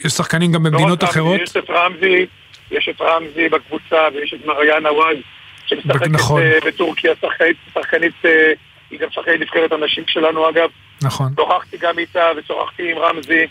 יש 0.06 0.14
שחקנים 0.14 0.52
גם 0.52 0.64
במדינות 0.64 1.04
לא 1.04 1.10
אחרות. 1.10 1.42
יש 1.42 1.58
את 1.58 1.70
רמזי, 1.70 2.26
יש 2.72 2.90
את 2.90 3.02
רמזי 3.02 3.50
בקבוצה, 3.50 4.08
ויש 4.14 4.34
את 4.34 4.46
מריאנה 4.46 4.92
וואז, 4.92 5.18
שמשחקת 5.66 6.08
נכון. 6.10 6.42
אה, 6.42 6.58
בטורקיה, 6.66 7.14
שחקנית, 7.22 7.58
שחקנית, 7.74 8.14
אה, 8.26 8.54
היא 8.92 9.00
גם 9.00 9.08
שחקנית 9.12 9.42
נבחרת 9.42 9.72
הנשים 9.72 10.04
שלנו 10.08 10.50
אגב. 10.50 10.70
נכון. 11.04 11.34
שוחחתי 11.36 11.78
גם 11.78 12.00
איתה, 12.00 12.24
ושוחחתי 12.38 12.92
עם 12.92 12.98
רמזי, 12.98 13.48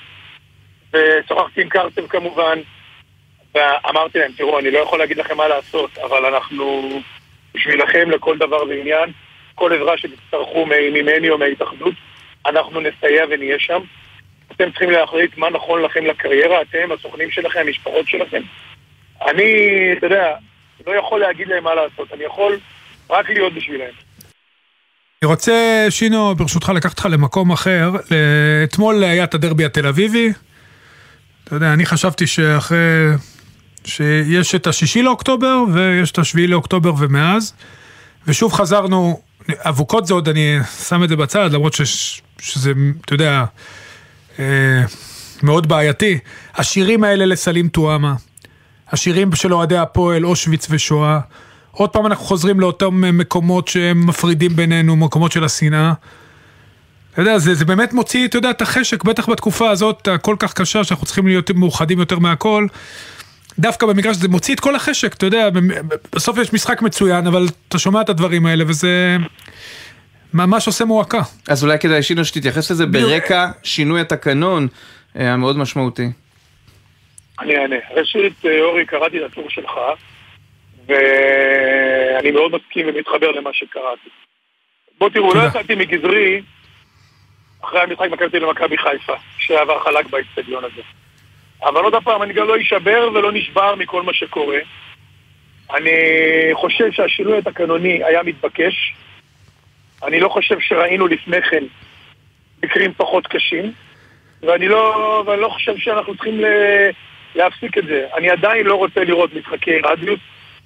ושוחחתי 0.92 1.62
עם 1.62 1.68
קרטב 1.68 2.06
כמובן, 2.06 2.58
ואמרתי 3.54 4.18
להם, 4.18 4.32
תראו, 4.36 4.58
אני 4.58 4.70
לא 4.70 4.78
יכול 4.78 4.98
להגיד 4.98 5.16
לכם 5.16 5.36
מה 5.36 5.48
לעשות, 5.48 5.98
אבל 5.98 6.34
אנחנו... 6.34 7.00
בשבילכם 7.54 8.10
לכל 8.10 8.38
דבר 8.38 8.62
ועניין. 8.68 9.10
כל 9.54 9.72
עזרה 9.72 9.98
שתצטרכו 9.98 10.66
ממני 10.66 11.30
או 11.30 11.38
מההתאחדות, 11.38 11.94
אנחנו 12.46 12.80
נסייע 12.80 13.24
ונהיה 13.30 13.56
שם. 13.58 13.80
אתם 14.52 14.70
צריכים 14.70 14.90
להחליט 14.90 15.38
מה 15.38 15.50
נכון 15.50 15.82
לכם 15.82 16.06
לקריירה, 16.06 16.62
אתם, 16.62 16.92
הסוכנים 16.92 17.30
שלכם, 17.30 17.60
המשפחות 17.60 18.08
שלכם. 18.08 18.42
אני, 19.28 19.52
אתה 19.98 20.06
יודע, 20.06 20.34
לא 20.86 20.92
יכול 20.92 21.20
להגיד 21.20 21.48
להם 21.48 21.64
מה 21.64 21.74
לעשות, 21.74 22.12
אני 22.12 22.24
יכול 22.24 22.58
רק 23.10 23.30
להיות 23.30 23.54
בשבילם. 23.54 23.90
אני 25.22 25.30
רוצה, 25.30 25.86
שינו, 25.90 26.34
ברשותך, 26.34 26.72
לקחת 26.76 26.90
אותך 26.90 27.08
למקום 27.10 27.52
אחר. 27.52 27.90
אתמול 28.64 29.04
היה 29.04 29.24
את 29.24 29.34
הדרבי 29.34 29.64
התל 29.64 29.86
אביבי. 29.86 30.32
אתה 31.44 31.54
יודע, 31.54 31.72
אני 31.72 31.86
חשבתי 31.86 32.26
שאחרי 32.26 32.78
שיש 33.84 34.54
את 34.54 34.66
השישי 34.66 35.02
לאוקטובר 35.02 35.64
ויש 35.72 36.10
את 36.10 36.18
השביעי 36.18 36.46
לאוקטובר 36.46 36.92
ומאז, 36.98 37.52
ושוב 38.26 38.52
חזרנו, 38.52 39.20
אבוקות 39.58 40.06
זה 40.06 40.14
עוד, 40.14 40.28
אני 40.28 40.58
שם 40.88 41.04
את 41.04 41.08
זה 41.08 41.16
בצד, 41.16 41.52
למרות 41.52 41.72
ש, 41.72 42.22
שזה, 42.38 42.72
אתה 43.04 43.14
יודע, 43.14 43.44
אה, 44.38 44.82
מאוד 45.42 45.68
בעייתי. 45.68 46.18
השירים 46.54 47.04
האלה 47.04 47.26
לסלים 47.26 47.68
טועמה, 47.68 48.14
השירים 48.90 49.34
של 49.34 49.54
אוהדי 49.54 49.78
הפועל, 49.78 50.26
אושוויץ 50.26 50.66
ושואה, 50.70 51.20
עוד 51.70 51.90
פעם 51.90 52.06
אנחנו 52.06 52.24
חוזרים 52.24 52.60
לאותם 52.60 53.18
מקומות 53.18 53.68
שהם 53.68 54.06
מפרידים 54.06 54.56
בינינו, 54.56 54.96
מקומות 54.96 55.32
של 55.32 55.44
השנאה. 55.44 55.92
אתה 57.12 57.22
יודע, 57.22 57.38
זה, 57.38 57.54
זה 57.54 57.64
באמת 57.64 57.92
מוציא, 57.92 58.26
אתה 58.26 58.38
יודע, 58.38 58.50
את 58.50 58.62
החשק, 58.62 59.04
בטח 59.04 59.28
בתקופה 59.28 59.70
הזאת 59.70 60.08
הכל 60.08 60.36
כך 60.38 60.52
קשה, 60.52 60.84
שאנחנו 60.84 61.06
צריכים 61.06 61.26
להיות 61.26 61.50
מאוחדים 61.50 61.98
יותר 61.98 62.18
מהכל. 62.18 62.66
דווקא 63.58 63.86
במגרש 63.86 64.16
זה 64.16 64.28
מוציא 64.28 64.54
את 64.54 64.60
כל 64.60 64.74
החשק, 64.74 65.14
אתה 65.14 65.26
יודע, 65.26 65.48
בסוף 66.14 66.38
יש 66.38 66.52
משחק 66.52 66.82
מצוין, 66.82 67.26
אבל 67.26 67.46
אתה 67.68 67.78
שומע 67.78 68.00
את 68.00 68.08
הדברים 68.08 68.46
האלה 68.46 68.64
וזה 68.66 69.16
ממש 70.34 70.66
עושה 70.66 70.84
מועקה. 70.84 71.20
אז 71.48 71.64
אולי 71.64 71.78
כדאי 71.78 72.02
שינו 72.02 72.24
שתתייחס 72.24 72.70
לזה 72.70 72.86
ברקע 72.86 73.46
שינוי 73.62 74.00
התקנון 74.00 74.68
אה, 75.16 75.32
המאוד 75.32 75.58
משמעותי. 75.58 76.06
אני 77.40 77.56
אענה. 77.56 77.76
ראשית, 77.90 78.44
אה, 78.44 78.60
אורי, 78.60 78.86
קראתי 78.86 79.18
את 79.18 79.32
הטור 79.32 79.50
שלך, 79.50 79.70
ואני 80.86 82.30
מאוד 82.30 82.52
מסכים 82.52 82.86
ומתחבר 82.88 83.30
למה 83.30 83.50
שקראתי. 83.52 84.10
בוא 84.98 85.10
תראו, 85.10 85.34
לא 85.34 85.42
יצאתי 85.42 85.74
מגזרי 85.74 86.42
אחרי 87.64 87.80
המשחק 87.80 88.10
מכבי 88.10 88.40
למכבי 88.40 88.78
חיפה, 88.78 89.12
שעבר 89.38 89.80
חלק 89.84 90.06
באצטדיון 90.06 90.64
הזה. 90.64 90.82
אבל 91.62 91.84
עוד 91.84 91.94
פעם, 92.04 92.22
אני 92.22 92.32
גם 92.32 92.46
לא 92.46 92.60
אשבר 92.60 93.08
ולא 93.14 93.32
נשבר 93.32 93.74
מכל 93.74 94.02
מה 94.02 94.14
שקורה. 94.14 94.58
אני 95.74 95.90
חושב 96.52 96.92
שהשינוי 96.92 97.38
התקנוני 97.38 98.04
היה 98.04 98.22
מתבקש. 98.22 98.94
אני 100.02 100.20
לא 100.20 100.28
חושב 100.28 100.60
שראינו 100.60 101.06
לפני 101.06 101.42
כן 101.42 101.64
מקרים 102.62 102.92
פחות 102.96 103.26
קשים, 103.26 103.72
ואני 104.42 104.68
לא, 104.68 105.22
ואני 105.26 105.40
לא 105.40 105.48
חושב 105.48 105.76
שאנחנו 105.76 106.14
צריכים 106.14 106.40
ל... 106.40 106.44
להפסיק 107.34 107.78
את 107.78 107.84
זה. 107.86 108.06
אני 108.16 108.30
עדיין 108.30 108.66
לא 108.66 108.74
רוצה 108.74 109.04
לראות 109.04 109.34
משחקי 109.34 109.78
רדיוס, 109.84 110.20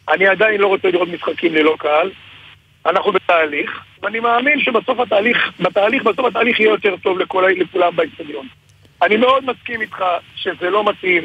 אני 0.08 0.26
עדיין 0.26 0.60
לא 0.60 0.66
רוצה 0.66 0.90
לראות 0.90 1.08
משחקים 1.08 1.54
ללא 1.54 1.76
קהל. 1.78 2.10
אנחנו 2.86 3.12
בתהליך, 3.12 3.82
ואני 4.02 4.20
מאמין 4.20 4.60
שבסוף 4.60 5.00
התהליך, 5.00 5.52
בתהליך, 5.60 6.02
בסוף 6.02 6.26
התהליך 6.26 6.60
יהיה 6.60 6.70
יותר 6.70 6.96
טוב 6.96 7.18
לכל, 7.18 7.50
לכולם 7.56 7.96
באצטדיון. 7.96 8.46
אני 9.04 9.16
מאוד 9.16 9.44
מסכים 9.44 9.80
איתך 9.80 10.04
שזה 10.36 10.70
לא 10.70 10.84
מתאים, 10.84 11.22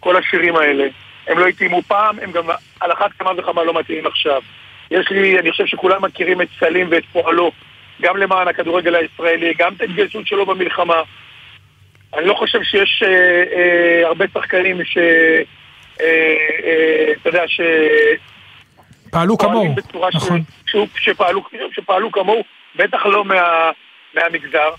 כל 0.00 0.16
השירים 0.16 0.56
האלה. 0.56 0.88
הם 1.26 1.38
לא 1.38 1.46
התאימו 1.46 1.82
פעם, 1.82 2.18
הם 2.18 2.32
גם 2.32 2.44
על 2.80 2.92
אחת 2.92 3.10
כמה 3.18 3.30
וכמה 3.36 3.64
לא 3.64 3.74
מתאימים 3.74 4.06
עכשיו. 4.06 4.42
יש 4.90 5.10
לי, 5.10 5.38
אני 5.38 5.50
חושב 5.50 5.66
שכולם 5.66 6.04
מכירים 6.04 6.42
את 6.42 6.48
סלים 6.58 6.88
ואת 6.90 7.04
פועלו, 7.12 7.52
גם 8.00 8.16
למען 8.16 8.48
הכדורגל 8.48 8.94
הישראלי, 8.94 9.54
גם 9.58 9.74
את 9.74 9.80
ההתגייסות 9.80 10.26
שלו 10.26 10.46
במלחמה. 10.46 11.02
אני 12.14 12.26
לא 12.26 12.34
חושב 12.34 12.62
שיש 12.62 13.02
אה, 13.06 13.42
אה, 13.56 14.06
הרבה 14.06 14.24
שחקנים 14.34 14.84
ש... 14.84 14.98
אה, 16.00 16.06
אה, 16.64 17.12
אתה 17.20 17.28
יודע, 17.28 17.42
ש... 17.46 17.60
פעלו 19.10 19.38
כמוהו, 19.38 19.74
נכון. 20.14 20.40
ש... 20.66 20.76
שפעלו, 20.96 21.44
שפעלו 21.72 22.12
כמוהו, 22.12 22.44
בטח 22.76 23.06
לא 23.06 23.24
מה, 23.24 23.70
מהמגזר. 24.14 24.70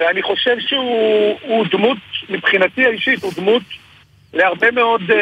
ואני 0.00 0.22
חושב 0.22 0.56
שהוא 0.58 1.66
דמות, 1.70 1.98
מבחינתי 2.28 2.86
האישית, 2.86 3.22
הוא 3.22 3.32
דמות 3.36 3.62
להרבה 4.34 4.70
מאוד, 4.70 5.02
אה, 5.10 5.16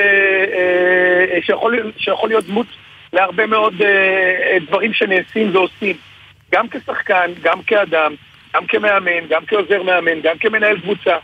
אה, 1.34 1.38
שיכול, 1.42 1.92
שיכול 1.96 2.28
להיות 2.28 2.44
דמות 2.46 2.66
להרבה 3.12 3.46
מאוד 3.46 3.82
אה, 3.82 4.56
דברים 4.66 4.92
שנעשים 4.92 5.56
ועושים. 5.56 5.96
גם 6.52 6.68
כשחקן, 6.68 7.30
גם 7.42 7.62
כאדם, 7.62 8.14
גם 8.54 8.66
כמאמן, 8.66 9.26
גם 9.28 9.46
כעוזר 9.46 9.82
מאמן, 9.82 10.20
גם 10.20 10.38
כמנהל 10.38 10.80
קבוצה. 10.80 11.16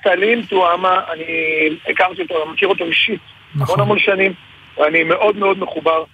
סטלין 0.00 0.42
טועמה, 0.42 1.00
אני 1.12 1.68
הכרתי 1.88 2.22
אותו, 2.22 2.42
אני 2.42 2.52
מכיר 2.52 2.68
אותו 2.68 2.84
אישית, 2.84 3.20
נכון. 3.54 3.74
המון 3.74 3.80
המון 3.80 3.98
שנים, 3.98 4.32
ואני 4.76 5.04
מאוד 5.04 5.36
מאוד 5.36 5.58
מחובר 5.58 6.04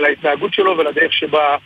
להתנהגות 0.00 0.54
שלו 0.54 0.78
ולדרך 0.78 1.12
שבה, 1.12 1.56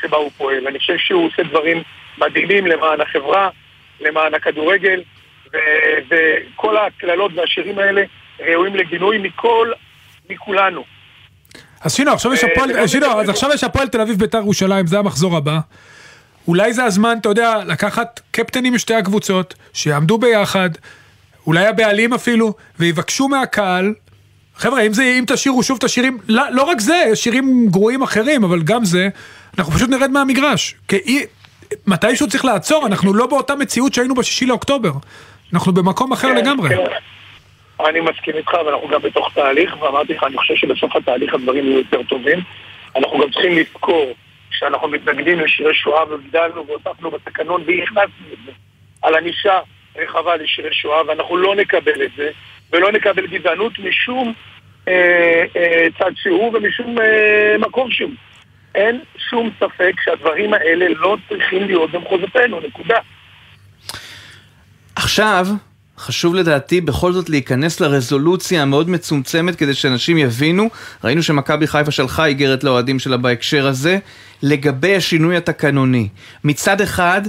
שבה 0.00 0.16
הוא 0.16 0.30
פועל. 0.30 0.66
אני 0.66 0.78
חושב 0.78 0.96
שהוא 0.98 1.26
עושה 1.26 1.42
דברים 1.42 1.82
מדהימים 2.18 2.66
למען 2.66 3.00
החברה, 3.00 3.48
למען 4.00 4.34
הכדורגל, 4.34 5.02
וכל 6.10 6.76
הקללות 6.76 7.32
והשירים 7.34 7.78
האלה 7.78 8.02
ראויים 8.40 8.74
לגינוי 8.74 9.18
מכל, 9.18 9.72
מכולנו. 10.30 10.84
אז 11.80 11.94
שינו, 11.94 12.12
עכשיו 12.12 12.34
יש 12.34 12.44
אה, 12.44 12.52
הפועל, 12.52 12.86
שינו, 12.86 13.20
אז 13.20 13.28
עכשיו 13.28 13.50
יש 13.54 13.64
הפועל 13.64 13.88
תל 13.88 14.00
אביב 14.00 14.18
בית"ר 14.18 14.38
ירושלים, 14.38 14.86
זה 14.86 14.98
המחזור 14.98 15.36
הבא. 15.36 15.58
אולי 16.48 16.72
זה 16.72 16.84
הזמן, 16.84 17.18
אתה 17.20 17.28
יודע, 17.28 17.54
לקחת 17.66 18.20
קפטנים 18.30 18.74
משתי 18.74 18.94
הקבוצות, 18.94 19.54
שיעמדו 19.72 20.18
ביחד, 20.18 20.70
אולי 21.46 21.66
הבעלים 21.66 22.12
אפילו, 22.12 22.54
ויבקשו 22.78 23.28
מהקהל, 23.28 23.94
חבר'ה, 24.56 24.80
אם, 24.80 24.92
זה, 24.92 25.16
אם 25.18 25.24
תשאירו 25.26 25.62
שוב 25.62 25.76
את 25.78 25.84
השירים, 25.84 26.18
לא, 26.28 26.42
לא 26.50 26.62
רק 26.62 26.80
זה, 26.80 27.04
יש 27.12 27.24
שירים 27.24 27.66
גרועים 27.70 28.02
אחרים, 28.02 28.44
אבל 28.44 28.62
גם 28.62 28.84
זה, 28.84 29.08
אנחנו 29.58 29.72
פשוט 29.72 29.90
נרד 29.90 30.10
מהמגרש. 30.10 30.74
כי 30.88 31.26
מתישהו 31.86 32.28
צריך 32.28 32.44
לעצור, 32.44 32.86
אנחנו 32.86 33.14
לא 33.14 33.26
באותה 33.26 33.54
מציאות 33.54 33.94
שהיינו 33.94 34.14
בשישי 34.14 34.46
לאוקטובר. 34.46 34.90
אנחנו 35.52 35.72
במקום 35.72 36.12
אחר 36.12 36.28
כן, 36.28 36.36
לגמרי. 36.36 36.68
כן. 36.68 36.84
אני 37.88 38.00
מסכים 38.00 38.34
איתך, 38.36 38.52
ואנחנו 38.66 38.88
גם 38.88 39.02
בתוך 39.02 39.34
תהליך, 39.34 39.82
ואמרתי 39.82 40.14
לך, 40.14 40.22
אני 40.24 40.36
חושב 40.36 40.54
שבסוף 40.54 40.96
התהליך 40.96 41.34
הדברים 41.34 41.64
יהיו 41.64 41.78
יותר 41.78 42.02
טובים. 42.02 42.38
אנחנו 42.96 43.18
גם 43.18 43.30
צריכים 43.30 43.58
לזכור 43.58 44.14
שאנחנו 44.50 44.88
מתנגדים 44.88 45.40
לשירי 45.40 45.74
שואה 45.74 46.04
והגדלנו 46.10 46.66
והוספנו 46.66 47.10
בתקנון 47.10 47.62
והכנסנו 47.66 48.26
את 48.32 48.38
זה 48.46 48.52
על 49.02 49.14
ענישה 49.14 49.58
רחבה 49.96 50.36
לשירי 50.36 50.74
שואה, 50.74 51.06
ואנחנו 51.06 51.36
לא 51.36 51.54
נקבל 51.56 52.02
את 52.02 52.10
זה, 52.16 52.30
ולא 52.72 52.92
נקבל 52.92 53.26
גזענות 53.26 53.78
משום 53.78 54.32
אה, 54.88 55.44
אה, 55.56 55.86
צד 55.98 56.10
שהוא 56.16 56.56
ומשום 56.56 56.98
אה, 56.98 57.56
מקום 57.58 57.90
שהוא. 57.90 58.10
אין 58.74 59.00
שום 59.30 59.50
ספק 59.60 59.92
שהדברים 60.04 60.54
האלה 60.54 60.86
לא 60.96 61.16
צריכים 61.28 61.66
להיות 61.66 61.90
במחוזותינו, 61.92 62.60
נקודה. 62.60 62.98
עכשיו, 64.96 65.46
חשוב 65.98 66.34
לדעתי 66.34 66.80
בכל 66.80 67.12
זאת 67.12 67.30
להיכנס 67.30 67.80
לרזולוציה 67.80 68.62
המאוד 68.62 68.90
מצומצמת 68.90 69.56
כדי 69.56 69.74
שאנשים 69.74 70.18
יבינו, 70.18 70.68
ראינו 71.04 71.22
שמכבי 71.22 71.66
חיפה 71.66 71.90
שלחה 71.90 72.26
איגרת 72.26 72.64
לאוהדים 72.64 72.98
שלה 72.98 73.16
בהקשר 73.16 73.66
הזה, 73.66 73.98
לגבי 74.42 74.96
השינוי 74.96 75.36
התקנוני. 75.36 76.08
מצד 76.44 76.80
אחד, 76.80 77.22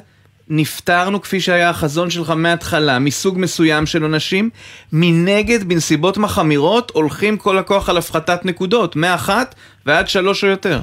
נפטרנו 0.49 1.21
כפי 1.21 1.41
שהיה 1.41 1.69
החזון 1.69 2.10
שלך 2.10 2.29
מההתחלה, 2.29 2.99
מסוג 2.99 3.39
מסוים 3.39 3.86
של 3.86 4.03
עונשים, 4.03 4.49
מנגד 4.93 5.63
בנסיבות 5.63 6.17
מחמירות 6.17 6.91
הולכים 6.95 7.38
כל 7.38 7.58
הכוח 7.58 7.89
על 7.89 7.97
הפחתת 7.97 8.45
נקודות, 8.45 8.95
מאחת 8.95 9.55
ועד 9.86 10.08
שלוש 10.08 10.43
או 10.43 10.49
יותר. 10.49 10.79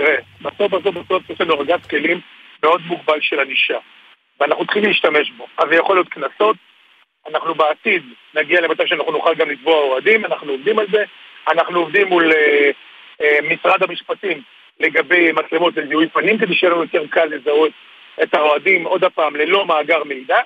תראה, 0.00 0.16
בסוף 0.42 0.72
בסוף 0.72 0.94
בסוף 0.94 1.30
יש 1.30 1.40
לנו 1.40 1.54
ארגז 1.54 1.86
כלים 1.86 2.20
מאוד 2.62 2.80
מוגבל 2.86 3.20
של 3.20 3.40
ענישה. 3.40 3.78
ואנחנו 4.40 4.64
צריכים 4.64 4.84
להשתמש 4.84 5.30
בו. 5.30 5.46
אז 5.58 5.68
זה 5.68 5.76
יכול 5.76 5.96
להיות 5.96 6.08
קנסות, 6.08 6.56
אנחנו 7.30 7.54
בעתיד 7.54 8.02
נגיע 8.34 8.60
למצב 8.60 8.86
שאנחנו 8.86 9.12
נוכל 9.12 9.34
גם 9.34 9.50
לתבוע 9.50 9.74
אוהדים, 9.74 10.24
אנחנו 10.24 10.52
עובדים 10.52 10.78
על 10.78 10.86
זה, 10.92 11.04
אנחנו 11.52 11.80
עובדים 11.80 12.08
מול 12.08 12.32
אה, 12.32 12.70
אה, 13.22 13.38
משרד 13.42 13.82
המשפטים 13.82 14.42
לגבי 14.80 15.32
מצלמות 15.32 15.76
לזיהוי 15.76 16.08
פנים, 16.08 16.38
כדי 16.38 16.54
שיהיה 16.54 16.72
לנו 16.72 16.82
יותר 16.82 17.06
קל 17.10 17.24
לזהות 17.24 17.72
את 18.22 18.34
האוהדים 18.34 18.84
עוד 18.84 19.04
הפעם 19.04 19.36
ללא 19.36 19.66
מאגר 19.66 20.04
מידע, 20.04 20.38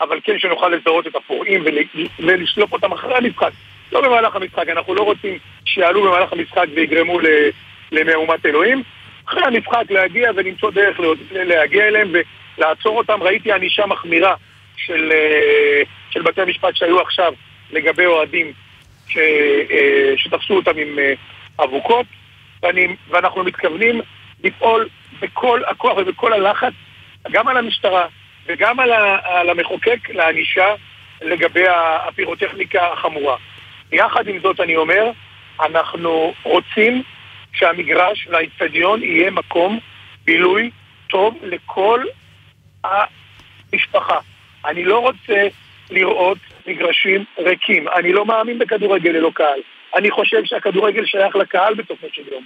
אבל 0.00 0.20
כן 0.24 0.38
שנוכל 0.38 0.68
לזהות 0.68 1.06
את 1.06 1.16
הפורעים 1.16 1.62
ול, 1.64 1.78
ולשלוף 2.18 2.72
אותם 2.72 2.92
אחרי 2.92 3.16
המשחק. 3.16 3.50
לא 3.92 4.00
במהלך 4.00 4.36
המשחק, 4.36 4.68
אנחנו 4.68 4.94
לא 4.94 5.02
רוצים 5.02 5.38
שיעלו 5.64 6.02
במהלך 6.02 6.32
המשחק 6.32 6.66
ויגרמו 6.74 7.18
למהומת 7.92 8.46
אלוהים. 8.46 8.82
אחרי 9.28 9.42
המשחק 9.44 9.90
להגיע 9.90 10.30
ולמצוא 10.36 10.70
דרך 10.70 11.00
להגיע 11.32 11.88
אליהם 11.88 12.12
לעצור 12.58 12.98
אותם. 12.98 13.22
ראיתי 13.22 13.52
ענישה 13.52 13.86
מחמירה 13.86 14.34
של, 14.76 15.12
אה, 15.12 15.82
של 16.10 16.22
בתי 16.22 16.42
המשפט 16.42 16.76
שהיו 16.76 17.00
עכשיו 17.00 17.32
לגבי 17.70 18.06
אוהדים 18.06 18.52
ש, 19.08 19.16
אה, 19.70 20.12
שתפסו 20.16 20.56
אותם 20.56 20.78
עם 20.78 20.98
אה, 20.98 21.12
אבוקות, 21.64 22.06
ואני, 22.62 22.86
ואנחנו 23.08 23.44
מתכוונים 23.44 24.00
לפעול 24.44 24.88
בכל 25.20 25.60
הכוח 25.66 25.96
ובכל 25.96 26.32
הלחץ, 26.32 26.72
גם 27.30 27.48
על 27.48 27.56
המשטרה 27.56 28.06
וגם 28.46 28.80
על, 28.80 28.92
ה, 28.92 29.18
על 29.22 29.50
המחוקק 29.50 30.10
לענישה 30.10 30.74
לגבי 31.22 31.64
הפירוטכניקה 32.06 32.92
החמורה. 32.92 33.36
יחד 33.92 34.28
עם 34.28 34.40
זאת 34.40 34.60
אני 34.60 34.76
אומר, 34.76 35.10
אנחנו 35.60 36.34
רוצים 36.42 37.02
שהמגרש 37.54 38.28
והאיצטדיון 38.30 39.02
יהיה 39.02 39.30
מקום 39.30 39.78
בילוי 40.24 40.70
טוב 41.10 41.38
לכל 41.42 42.00
המשפחה. 42.84 44.18
אני 44.64 44.84
לא 44.84 44.98
רוצה 44.98 45.48
לראות 45.90 46.38
מגרשים 46.66 47.24
ריקים. 47.38 47.88
אני 47.88 48.12
לא 48.12 48.26
מאמין 48.26 48.58
בכדורגל 48.58 49.10
ללא 49.10 49.30
קהל. 49.34 49.60
אני 49.96 50.10
חושב 50.10 50.44
שהכדורגל 50.44 51.06
שייך 51.06 51.36
לקהל 51.36 51.74
בסופו 51.74 52.06
של 52.12 52.22
יום. 52.32 52.44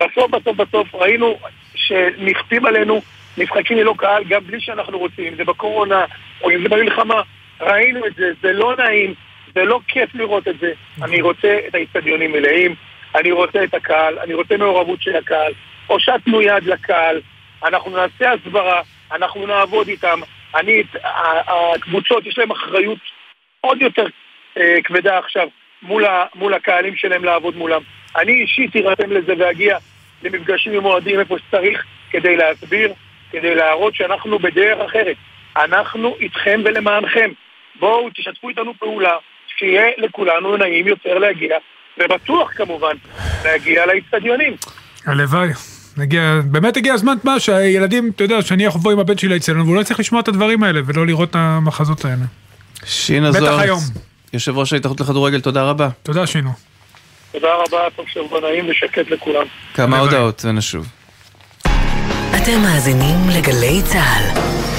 בסוף 0.00 0.30
בסוף 0.30 0.56
בסוף 0.56 0.94
ראינו 0.94 1.38
שנכפים 1.74 2.66
עלינו 2.66 3.00
משחקים 3.38 3.78
ללא 3.78 3.94
קהל 3.98 4.24
גם 4.24 4.46
בלי 4.46 4.60
שאנחנו 4.60 4.98
רוצים, 4.98 5.26
אם 5.26 5.34
זה 5.34 5.44
בקורונה 5.44 6.04
או 6.42 6.50
אם 6.50 6.62
זה 6.62 6.68
במלחמה. 6.68 7.22
ראינו 7.60 8.06
את 8.06 8.14
זה, 8.14 8.32
זה 8.42 8.52
לא 8.52 8.76
נעים, 8.76 9.14
זה 9.54 9.64
לא 9.64 9.80
כיף 9.88 10.14
לראות 10.14 10.48
את 10.48 10.58
זה. 10.58 10.72
אני 11.02 11.20
רוצה 11.20 11.58
את 11.68 11.74
האיצטדיונים 11.74 12.32
מלאים, 12.32 12.74
אני 13.14 13.32
רוצה 13.32 13.64
את 13.64 13.74
הקהל, 13.74 14.18
אני 14.18 14.34
רוצה 14.34 14.56
מעורבות 14.56 15.02
של 15.02 15.16
הקהל, 15.16 15.52
הושטנו 15.86 16.42
יד 16.42 16.64
לקהל, 16.64 17.20
אנחנו 17.64 17.90
נעשה 17.90 18.32
הסברה, 18.32 18.82
אנחנו 19.12 19.46
נעבוד 19.46 19.88
איתם. 19.88 20.20
אני, 20.54 20.82
הקבוצות, 21.46 22.26
יש 22.26 22.38
להם 22.38 22.50
אחריות 22.50 22.98
עוד 23.60 23.82
יותר 23.82 24.06
אה, 24.56 24.76
כבדה 24.84 25.18
עכשיו 25.18 25.48
מול, 25.82 26.04
ה, 26.04 26.26
מול 26.34 26.54
הקהלים 26.54 26.96
שלהם 26.96 27.24
לעבוד 27.24 27.56
מולם. 27.56 27.82
אני 28.16 28.32
אישית 28.32 28.76
ארתם 28.76 29.12
לזה 29.12 29.34
ואגיע 29.38 29.78
למפגשים 30.22 30.72
עם 30.72 30.84
אוהדים 30.84 31.20
איפה 31.20 31.36
שצריך 31.38 31.84
כדי 32.10 32.36
להסביר, 32.36 32.92
כדי 33.30 33.54
להראות 33.54 33.94
שאנחנו 33.94 34.38
בדרך 34.38 34.80
אחרת. 34.80 35.16
אנחנו 35.56 36.16
איתכם 36.20 36.60
ולמענכם. 36.64 37.30
בואו 37.74 38.10
תשתפו 38.10 38.48
איתנו 38.48 38.74
פעולה, 38.78 39.16
שיהיה 39.46 39.86
לכולנו 39.98 40.56
נעים 40.56 40.86
יותר 40.86 41.18
להגיע, 41.18 41.58
ובטוח 41.98 42.50
כמובן 42.56 42.94
להגיע 43.44 43.82
לאצטדיונים. 43.86 44.56
הלוואי. 45.06 45.48
הגיע, 45.98 46.40
באמת 46.44 46.76
הגיע 46.76 46.94
הזמן 46.94 47.14
מה 47.24 47.40
שהילדים, 47.40 48.10
אתה 48.16 48.24
יודע, 48.24 48.42
שאני 48.42 48.66
אבוא 48.66 48.92
עם 48.92 48.98
הבן 48.98 49.18
שלי 49.18 49.36
אצלנו 49.36 49.64
והוא 49.64 49.76
לא 49.76 49.80
יצטרך 49.80 50.00
לשמוע 50.00 50.20
את 50.20 50.28
הדברים 50.28 50.62
האלה 50.62 50.80
ולא 50.86 51.06
לראות 51.06 51.30
את 51.30 51.36
המחזות 51.36 52.04
האלה. 52.04 52.24
שינה 52.84 53.30
בטח 53.30 53.40
זוהר, 53.40 53.60
היום. 53.60 53.80
יושב 54.32 54.58
ראש 54.58 54.72
ההתאחדות 54.72 55.00
לכדורגל, 55.00 55.40
תודה 55.40 55.62
רבה. 55.62 55.88
תודה 56.02 56.26
שינו. 56.26 56.50
תודה 57.32 57.48
רבה, 57.54 57.78
טוב 57.96 58.06
שבוע 58.08 58.40
נעים 58.40 58.68
ושקט 58.70 59.10
לכולם. 59.10 59.46
כמה. 59.74 59.98
הודעות 59.98 60.44
ונשוב. 60.44 60.86
אתם 62.36 62.62
מאזינים 62.62 63.16
לגלי 63.36 63.82
צה"ל. 63.84 64.71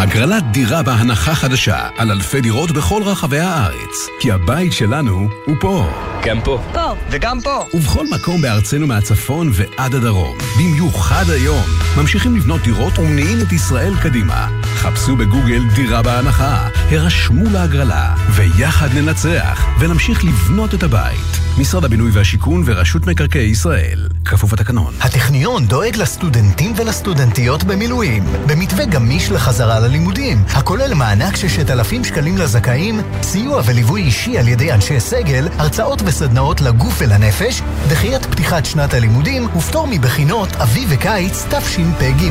הגרלת 0.00 0.44
דירה 0.52 0.82
בהנחה 0.82 1.34
חדשה 1.34 1.88
על 1.96 2.10
אלפי 2.10 2.40
דירות 2.40 2.70
בכל 2.70 3.02
רחבי 3.02 3.38
הארץ. 3.38 4.08
כי 4.20 4.32
הבית 4.32 4.72
שלנו 4.72 5.28
הוא 5.46 5.56
פה. 5.60 5.90
גם 6.24 6.40
פה. 6.44 6.62
פה. 6.72 6.94
וגם 7.10 7.40
פה. 7.40 7.64
ובכל 7.74 8.06
מקום 8.14 8.42
בארצנו 8.42 8.86
מהצפון 8.86 9.50
ועד 9.52 9.94
הדרום. 9.94 10.38
במיוחד 10.58 11.24
היום. 11.30 11.64
ממשיכים 11.96 12.36
לבנות 12.36 12.60
דירות 12.60 12.98
ומניעים 12.98 13.38
את 13.40 13.52
ישראל 13.52 13.92
קדימה. 14.02 14.48
חפשו 14.62 15.16
בגוגל 15.16 15.62
דירה 15.74 16.02
בהנחה, 16.02 16.68
הרשמו 16.90 17.50
להגרלה, 17.50 18.14
ויחד 18.30 18.88
ננצח, 18.94 19.66
ונמשיך 19.80 20.24
לבנות 20.24 20.74
את 20.74 20.82
הבית. 20.82 21.40
משרד 21.58 21.84
הבינוי 21.84 22.10
והשיכון 22.10 22.62
ורשות 22.66 23.06
מקרקעי 23.06 23.42
ישראל. 23.42 24.08
כפוף 24.24 24.52
לתקנון. 24.52 24.94
הטכניון 25.00 25.66
דואג 25.66 25.96
לסטודנטים 25.96 26.72
ולסטודנטיות 26.76 27.64
במילואים, 27.64 28.24
במתווה 28.46 28.84
גמיש 28.84 29.30
לחזרה 29.30 29.80
ללימודים, 29.90 30.44
הכולל 30.48 30.94
מענק 30.94 31.36
6,000 31.36 32.04
שקלים 32.04 32.38
לזכאים, 32.38 33.00
סיוע 33.22 33.62
וליווי 33.66 34.02
אישי 34.02 34.38
על 34.38 34.48
ידי 34.48 34.72
אנשי 34.72 35.00
סגל, 35.00 35.48
הרצאות 35.58 36.02
וסדנאות 36.04 36.60
לגוף 36.60 36.94
ולנפש, 36.98 37.62
דחיית 37.88 38.26
פתיחת 38.26 38.64
שנת 38.64 38.94
הלימודים 38.94 39.56
ופטור 39.56 39.86
מבחינות 39.86 40.48
אביב 40.52 40.88
וקיץ 40.92 41.44
תשפ"ג. 41.50 42.30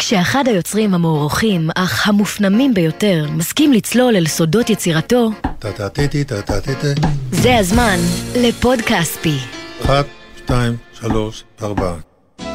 כשאחד 0.00 0.44
היוצרים 0.48 0.94
המוערוכים, 0.94 1.70
אך 1.74 2.08
המופנמים 2.08 2.74
ביותר, 2.74 3.26
מסכים 3.32 3.72
לצלול 3.72 4.16
אל 4.16 4.26
סודות 4.26 4.70
יצירתו. 4.70 5.30
זה 7.32 7.56
הזמן 7.56 7.96
לפוד 8.36 8.80
כספי. 8.80 9.36
אחת, 9.84 10.06
שתיים, 10.36 10.76
שלוש, 11.00 11.44
ארבע. 11.62 11.94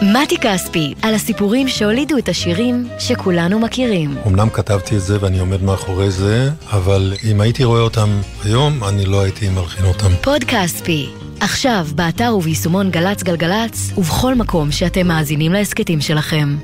מתי 0.01 0.37
כספי, 0.37 0.93
על 1.01 1.13
הסיפורים 1.13 1.67
שהולידו 1.67 2.17
את 2.17 2.29
השירים 2.29 2.87
שכולנו 2.99 3.59
מכירים. 3.59 4.17
אמנם 4.27 4.49
כתבתי 4.49 4.95
את 4.95 5.01
זה 5.01 5.17
ואני 5.21 5.39
עומד 5.39 5.63
מאחורי 5.63 6.11
זה, 6.11 6.49
אבל 6.71 7.13
אם 7.31 7.41
הייתי 7.41 7.63
רואה 7.63 7.81
אותם 7.81 8.09
היום, 8.43 8.83
אני 8.83 9.05
לא 9.05 9.21
הייתי 9.21 9.49
מלחין 9.49 9.85
אותם. 9.85 10.11
פוד 10.21 10.43
כספי, 10.43 11.09
עכשיו 11.39 11.87
באתר 11.95 12.35
וביישומון 12.37 12.91
גל"צ 12.91 13.23
גלגלצ, 13.23 13.91
ובכל 13.97 14.35
מקום 14.35 14.71
שאתם 14.71 15.07
מאזינים 15.07 15.53
להסכתים 15.53 16.01
שלכם. 16.01 16.55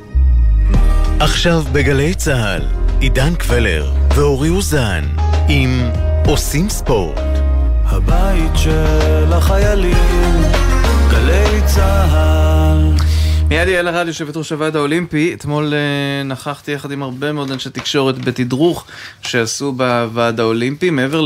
עכשיו 1.24 1.64
בגלי 1.72 2.14
צה"ל, 2.14 2.62
עידן 3.00 3.36
קבלר 3.36 3.92
ואורי 4.16 4.50
אוזן 4.50 5.04
עם 5.50 5.70
עושים 6.26 6.70
ספורט. 6.70 7.20
הבית 7.86 8.52
של 8.56 9.34
החיילים, 9.34 10.42
גלי 11.12 11.62
צה"ל. 11.66 12.92
מיד 13.50 13.68
יעל 13.68 13.88
ארד, 13.88 14.08
יושבת 14.08 14.38
ראש 14.38 14.52
הוועד 14.52 14.76
האולימפי, 14.76 15.34
אתמול 15.34 15.74
אה, 15.74 16.24
נכחתי 16.24 16.72
יחד 16.72 16.92
עם 16.92 17.04
הרבה 17.04 17.32
מאוד 17.32 17.52
אנשי 17.52 17.70
תקשורת 17.70 18.26
בתדרוך 18.26 18.86
שעשו 19.22 19.72
בוועד 19.72 20.40
האולימפי, 20.40 20.90
מעבר 20.90 21.26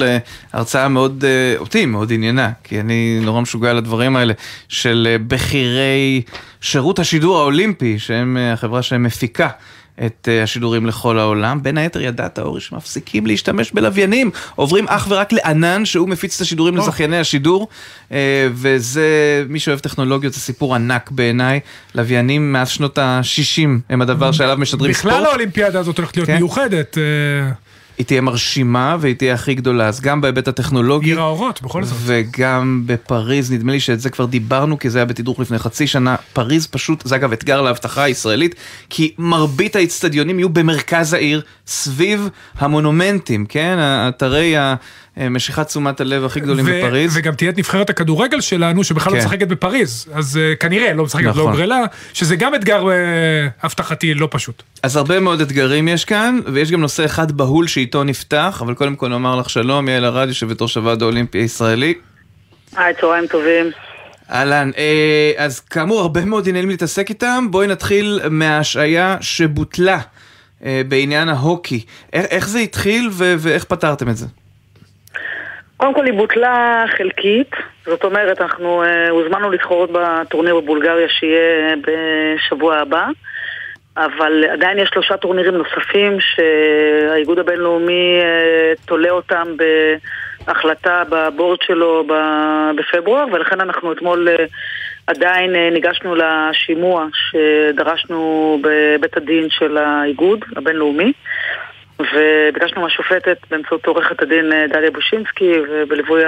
להרצאה 0.53 0.87
מאוד, 0.87 1.25
אה, 1.27 1.57
אותי 1.57 1.85
מאוד 1.85 2.13
עניינה, 2.13 2.51
כי 2.63 2.79
אני 2.79 3.19
נורא 3.23 3.41
משוגע 3.41 3.69
על 3.69 3.77
הדברים 3.77 4.15
האלה, 4.15 4.33
של 4.69 5.07
אה, 5.11 5.17
בכירי 5.17 6.21
שירות 6.61 6.99
השידור 6.99 7.37
האולימפי, 7.37 7.99
שהם 7.99 8.37
החברה 8.53 8.81
שמפיקה. 8.81 9.49
את 10.05 10.29
אה, 10.31 10.43
השידורים 10.43 10.85
לכל 10.85 11.19
העולם. 11.19 11.63
בין 11.63 11.77
היתר 11.77 12.01
ידעת, 12.01 12.39
אורי, 12.39 12.61
שמפסיקים 12.61 13.27
להשתמש 13.27 13.71
בלוויינים, 13.71 14.31
עוברים 14.55 14.87
אך 14.87 15.07
ורק 15.09 15.33
לענן 15.33 15.85
שהוא 15.85 16.09
מפיץ 16.09 16.35
את 16.35 16.41
השידורים 16.41 16.77
לזכייני 16.77 17.17
השידור, 17.17 17.67
אה, 18.11 18.47
וזה, 18.53 19.43
מי 19.49 19.59
שאוהב 19.59 19.79
טכנולוגיות, 19.79 20.33
זה 20.33 20.39
סיפור 20.39 20.75
ענק 20.75 21.11
בעיניי. 21.11 21.59
לוויינים 21.95 22.53
מאז 22.53 22.69
שנות 22.69 22.97
ה-60 22.97 23.69
הם 23.89 24.01
הדבר 24.01 24.31
שעליו 24.31 24.57
משדרים 24.57 24.93
ספורט. 24.93 25.13
בכלל 25.13 25.25
האולימפיאדה 25.25 25.79
הזאת 25.79 25.97
הולכת 25.97 26.17
להיות 26.17 26.27
כן. 26.27 26.35
מיוחדת. 26.35 26.97
היא 27.97 28.05
תהיה 28.05 28.21
מרשימה 28.21 28.97
והיא 28.99 29.15
תהיה 29.15 29.33
הכי 29.33 29.55
גדולה, 29.55 29.87
אז 29.87 30.01
גם 30.01 30.21
בהיבט 30.21 30.47
הטכנולוגי. 30.47 31.09
עיר 31.09 31.21
האורות, 31.21 31.61
בכל 31.61 31.83
זאת. 31.83 31.97
וגם 32.01 32.83
בפריז, 32.85 33.51
נדמה 33.51 33.71
לי 33.71 33.79
שאת 33.79 33.99
זה 33.99 34.09
כבר 34.09 34.25
דיברנו, 34.25 34.79
כי 34.79 34.89
זה 34.89 34.97
היה 34.99 35.05
בתדרוך 35.05 35.39
לפני 35.39 35.59
חצי 35.59 35.87
שנה. 35.87 36.15
פריז 36.33 36.67
פשוט, 36.67 37.07
זה 37.07 37.15
אגב 37.15 37.31
אתגר 37.31 37.61
להבטחה 37.61 38.03
הישראלית, 38.03 38.55
כי 38.89 39.13
מרבית 39.17 39.75
האיצטדיונים 39.75 40.39
יהיו 40.39 40.49
במרכז 40.49 41.13
העיר, 41.13 41.41
סביב 41.67 42.29
המונומנטים, 42.57 43.45
כן? 43.45 43.77
אתרי 43.79 44.55
משיכת 45.17 45.67
תשומת 45.67 46.01
הלב 46.01 46.25
הכי 46.25 46.39
גדולים 46.39 46.65
ו- 46.67 46.79
בפריז. 46.79 47.17
וגם 47.17 47.35
תהיה 47.35 47.49
את 47.49 47.57
נבחרת 47.57 47.89
הכדורגל 47.89 48.41
שלנו, 48.41 48.83
שבכלל 48.83 49.13
לא 49.13 49.19
כן. 49.19 49.25
משחקת 49.25 49.47
בפריז. 49.47 50.05
אז 50.13 50.37
אה, 50.37 50.55
כנראה, 50.55 50.93
לא 50.93 51.03
משחקת, 51.03 51.25
לא 51.25 51.31
נכון. 51.31 51.51
הוגרלה, 51.51 51.81
שזה 52.13 52.35
גם 52.35 52.55
אתגר 52.55 52.89
אה, 52.89 53.47
הבטחתי 53.63 54.13
לא 54.13 54.27
פשוט. 54.31 54.63
אז 54.83 54.95
הרבה 54.95 55.19
מאוד 55.19 55.41
אתגרים 55.41 55.87
יש 55.87 56.05
כאן, 56.05 56.39
ויש 56.45 56.71
גם 56.71 56.81
נושא 56.81 57.05
אחד 57.05 57.31
בהול 57.31 57.67
שאיתו 57.67 58.03
נפתח, 58.03 58.61
אבל 58.65 58.73
קודם 58.73 58.95
כל 58.95 59.07
נאמר 59.07 59.35
לך 59.35 59.49
שלום, 59.49 59.89
יעל 59.89 60.05
ארד, 60.05 60.27
יושבת 60.27 60.61
ראש 60.61 60.77
הוועד 60.77 61.01
האולימפי 61.01 61.37
הישראלי. 61.37 61.93
היי, 62.75 62.93
צהריים 63.01 63.27
טובים. 63.27 63.71
אהלן, 64.31 64.71
אה, 64.77 65.31
אז 65.37 65.59
כאמור 65.59 65.99
הרבה 65.99 66.25
מאוד 66.25 66.49
עניינים 66.49 66.69
להתעסק 66.69 67.09
איתם, 67.09 67.47
בואי 67.51 67.67
נתחיל 67.67 68.19
מההשעיה 68.29 69.17
שבוטלה 69.21 69.99
אה, 70.65 70.81
בעניין 70.87 71.29
ההוקי. 71.29 71.85
איך, 72.13 72.25
איך 72.25 72.47
זה 72.49 72.59
התחיל 72.59 73.09
ואיך 73.11 73.63
פתרתם 73.63 74.09
את 74.09 74.17
זה? 74.17 74.25
קודם 75.77 75.93
כל 75.93 76.05
היא 76.05 76.13
בוטלה 76.13 76.85
חלקית, 76.97 77.51
זאת 77.85 78.03
אומרת, 78.03 78.41
אנחנו 78.41 78.83
uh, 78.83 79.09
הוזמנו 79.09 79.49
להתחרות 79.49 79.89
בטורניר 79.93 80.59
בבולגריה 80.59 81.09
שיהיה 81.09 81.75
בשבוע 81.81 82.77
הבא, 82.77 83.07
אבל 83.97 84.43
עדיין 84.51 84.79
יש 84.79 84.89
שלושה 84.93 85.17
טורנירים 85.17 85.53
נוספים 85.53 86.17
שהאיגוד 86.19 87.39
הבינלאומי 87.39 88.19
uh, 88.21 88.85
תולה 88.87 89.09
אותם 89.09 89.47
בהחלטה 90.45 91.03
בבורד 91.09 91.61
שלו 91.61 92.07
בפברואר, 92.77 93.25
ולכן 93.31 93.61
אנחנו 93.61 93.91
אתמול 93.91 94.27
uh, 94.27 94.41
עדיין 95.07 95.55
uh, 95.55 95.73
ניגשנו 95.73 96.15
לשימוע 96.15 97.07
שדרשנו 97.13 98.59
בבית 98.63 99.17
הדין 99.17 99.47
של 99.49 99.77
האיגוד 99.77 100.45
הבינלאומי. 100.55 101.13
וביקשנו 101.99 102.81
מהשופטת 102.81 103.37
באמצעות 103.49 103.85
עורכת 103.85 104.21
הדין 104.21 104.53
אה, 104.53 104.65
דליה 104.67 104.91
בושינסקי 104.91 105.51
ובליווי 105.69 106.23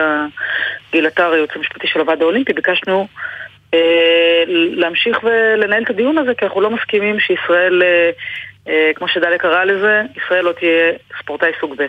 גיל 0.91 1.07
עטר, 1.07 1.31
היועץ 1.31 1.49
המשפטי 1.55 1.87
של 1.87 1.99
הוועד 1.99 2.21
האולימפי, 2.21 2.53
ביקשנו 2.53 3.07
אה, 3.73 4.43
להמשיך 4.47 5.23
ולנהל 5.23 5.83
את 5.83 5.89
הדיון 5.89 6.17
הזה 6.17 6.33
כי 6.33 6.45
אנחנו 6.45 6.61
לא 6.61 6.69
מסכימים 6.69 7.19
שישראל, 7.19 7.83
אה, 7.83 8.09
אה, 8.67 8.91
כמו 8.95 9.07
שדליה 9.07 9.37
קראה 9.37 9.65
לזה, 9.65 10.01
ישראל 10.15 10.45
לא 10.45 10.51
תהיה 10.51 10.91
ספורטאי 11.19 11.51
סוג 11.59 11.75
ב'. 11.77 11.85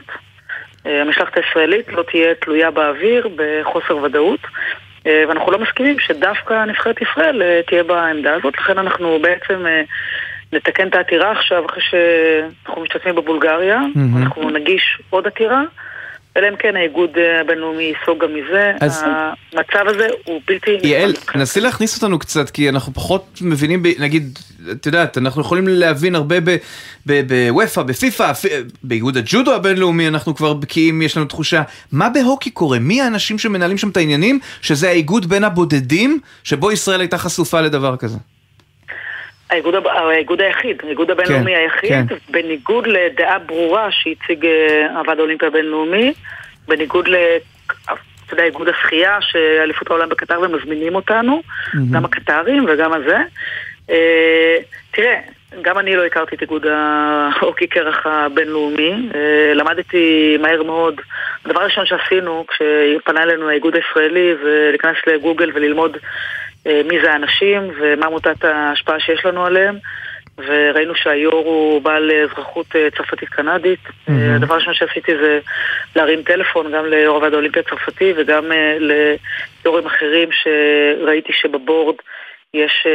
אה, 0.87 1.01
המשלחת 1.01 1.37
הישראלית 1.37 1.89
לא 1.89 2.03
תהיה 2.03 2.35
תלויה 2.35 2.71
באוויר 2.71 3.29
בחוסר 3.37 3.97
ודאות. 3.97 4.41
אה, 5.07 5.25
ואנחנו 5.29 5.53
לא 5.53 5.59
מסכימים 5.59 5.99
שדווקא 5.99 6.65
נבחרת 6.65 7.03
ישראל 7.03 7.43
אה, 7.43 7.61
תהיה 7.67 7.83
בעמדה 7.83 8.35
הזאת, 8.35 8.59
לכן 8.59 8.79
אנחנו 8.79 9.19
בעצם 9.23 9.65
נתקן 10.53 10.89
את 10.89 10.95
העתירה 10.95 11.33
עכשיו, 11.33 11.67
אחרי 11.67 11.83
שאנחנו 11.91 12.83
משתתפים 12.83 13.15
בבולגריה, 13.15 13.79
מהמם. 13.95 14.23
אנחנו 14.23 14.51
נגיש 14.51 14.99
עוד 15.11 15.27
עתירה, 15.27 15.63
אלא 16.37 16.49
אם 16.49 16.57
כן 16.57 16.77
האיגוד 16.77 17.11
הבינלאומי 17.41 17.83
ייסוג 17.83 18.25
גם 18.25 18.31
מזה. 18.35 18.73
אז- 18.81 19.05
המצב 19.53 19.89
הזה 19.89 20.07
הוא 20.25 20.41
בלתי... 20.47 20.71
יעל. 20.83 21.13
נסי 21.35 21.61
להכניס 21.61 22.03
אותנו 22.03 22.19
קצת, 22.19 22.51
כי 22.51 22.69
אנחנו 22.69 22.95
פחות 22.95 23.39
מבינים, 23.41 23.83
ב- 23.83 23.89
נגיד, 23.99 24.39
את 24.73 24.87
יודעת, 24.87 25.19
אנחנו 25.19 25.41
יכולים 25.41 25.65
להבין 25.69 26.15
הרבה 26.15 26.37
בוופא, 27.07 27.83
בפיפא, 27.83 28.33
באיגוד 28.83 29.17
הג'ודו 29.17 29.55
הבינלאומי, 29.55 30.09
אנחנו 30.09 30.35
כבר 30.35 30.53
בקיאים, 30.55 31.03
יש 31.03 31.17
לנו 31.17 31.27
תחושה. 31.27 31.63
מה 31.93 32.09
בהוקי 32.09 32.51
קורה? 32.51 32.79
מי 32.79 33.03
האנשים 33.03 33.39
שמנהלים 33.39 33.79
שם 33.79 33.89
את 33.89 33.97
העניינים, 33.97 34.39
שזה 34.63 34.89
האיגוד 34.89 35.27
בין 35.27 35.45
הבודדים, 35.45 36.21
שבו 36.45 36.73
ישראל 36.73 37.01
הייתה 37.01 37.19
חשופה 37.19 37.61
לדבר 37.61 37.97
כזה? 37.97 38.19
האיגוד, 39.51 39.75
האיגוד 39.87 40.41
היחיד, 40.41 40.83
האיגוד 40.85 41.11
הבינלאומי 41.11 41.55
כן, 41.55 41.61
היחיד, 41.61 42.09
כן. 42.09 42.15
בניגוד 42.31 42.87
לדעה 42.87 43.39
ברורה 43.39 43.89
שהציג 43.91 44.47
הוועד 44.95 45.19
האולימפי 45.19 45.47
הבינלאומי, 45.47 46.13
בניגוד 46.69 47.09
ל... 47.09 47.17
אתה 48.29 48.35
יודע, 48.35 48.45
איגוד 48.45 48.69
השחייה, 48.69 49.19
שאליפות 49.21 49.91
העולם 49.91 50.09
בקטר 50.09 50.41
ומזמינים 50.41 50.95
אותנו, 50.95 51.43
mm-hmm. 51.43 51.79
גם 51.91 52.05
הקטרים 52.05 52.67
וגם 52.69 52.93
הזה. 52.93 53.17
אה, 53.91 54.57
תראה, 54.91 55.21
גם 55.63 55.79
אני 55.79 55.97
לא 55.97 56.05
הכרתי 56.05 56.37
את 56.37 56.41
איגוד 56.41 56.67
ההוקי 56.67 57.67
קרח 57.67 58.07
הבינלאומי, 58.07 58.93
אה, 59.15 59.55
למדתי 59.55 60.37
מהר 60.43 60.63
מאוד. 60.63 61.01
הדבר 61.45 61.61
הראשון 61.61 61.87
שעשינו 61.87 62.45
כשפנה 62.49 63.23
אלינו 63.23 63.49
האיגוד 63.49 63.75
הישראלי 63.77 64.35
זה 64.43 64.69
להיכנס 64.71 64.97
לגוגל 65.07 65.51
וללמוד 65.55 65.97
אה, 65.97 66.01
מי 66.67 67.01
זה 67.03 67.13
האנשים 67.13 67.71
ומה 67.81 68.07
עמותת 68.07 68.45
ההשפעה 68.45 69.01
שיש 69.01 69.25
לנו 69.25 69.47
עליהם. 69.47 69.79
וראינו 70.47 70.95
שהיו"ר 70.95 71.47
הוא 71.47 71.83
בעל 71.83 72.11
אזרחות 72.25 72.67
צרפתית 72.97 73.29
קנדית. 73.29 73.79
Mm-hmm. 73.87 74.13
הדבר 74.37 74.55
הראשון 74.55 74.75
שעשיתי 74.75 75.13
זה 75.17 75.39
להרים 75.97 76.23
טלפון 76.23 76.73
גם 76.73 76.87
ליו"ר 76.87 77.17
הוועד 77.17 77.33
האולימפי 77.33 77.61
הצרפתי 77.61 78.13
וגם 78.17 78.45
ליו"רים 78.79 79.87
אחרים 79.87 80.29
שראיתי 80.33 81.33
שבבורד 81.33 81.95
יש 82.55 82.87
אה, 82.87 82.93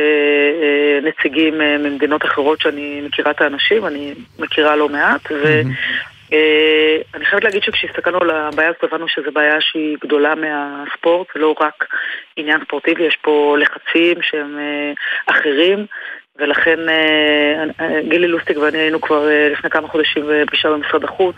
אה, 0.64 1.10
נציגים 1.10 1.62
אה, 1.62 1.78
ממדינות 1.78 2.26
אחרות 2.26 2.62
שאני 2.62 3.02
מכירה 3.06 3.32
את 3.32 3.42
האנשים, 3.42 3.86
אני 3.86 4.14
מכירה 4.40 4.76
לא 4.76 4.90
מעט, 4.90 5.32
ואני 7.14 7.26
חייבת 7.26 7.44
להגיד 7.44 7.64
שכשהסתכלנו 7.64 8.18
על 8.18 8.30
הבעיה 8.30 8.70
הזאת 8.70 8.84
הבנו 8.84 9.08
שזו 9.08 9.32
בעיה 9.32 9.62
שהיא 9.62 9.98
גדולה 10.02 10.34
מהספורט, 10.36 11.28
לא 11.36 11.56
רק 11.60 11.86
עניין 12.38 12.60
ספורטיבי, 12.66 13.04
יש 13.04 13.18
פה 13.22 13.58
לחצים 13.60 14.22
שהם 14.22 14.58
אחרים. 15.26 15.86
ולכן 16.40 16.80
גילי 18.10 18.28
לוסטיק 18.28 18.58
ואני 18.58 18.78
היינו 18.78 19.02
כבר 19.02 19.28
לפני 19.52 19.70
כמה 19.70 19.88
חודשים 19.88 20.24
בפגישה 20.28 20.70
במשרד 20.70 21.04
החוץ 21.04 21.36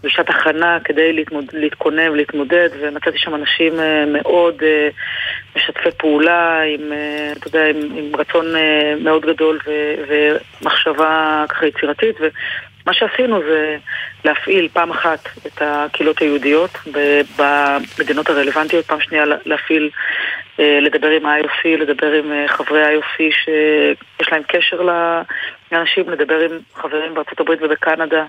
פגישת 0.00 0.28
הכנה 0.30 0.78
כדי 0.84 1.12
להתמוד, 1.12 1.44
להתכונן 1.52 2.08
ולהתמודד, 2.08 2.68
ומצאתי 2.80 3.18
שם 3.18 3.34
אנשים 3.34 3.80
אה, 3.80 4.04
מאוד 4.06 4.62
אה, 4.62 4.88
משתפי 5.56 5.90
פעולה, 5.98 6.60
עם, 6.62 6.92
אתה 7.32 7.48
יודע, 7.48 7.66
עם, 7.66 7.76
עם 7.96 8.16
רצון 8.16 8.46
מאוד 9.00 9.26
גדול 9.26 9.58
ו, 9.66 9.70
ומחשבה 10.08 11.44
ככה 11.48 11.66
יצירתית. 11.66 12.16
ומה 12.88 12.94
שעשינו 12.94 13.40
זה 13.42 13.76
להפעיל 14.24 14.68
פעם 14.72 14.90
אחת 14.90 15.28
את 15.46 15.52
הקהילות 15.60 16.18
היהודיות 16.18 16.70
במדינות 17.38 18.28
הרלוונטיות, 18.28 18.84
פעם 18.84 19.00
שנייה 19.00 19.24
להפעיל, 19.44 19.90
לדבר 20.58 21.08
עם 21.08 21.26
ה-IOC, 21.26 21.68
לדבר 21.78 22.12
עם 22.12 22.32
חברי 22.46 22.84
ה-IOC 22.84 23.16
שיש 23.18 24.32
להם 24.32 24.42
קשר 24.48 24.82
לאנשים, 25.72 26.10
לדבר 26.10 26.40
עם 26.40 26.58
חברים 26.74 27.14
בארצות 27.14 27.40
הברית 27.40 27.62
ובקנדה. 27.62 28.24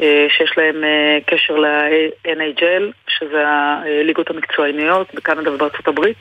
אה, 0.00 0.26
שיש 0.36 0.52
להם 0.56 0.84
אה, 0.84 1.18
קשר 1.26 1.56
ל-NHL, 1.56 2.82
שזה 3.08 3.44
הליגות 3.46 4.30
המקצועניות 4.30 5.14
בקנדה 5.14 5.54
ובארצות 5.54 5.88
הברית. 5.88 6.16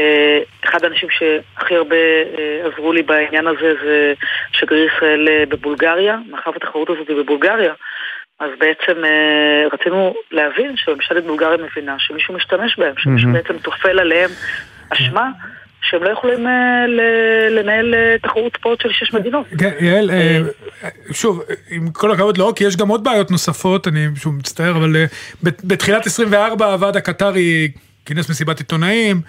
אה, 0.00 0.38
אחד 0.64 0.84
האנשים 0.84 1.08
שהכי 1.10 1.74
הרבה 1.74 1.96
עזרו 2.64 2.92
לי 2.92 3.02
בעניין 3.02 3.46
הזה 3.46 3.74
זה 3.84 4.12
שגריר 4.52 4.88
ישראל 4.94 5.44
בבולגריה, 5.48 6.16
מאחר 6.30 6.50
והתחרות 6.50 6.90
הזאת 6.90 7.08
היא 7.08 7.16
בבולגריה. 7.16 7.72
אז 8.40 8.50
בעצם 8.58 9.02
רצינו 9.72 10.14
להבין 10.30 10.76
שממשלת 10.76 11.24
בולגריה 11.24 11.56
מבינה 11.56 11.96
שמישהו 11.98 12.34
משתמש 12.34 12.78
בהם, 12.78 12.94
שמישהו 12.98 13.32
בעצם 13.32 13.58
תופל 13.58 13.98
עליהם 13.98 14.30
אשמה. 14.90 15.30
שהם 15.82 16.02
לא 16.02 16.08
יכולים 16.08 16.46
אה, 16.46 16.86
לנהל 17.50 17.94
אה, 17.94 18.16
תחרות 18.22 18.56
ספורט 18.56 18.80
של 18.80 18.88
שש 18.92 19.14
מדינות. 19.14 19.46
כן, 19.58 19.70
יעל, 19.80 20.10
אה, 20.10 20.38
שוב, 21.12 21.42
עם 21.70 21.90
כל 21.90 22.10
הכבוד 22.10 22.38
לא, 22.38 22.52
כי 22.56 22.64
יש 22.64 22.76
גם 22.76 22.88
עוד 22.88 23.04
בעיות 23.04 23.30
נוספות, 23.30 23.88
אני 23.88 24.06
שוב 24.16 24.34
מצטער, 24.34 24.76
אבל 24.76 24.96
בתחילת 25.42 26.06
24 26.06 26.72
הוועד 26.72 26.96
הקטרי 26.96 27.70
כינס 28.06 28.30
מסיבת 28.30 28.58
עיתונאים, 28.58 29.20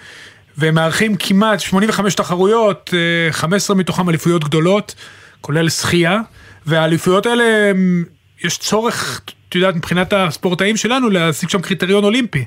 והם 0.58 0.74
מארחים 0.74 1.16
כמעט 1.18 1.60
85 1.60 2.14
תחרויות, 2.14 2.94
15 3.30 3.76
מתוכם 3.76 4.08
אליפויות 4.08 4.44
גדולות, 4.44 4.94
כולל 5.40 5.68
שחייה, 5.68 6.18
והאליפויות 6.66 7.26
האלה, 7.26 7.44
יש 8.44 8.58
צורך, 8.58 9.20
את 9.48 9.54
יודעת, 9.54 9.74
מבחינת 9.76 10.12
הספורטאים 10.12 10.76
שלנו, 10.76 11.10
להשיג 11.10 11.48
שם 11.48 11.60
קריטריון 11.60 12.04
אולימפי. 12.04 12.44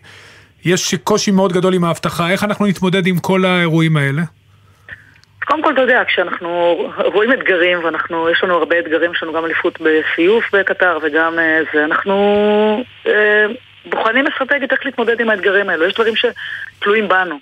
יש 0.66 0.96
קושי 0.96 1.32
מאוד 1.32 1.54
גדול 1.54 1.74
עם 1.74 1.84
האבטחה, 1.84 2.32
איך 2.32 2.44
אנחנו 2.44 2.66
נתמודד 2.66 3.08
עם 3.08 3.20
כל 3.20 3.46
האירועים 3.46 3.98
האלה? 3.98 4.22
קודם 5.46 5.64
כל, 5.64 5.74
אתה 5.74 5.82
יודע, 5.82 6.04
כשאנחנו 6.08 6.78
רואים 6.98 7.34
אתגרים, 7.34 7.84
ואנחנו, 7.84 8.30
יש 8.30 8.44
לנו 8.44 8.56
הרבה 8.56 8.80
אתגרים, 8.80 9.12
יש 9.12 9.24
לנו 9.24 9.34
גם 9.34 9.46
אליפות 9.46 9.80
בסיוף 9.82 10.56
בקטר 10.56 10.98
וגם 11.02 11.40
אה, 11.40 11.60
זה, 11.74 11.86
אנחנו 11.86 12.16
אה, 13.08 13.46
בוחנים 13.86 14.28
אסטרטגית 14.28 14.72
איך 14.72 14.86
להתמודד 14.86 15.20
עם 15.20 15.30
האתגרים 15.30 15.70
האלו. 15.70 15.86
יש 15.86 15.94
דברים 15.94 16.14
שתלויים 16.16 17.08
בנו. 17.08 17.40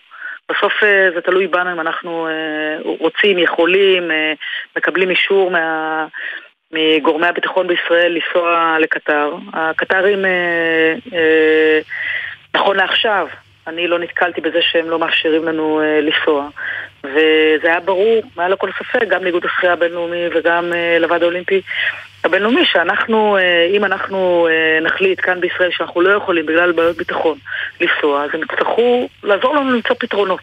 בסוף 0.49 0.83
אה, 0.83 1.09
זה 1.15 1.21
תלוי 1.21 1.47
בנו 1.47 1.71
אם 1.71 1.79
אנחנו 1.79 2.27
אה, 2.27 2.77
רוצים, 2.99 3.37
יכולים, 3.37 4.11
אה, 4.11 4.33
מקבלים 4.75 5.09
אישור 5.09 5.51
מה... 5.51 6.05
מגורמי 6.75 7.27
הביטחון 7.27 7.67
בישראל 7.67 8.11
לנסוע 8.11 8.77
לקטר. 8.79 9.35
הקטרים 9.53 10.25
נכון 12.55 12.75
לעכשיו, 12.77 13.27
אני 13.67 13.87
לא 13.87 13.99
נתקלתי 13.99 14.41
בזה 14.41 14.61
שהם 14.61 14.89
לא 14.89 14.99
מאפשרים 14.99 15.43
לנו 15.43 15.81
לנסוע. 16.01 16.47
וזה 17.03 17.67
היה 17.67 17.79
ברור, 17.79 18.23
מעל 18.37 18.51
לכל 18.53 18.69
ספק, 18.79 19.07
גם 19.07 19.23
לאיגוד 19.23 19.45
השחייה 19.45 19.73
הבינלאומי 19.73 20.27
וגם 20.35 20.73
לוועד 20.99 21.23
האולימפי 21.23 21.61
הבינלאומי, 22.23 22.65
שאנחנו, 22.65 23.37
אה, 23.37 23.67
אם 23.71 23.85
אנחנו 23.85 24.47
אה, 24.47 24.79
נחליט 24.81 25.19
כאן 25.23 25.39
בישראל 25.41 25.71
שאנחנו 25.71 26.01
לא 26.01 26.09
יכולים 26.09 26.45
בגלל 26.45 26.71
בעיות 26.71 26.97
ביטחון 26.97 27.37
לנסוע, 27.81 28.23
אז 28.23 28.29
הם 28.33 28.41
יצטרכו 28.43 29.09
לעזור 29.23 29.55
לנו 29.55 29.71
למצוא 29.71 29.95
פתרונות 29.99 30.41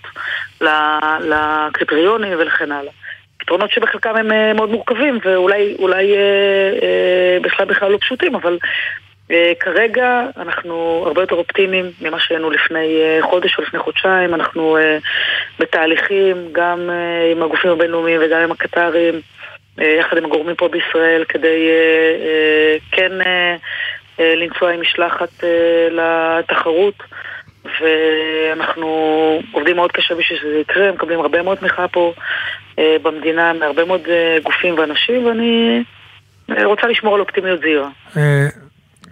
לקריטריונים 1.20 2.32
ולכן 2.38 2.72
הלאה. 2.72 2.92
פתרונות 3.40 3.70
שבחלקם 3.70 4.16
הם 4.16 4.32
אה, 4.32 4.52
מאוד 4.52 4.70
מורכבים 4.70 5.18
ואולי 5.24 5.76
אולי, 5.78 6.14
אה, 6.14 6.18
אה, 6.82 7.38
בכלל 7.42 7.66
בכלל 7.66 7.92
לא 7.92 7.98
פשוטים, 8.00 8.34
אבל 8.34 8.58
אה, 9.30 9.52
כרגע 9.60 10.26
אנחנו 10.36 11.02
הרבה 11.06 11.20
יותר 11.20 11.34
אופטימיים 11.34 11.90
ממה 12.00 12.20
שהיינו 12.20 12.50
לפני 12.50 13.00
אה, 13.02 13.18
חודש 13.22 13.58
או 13.58 13.62
לפני 13.62 13.78
חודשיים, 13.78 14.34
אנחנו 14.34 14.76
אה, 14.76 14.98
בתהליכים 15.58 16.36
גם 16.52 16.90
עם 17.32 17.42
הגופים 17.42 17.70
הבינלאומיים 17.70 18.20
וגם 18.24 18.40
עם 18.40 18.52
הקטרים, 18.52 19.20
יחד 19.80 20.16
עם 20.16 20.24
הגורמים 20.24 20.56
פה 20.56 20.68
בישראל, 20.68 21.24
כדי 21.28 21.68
כן 22.92 23.12
לנסוע 24.18 24.72
עם 24.72 24.80
משלחת 24.80 25.44
לתחרות. 25.90 26.94
ואנחנו 27.80 28.86
עובדים 29.52 29.76
מאוד 29.76 29.92
קשה 29.92 30.14
בשביל 30.14 30.38
שזה 30.38 30.58
יקרה, 30.58 30.92
מקבלים 30.92 31.20
הרבה 31.20 31.42
מאוד 31.42 31.58
תמיכה 31.58 31.88
פה 31.88 32.12
במדינה 32.78 33.52
מהרבה 33.52 33.84
מאוד 33.84 34.00
גופים 34.42 34.78
ואנשים, 34.78 35.26
ואני 35.26 35.84
רוצה 36.64 36.86
לשמור 36.86 37.14
על 37.14 37.20
אופטימיות 37.20 37.60
זהירה. 37.60 37.88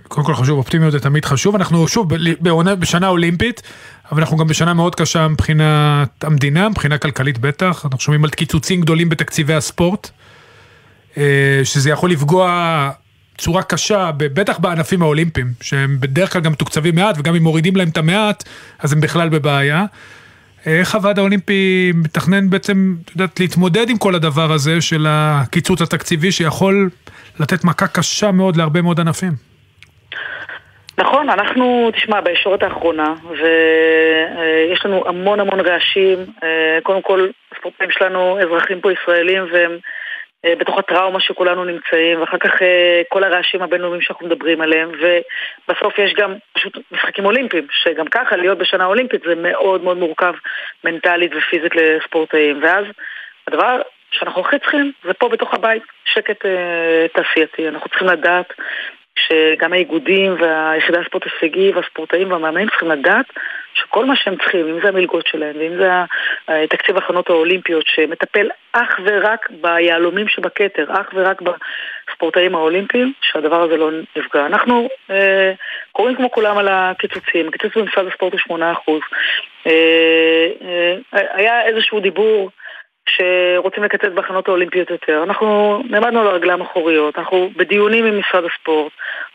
קודם 0.08 0.26
כל 0.26 0.34
חשוב, 0.34 0.58
אופטימיות 0.58 0.92
זה 0.92 1.00
תמיד 1.00 1.24
חשוב, 1.24 1.54
אנחנו 1.54 1.88
שוב 1.88 2.08
בעונה, 2.40 2.74
בשנה 2.74 3.08
אולימפית, 3.08 3.62
אבל 4.12 4.20
אנחנו 4.20 4.36
גם 4.36 4.46
בשנה 4.46 4.74
מאוד 4.74 4.94
קשה 4.94 5.28
מבחינת 5.28 6.24
המדינה, 6.24 6.68
מבחינה 6.68 6.98
כלכלית 6.98 7.38
בטח, 7.38 7.84
אנחנו 7.84 8.00
שומעים 8.00 8.24
על 8.24 8.30
קיצוצים 8.30 8.80
גדולים 8.80 9.08
בתקציבי 9.08 9.54
הספורט, 9.54 10.06
אה, 10.06 10.10
שזה 11.64 11.90
יכול 11.90 12.10
לפגוע 12.10 12.90
צורה 13.38 13.62
קשה, 13.62 14.10
בטח 14.16 14.58
בענפים 14.58 15.02
האולימפיים, 15.02 15.46
שהם 15.60 15.96
בדרך 16.00 16.32
כלל 16.32 16.42
גם 16.42 16.52
מתוקצבים 16.52 16.94
מעט, 16.94 17.16
וגם 17.18 17.34
אם 17.34 17.42
מורידים 17.42 17.76
להם 17.76 17.88
את 17.88 17.96
המעט, 17.96 18.44
אז 18.78 18.92
הם 18.92 19.00
בכלל 19.00 19.28
בבעיה. 19.28 19.84
איך 20.66 20.94
הוועד 20.94 21.18
האולימפי 21.18 21.92
מתכנן 21.94 22.50
בעצם, 22.50 22.94
את 23.04 23.10
יודעת, 23.10 23.40
להתמודד 23.40 23.90
עם 23.90 23.98
כל 23.98 24.14
הדבר 24.14 24.52
הזה 24.52 24.80
של 24.80 25.06
הקיצוץ 25.08 25.82
התקציבי 25.82 26.32
שיכול 26.32 26.90
לתת 27.40 27.64
מכה 27.64 27.86
קשה 27.86 28.32
מאוד 28.32 28.56
להרבה 28.56 28.82
מאוד 28.82 29.00
ענפים? 29.00 29.32
נכון, 30.98 31.30
אנחנו, 31.30 31.90
תשמע, 31.94 32.20
בישורת 32.20 32.62
האחרונה, 32.62 33.14
ויש 33.30 34.84
לנו 34.84 35.04
המון 35.08 35.40
המון 35.40 35.60
רעשים. 35.60 36.18
אה, 36.42 36.78
קודם 36.82 37.02
כל, 37.02 37.28
הספורטאים 37.52 37.90
שלנו 37.90 38.38
אזרחים 38.40 38.80
פה 38.80 38.92
ישראלים, 38.92 39.42
והם 39.52 39.70
אה, 39.72 39.78
בתוך 40.46 40.78
הטראומה 40.78 41.20
שכולנו 41.20 41.64
נמצאים, 41.64 42.20
ואחר 42.20 42.38
כך 42.38 42.62
אה, 42.62 43.02
כל 43.08 43.24
הרעשים 43.24 43.62
הבינלאומיים 43.62 44.02
שאנחנו 44.02 44.26
מדברים 44.26 44.60
עליהם, 44.60 44.90
ובסוף 44.92 45.98
יש 45.98 46.14
גם 46.14 46.34
פשוט 46.52 46.78
משחקים 46.92 47.24
אולימפיים, 47.24 47.66
שגם 47.70 48.06
ככה 48.06 48.36
להיות 48.36 48.58
בשנה 48.58 48.84
אולימפית 48.84 49.22
זה 49.26 49.34
מאוד 49.34 49.84
מאוד 49.84 49.96
מורכב 49.96 50.34
מנטלית 50.84 51.32
ופיזית 51.36 51.72
לספורטאים. 51.74 52.62
ואז 52.62 52.84
הדבר 53.46 53.80
שאנחנו 54.10 54.40
הכי 54.40 54.58
צריכים 54.58 54.92
זה 55.04 55.14
פה 55.14 55.28
בתוך 55.28 55.54
הבית, 55.54 55.82
שקט 56.04 56.44
תעשייתי. 57.14 57.68
אנחנו 57.68 57.88
צריכים 57.88 58.08
לדעת 58.08 58.52
שגם 59.18 59.72
האיגודים 59.72 60.36
והיחידה 60.40 61.00
הספורט 61.00 61.24
הישגי 61.24 61.72
והספורטאים 61.72 62.32
והמאמנים 62.32 62.68
צריכים 62.68 62.90
לדעת 62.90 63.26
שכל 63.78 64.04
מה 64.04 64.16
שהם 64.16 64.36
צריכים, 64.36 64.68
אם 64.68 64.80
זה 64.82 64.88
המלגות 64.88 65.26
שלהם, 65.26 65.56
ואם 65.58 65.76
זה 65.78 65.90
תקציב 66.66 66.96
ההכנות 66.96 67.30
האולימפיות, 67.30 67.84
שמטפל 67.86 68.48
אך 68.72 69.00
ורק 69.04 69.48
ביהלומים 69.50 70.28
שבכתר, 70.28 70.86
אך 70.88 71.06
ורק 71.14 71.42
בספורטאים 71.42 72.54
האולימפיים, 72.54 73.12
שהדבר 73.20 73.62
הזה 73.62 73.76
לא 73.76 73.90
נפגע. 74.16 74.46
אנחנו 74.46 74.88
אה, 75.10 75.52
קוראים 75.92 76.16
כמו 76.16 76.30
כולם 76.30 76.58
על 76.58 76.68
הקיצוצים, 76.70 77.48
הקיצוץ 77.48 77.76
במשרד 77.76 78.06
הספורט 78.06 78.32
הוא 78.48 78.58
8%. 78.58 78.62
אה, 79.66 80.46
אה, 80.62 81.20
היה 81.34 81.66
איזשהו 81.66 82.00
דיבור 82.00 82.50
שרוצים 83.08 83.82
לקצץ 83.84 84.12
בהכנות 84.14 84.48
האולימפיות 84.48 84.90
יותר. 84.90 85.22
אנחנו 85.22 85.78
נעמדנו 85.90 86.20
על 86.20 86.26
הרגליים 86.26 86.62
האחוריות, 86.62 87.18
אנחנו 87.18 87.50
בדיונים 87.56 88.04
עם 88.04 88.18
משרד 88.18 88.44
הספורט. 88.44 88.92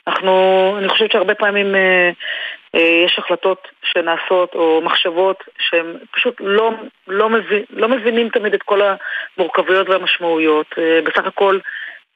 אנחנו, 0.08 0.76
אני 0.78 0.90
חושבת 0.90 1.12
שהרבה 1.12 1.36
פעמים 1.36 1.76
אה, 1.76 1.82
אה, 1.82 2.12
יש 2.74 3.20
החלטות 3.20 3.68
שנעשות 3.84 4.56
או 4.56 4.82
מחשבות 4.84 5.44
שהם 5.60 5.98
פשוט 6.12 6.36
לא, 6.40 6.72
לא, 7.08 7.30
מבין, 7.30 7.64
לא 7.70 7.88
מבינים 7.88 8.30
תמיד 8.30 8.54
את 8.54 8.64
כל 8.64 8.82
המורכבויות 9.38 9.90
והמשמעויות. 9.90 10.68
אה, 10.78 11.00
בסך 11.04 11.26
הכל 11.26 11.60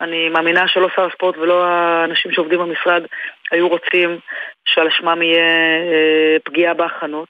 אני 0.01 0.29
מאמינה 0.29 0.67
שלא 0.67 0.87
שר 0.95 1.05
הספורט 1.05 1.37
ולא 1.37 1.65
האנשים 1.65 2.31
שעובדים 2.31 2.59
במשרד 2.59 3.03
היו 3.51 3.67
רוצים 3.67 4.19
שעל 4.65 4.89
שמם 4.89 5.21
יהיה 5.21 5.43
אה, 5.91 6.37
פגיעה 6.43 6.73
בהכנות. 6.73 7.27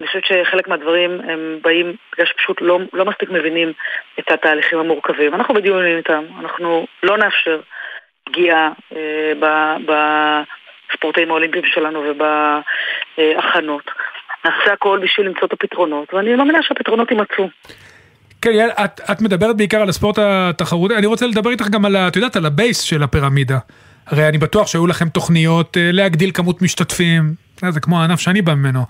אני 0.00 0.06
חושבת 0.06 0.24
שחלק 0.24 0.68
מהדברים 0.68 1.20
הם 1.20 1.58
באים 1.62 1.96
בגלל 2.12 2.26
שפשוט 2.26 2.60
לא, 2.60 2.78
לא 2.92 3.04
מספיק 3.04 3.30
מבינים 3.30 3.72
את 4.18 4.30
התהליכים 4.30 4.78
המורכבים. 4.78 5.34
אנחנו 5.34 5.54
בדיונים 5.54 5.96
איתם, 5.96 6.24
אנחנו 6.40 6.86
לא 7.02 7.18
נאפשר 7.18 7.60
פגיעה 8.24 8.72
אה, 8.96 9.32
בספורטאים 10.90 11.30
האולימפיים 11.30 11.64
שלנו 11.66 12.04
ובהכנות. 13.18 13.90
נעשה 14.44 14.72
הכל 14.72 15.00
בשביל 15.02 15.26
למצוא 15.26 15.46
את 15.46 15.52
הפתרונות, 15.52 16.14
ואני 16.14 16.34
מאמינה 16.34 16.58
שהפתרונות 16.62 17.10
יימצאו. 17.10 17.48
כן, 18.42 18.50
יעל, 18.50 18.70
את, 18.70 19.00
את 19.10 19.20
מדברת 19.20 19.56
בעיקר 19.56 19.82
על 19.82 19.88
הספורט 19.88 20.18
התחרותי, 20.18 20.96
אני 20.96 21.06
רוצה 21.06 21.26
לדבר 21.26 21.50
איתך 21.50 21.68
גם 21.68 21.84
על, 21.84 21.96
את 21.96 22.16
יודעת, 22.16 22.36
על 22.36 22.46
ה 22.46 22.53
base 22.53 22.80
של 22.80 23.02
הפירמידה. 23.02 23.58
הרי 24.06 24.28
אני 24.28 24.38
בטוח 24.38 24.66
שהיו 24.66 24.86
לכם 24.86 25.08
תוכניות 25.08 25.76
אה, 25.76 25.90
להגדיל 25.92 26.30
כמות 26.34 26.62
משתתפים, 26.62 27.34
זה 27.68 27.80
כמו 27.80 28.00
הענף 28.00 28.20
שאני 28.20 28.42
בא 28.42 28.54
ממנו. 28.54 28.80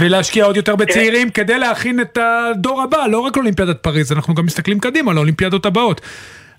ולהשקיע 0.00 0.44
עוד 0.44 0.56
יותר 0.56 0.76
בצעירים 0.76 1.30
כדי 1.30 1.58
להכין 1.58 2.00
את 2.00 2.18
הדור 2.20 2.82
הבא, 2.82 3.06
לא 3.06 3.18
רק 3.18 3.36
לאולימפיאדת 3.36 3.82
פריז, 3.82 4.12
אנחנו 4.12 4.34
גם 4.34 4.46
מסתכלים 4.46 4.80
קדימה 4.80 5.12
לאולימפיאדות 5.12 5.66
הבאות. 5.66 6.00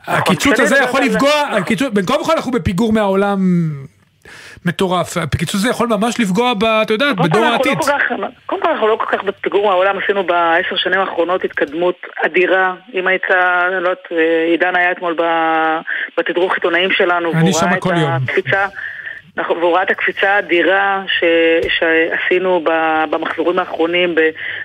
נכון, 0.01 0.15
הקיצוץ 0.15 0.59
הזה 0.59 0.77
יכול 0.77 1.01
לפגוע, 1.01 1.32
בין 1.93 2.05
כה 2.05 2.21
וכה 2.21 2.34
אנחנו 2.34 2.51
בפיגור 2.51 2.93
מהעולם 2.93 3.39
מטורף. 4.66 5.18
הקיצוץ 5.18 5.55
הזה 5.55 5.70
יכול 5.70 5.88
ממש 5.88 6.20
לפגוע, 6.20 6.53
את 6.82 6.89
יודעת, 6.89 7.16
בדור 7.16 7.41
לא 7.41 7.47
העתיד. 7.47 7.78
קודם 8.45 8.62
כל 8.62 8.70
אנחנו 8.70 8.88
לא 8.88 8.97
כל 8.99 9.18
כך 9.18 9.24
בפיגור 9.24 9.68
מהעולם, 9.68 9.97
עשינו 10.03 10.24
בעשר 10.24 10.76
שנים 10.76 10.99
האחרונות 10.99 11.43
התקדמות 11.43 11.95
אדירה. 12.26 12.74
אם 12.93 13.07
היית, 13.07 13.24
אני 13.32 13.84
לא 13.84 13.89
יודעת, 13.89 14.07
עידן 14.51 14.76
היה 14.76 14.91
אתמול 14.91 15.16
בתדרוך 16.18 16.53
עיתונאים 16.53 16.91
שלנו, 16.91 17.32
אני 17.32 17.53
שם 17.53 17.80
כל 17.80 17.93
יום. 17.97 18.12
והוא 19.47 19.76
ראה 19.76 19.84
את 19.84 19.91
הקפיצה 19.91 20.30
האדירה 20.30 21.03
ש... 21.07 21.24
שעשינו 21.70 22.64
במחזורים 23.10 23.60
האחרונים, 23.60 24.16
ב... 24.16 24.20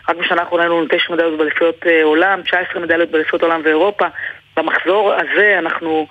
רק 0.09 0.17
בשנה 0.17 0.41
האחרונה 0.41 0.63
היינו 0.63 0.85
תשע 0.91 1.13
מדליות 1.13 1.39
באליפויות 1.39 1.87
אה, 1.87 2.05
עולם, 2.05 2.43
19 2.43 2.83
מדליות 2.83 3.11
באליפויות 3.11 3.43
עולם 3.43 3.61
ואירופה. 3.65 4.07
במחזור 4.57 5.13
הזה 5.13 5.57
אנחנו 5.59 6.07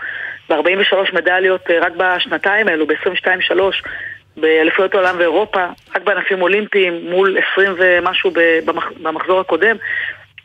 ב-43 0.62 1.14
מדליות 1.14 1.72
אה, 1.72 1.80
רק 1.80 1.94
בשנתיים 1.98 2.68
האלו, 2.68 2.88
ב-22-3 2.88 3.60
באליפויות 4.38 4.94
העולם 4.94 5.16
ואירופה, 5.18 5.66
רק 5.96 6.04
בענפים 6.04 6.42
אולימפיים 6.42 7.10
מול 7.10 7.38
20 7.54 7.72
ומשהו 7.78 8.32
במח... 8.66 8.92
במחזור 9.02 9.40
הקודם. 9.40 9.76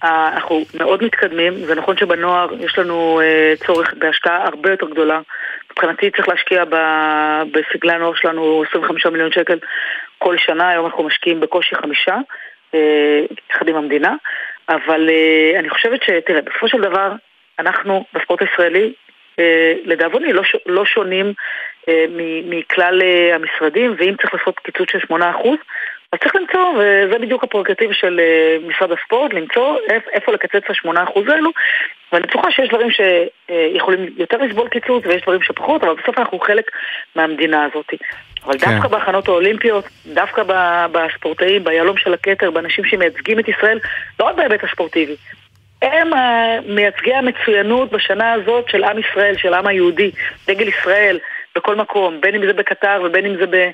אנחנו 0.02 0.64
מאוד 0.74 1.04
מתקדמים, 1.04 1.54
זה 1.54 1.74
נכון 1.74 1.96
שבנוער 1.96 2.48
יש 2.60 2.78
לנו 2.78 3.20
uh, 3.20 3.66
צורך 3.66 3.94
בהשקעה 3.98 4.44
הרבה 4.44 4.70
יותר 4.70 4.86
גדולה. 4.90 5.20
מבחינתי 5.72 6.10
צריך 6.10 6.28
להשקיע 6.28 6.64
בסגלי 7.52 7.92
הנוער 7.92 8.14
שלנו 8.14 8.64
25 8.68 9.06
מיליון 9.06 9.32
שקל 9.32 9.58
כל 10.18 10.36
שנה, 10.38 10.68
היום 10.68 10.86
אנחנו 10.86 11.04
משקיעים 11.04 11.40
בקושי 11.40 11.74
חמישה, 11.74 12.16
אה, 12.74 13.20
יחד 13.50 13.68
עם 13.68 13.76
המדינה, 13.76 14.14
אבל 14.68 15.10
אני 15.58 15.70
חושבת 15.70 16.02
שתראה, 16.02 16.40
בסופו 16.40 16.68
של 16.68 16.80
דבר, 16.80 17.12
אנחנו 17.58 18.04
בספורט 18.14 18.42
הישראלי, 18.42 18.92
uh, 19.38 19.40
לדאבוני, 19.84 20.32
לא, 20.32 20.42
לא 20.66 20.84
שונים 20.84 21.32
uh, 21.82 21.90
מכלל 22.44 23.00
uh, 23.00 23.34
המשרדים, 23.34 23.94
ואם 23.98 24.14
צריך 24.20 24.34
לעשות 24.34 24.58
קיצוץ 24.58 24.88
של 24.90 24.98
8%, 24.98 25.14
אז 26.12 26.18
צריך 26.18 26.36
למצוא, 26.36 26.72
וזה 26.78 27.18
בדיוק 27.18 27.44
הפרוגרטיב 27.44 27.92
של 27.92 28.20
אה, 28.20 28.68
משרד 28.68 28.92
הספורט, 28.92 29.34
למצוא 29.34 29.76
איפה 30.12 30.32
לקצץ 30.32 30.54
את 30.54 30.70
השמונה 30.70 31.04
אחוז 31.04 31.28
האלו, 31.28 31.50
ואני 32.12 32.22
בטוחה 32.22 32.50
שיש 32.50 32.68
דברים 32.68 32.88
שיכולים 32.90 34.08
יותר 34.16 34.36
לסבול 34.36 34.68
קיצוץ 34.68 35.06
ויש 35.06 35.22
דברים 35.22 35.42
שפחות, 35.42 35.84
אבל 35.84 35.94
בסוף 35.94 36.18
אנחנו 36.18 36.38
חלק 36.38 36.70
מהמדינה 37.16 37.64
הזאת. 37.64 37.94
אבל 38.44 38.58
כן. 38.58 38.70
דווקא 38.70 38.88
בהכנות 38.88 39.28
האולימפיות, 39.28 39.84
דווקא 40.06 40.42
בספורטאים, 40.92 41.64
ביהלום 41.64 41.96
של 41.96 42.14
הכתר, 42.14 42.50
באנשים 42.50 42.84
שמייצגים 42.84 43.38
את 43.38 43.48
ישראל, 43.48 43.78
לא 44.20 44.24
רק 44.24 44.36
בהיבט 44.36 44.64
הספורטיבי, 44.64 45.16
הם 45.82 46.10
מייצגי 46.66 47.14
המצוינות 47.14 47.90
בשנה 47.90 48.32
הזאת 48.32 48.68
של 48.68 48.84
עם 48.84 48.98
ישראל, 48.98 49.36
של 49.36 49.54
העם 49.54 49.66
היהודי, 49.66 50.10
דגל 50.46 50.68
ישראל, 50.68 51.18
בכל 51.54 51.76
מקום, 51.76 52.20
בין 52.20 52.34
אם 52.34 52.46
זה 52.46 52.52
בקטר 52.52 53.02
ובין 53.04 53.26
אם 53.26 53.36
זה 53.36 53.70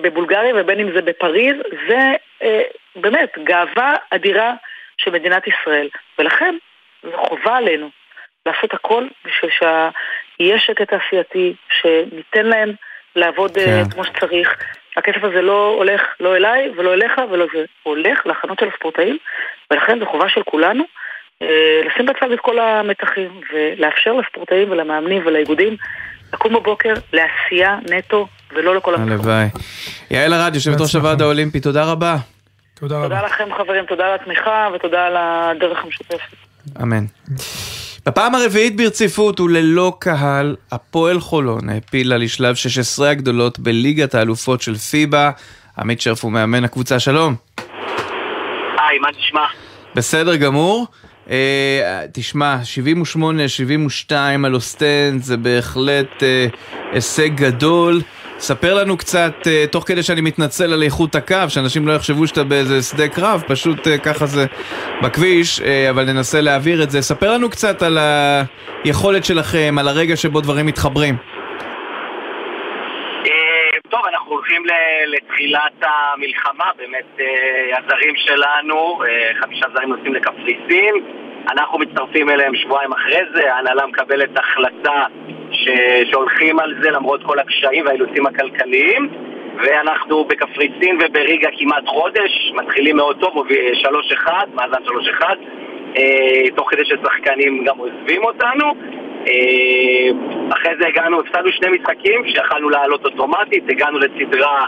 בבולגריה 0.00 0.54
ובין 0.56 0.80
אם 0.80 0.92
זה 0.94 1.02
בפריז, 1.02 1.56
זה 1.88 2.12
אה, 2.42 2.62
באמת 2.96 3.38
גאווה 3.44 3.94
אדירה 4.10 4.54
של 4.98 5.10
מדינת 5.10 5.42
ישראל. 5.46 5.88
ולכן, 6.18 6.54
זו 7.02 7.16
חובה 7.16 7.56
עלינו 7.56 7.90
לעשות 8.46 8.74
הכל 8.74 9.06
בשביל 9.24 9.50
שיהיה 9.50 10.58
שקט 10.58 10.88
תעשייתי, 10.90 11.54
שניתן 11.80 12.46
להם 12.46 12.72
לעבוד 13.16 13.58
אה, 13.58 13.64
כן. 13.64 13.90
כמו 13.90 14.04
שצריך. 14.04 14.56
הכסף 14.96 15.24
הזה 15.24 15.42
לא 15.42 15.74
הולך 15.78 16.00
לא 16.20 16.36
אליי 16.36 16.70
ולא 16.76 16.94
אליך 16.94 17.12
ולא 17.32 17.46
זה, 17.54 17.64
הולך 17.82 18.26
להכנות 18.26 18.58
של 18.60 18.68
הספורטאים, 18.74 19.18
ולכן 19.70 19.98
זו 19.98 20.06
חובה 20.06 20.28
של 20.28 20.42
כולנו. 20.42 20.84
אה, 21.42 21.80
לשים 21.86 22.06
בצד 22.06 22.32
את 22.32 22.40
כל 22.40 22.58
המתחים 22.58 23.40
ולאפשר 23.52 24.12
לספורטאים 24.12 24.70
ולמאמנים 24.70 25.22
ולאיגודים 25.26 25.76
לקום 26.32 26.54
בבוקר 26.54 26.94
לעשייה 27.12 27.78
נטו 27.90 28.26
ולא 28.54 28.76
לכל 28.76 28.94
המקום. 28.94 29.12
הלוואי. 29.12 29.46
יעל 30.10 30.34
ארד, 30.34 30.54
יושבת 30.54 30.80
ראש 30.80 30.94
הוועד 30.94 31.22
האולימפי, 31.22 31.60
תודה 31.60 31.84
רבה. 31.84 32.16
תודה 32.74 32.96
רבה. 32.96 33.04
תודה 33.04 33.22
לכם 33.22 33.48
חברים, 33.56 33.84
תודה 33.86 34.06
על 34.06 34.14
התמיכה 34.14 34.68
ותודה 34.74 35.06
על 35.06 35.16
הדרך 35.16 35.84
המשותפת. 35.84 36.36
אמן. 36.82 37.04
בפעם 38.06 38.34
הרביעית 38.34 38.76
ברציפות 38.76 39.40
וללא 39.40 39.92
קהל, 39.98 40.56
הפועל 40.72 41.20
חולון 41.20 41.68
העפילה 41.68 42.16
לשלב 42.16 42.54
16 42.54 43.10
הגדולות 43.10 43.58
בליגת 43.58 44.14
האלופות 44.14 44.62
של 44.62 44.74
פיבה. 44.74 45.30
עמית 45.78 46.00
שרף 46.00 46.24
הוא 46.24 46.32
מאמן 46.32 46.64
הקבוצה, 46.64 46.98
שלום. 46.98 47.34
היי, 48.78 48.98
מה 48.98 49.08
נשמע? 49.18 49.44
בסדר 49.94 50.36
גמור. 50.36 50.86
אה, 51.30 52.04
תשמע, 52.12 52.58
78-72 54.10 54.12
על 54.44 54.54
אוסטנד 54.54 55.22
זה 55.22 55.36
בהחלט 55.36 56.22
אה, 56.22 56.46
הישג 56.92 57.34
גדול. 57.34 58.02
ספר 58.38 58.74
לנו 58.74 58.96
קצת, 58.96 59.34
אה, 59.46 59.64
תוך 59.72 59.84
כדי 59.86 60.02
שאני 60.02 60.20
מתנצל 60.20 60.72
על 60.72 60.82
איכות 60.82 61.14
הקו, 61.14 61.36
שאנשים 61.48 61.88
לא 61.88 61.92
יחשבו 61.92 62.26
שאתה 62.26 62.44
באיזה 62.44 62.82
שדה 62.82 63.08
קרב, 63.08 63.42
פשוט 63.48 63.88
אה, 63.88 63.98
ככה 63.98 64.26
זה 64.26 64.46
בכביש, 65.02 65.60
אה, 65.60 65.90
אבל 65.90 66.04
ננסה 66.04 66.40
להעביר 66.40 66.82
את 66.82 66.90
זה. 66.90 67.02
ספר 67.02 67.32
לנו 67.32 67.50
קצת 67.50 67.82
על 67.82 67.98
היכולת 68.84 69.24
שלכם, 69.24 69.74
על 69.80 69.88
הרגע 69.88 70.16
שבו 70.16 70.40
דברים 70.40 70.66
מתחברים. 70.66 71.16
טוב, 73.90 74.00
אנחנו 74.12 74.32
הולכים 74.32 74.62
לתחילת 75.06 75.72
המלחמה, 75.82 76.64
באמת 76.76 77.18
הזרים 77.78 78.14
שלנו, 78.16 79.00
חמישה 79.40 79.66
זרים 79.74 79.88
נוסעים 79.88 80.14
לקפריסין, 80.14 80.94
אנחנו 81.52 81.78
מצטרפים 81.78 82.30
אליהם 82.30 82.54
שבועיים 82.56 82.92
אחרי 82.92 83.20
זה, 83.34 83.54
ההנהלה 83.54 83.86
מקבלת 83.86 84.38
החלטה 84.38 85.04
ש... 85.50 85.68
שהולכים 86.10 86.58
על 86.58 86.74
זה 86.82 86.90
למרות 86.90 87.22
כל 87.22 87.38
הקשיים 87.38 87.86
והאילוצים 87.86 88.26
הכלכליים 88.26 89.08
ואנחנו 89.56 90.24
בקפריסין 90.24 90.98
ובריגה 91.00 91.48
כמעט 91.58 91.86
חודש, 91.86 92.52
מתחילים 92.54 92.96
מאוד 92.96 93.20
טוב, 93.20 93.46
3-1, 94.26 94.30
מאזן 94.54 94.82
3-1 95.20 95.24
אה, 95.96 96.50
תוך 96.56 96.70
כדי 96.70 96.84
ששחקנים 96.84 97.64
גם 97.64 97.78
עוזבים 97.78 98.24
אותנו. 98.24 98.74
אה, 99.28 100.08
אחרי 100.52 100.72
זה 100.80 100.86
הגענו, 100.86 101.20
הפסדנו 101.20 101.48
שני 101.52 101.78
משחקים 101.78 102.26
שיכלנו 102.26 102.68
לעלות 102.68 103.04
אוטומטית, 103.04 103.64
הגענו 103.70 103.98
לסדרה 103.98 104.60
אה, 104.60 104.66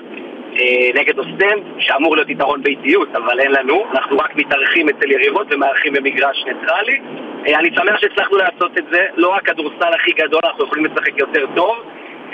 נגד 0.94 1.18
אוסטנד, 1.18 1.62
שאמור 1.78 2.16
להיות 2.16 2.30
יתרון 2.30 2.62
ביתיות, 2.62 3.08
אבל 3.16 3.40
אין 3.40 3.52
לנו. 3.52 3.84
אנחנו 3.92 4.16
רק 4.16 4.36
מתארחים 4.36 4.88
אצל 4.88 5.10
יריבות 5.10 5.46
ומארחים 5.50 5.92
במגרש 5.92 6.44
ניטרלי. 6.46 6.98
אה, 7.46 7.58
אני 7.58 7.68
שמח 7.74 8.00
שהצלחנו 8.00 8.36
לעשות 8.36 8.78
את 8.78 8.84
זה, 8.92 8.98
לא 9.16 9.28
רק 9.28 9.42
כדורסל 9.46 9.92
הכי 10.00 10.12
גדול, 10.12 10.40
אנחנו 10.44 10.64
יכולים 10.64 10.84
לשחק 10.84 11.18
יותר 11.18 11.44
טוב, 11.54 11.76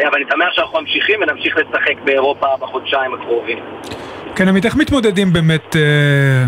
אה, 0.01 0.09
אבל 0.09 0.17
אני 0.17 0.25
שמח 0.33 0.53
שאנחנו 0.53 0.81
ממשיכים 0.81 1.21
ונמשיך 1.23 1.57
לשחק 1.57 2.01
באירופה 2.05 2.47
בחודשיים 2.61 3.15
הקרובים. 3.15 3.59
כן, 4.37 4.49
עמית, 4.49 4.65
איך 4.65 4.77
מתמודדים 4.77 5.33
באמת 5.33 5.77
אה, 5.77 6.45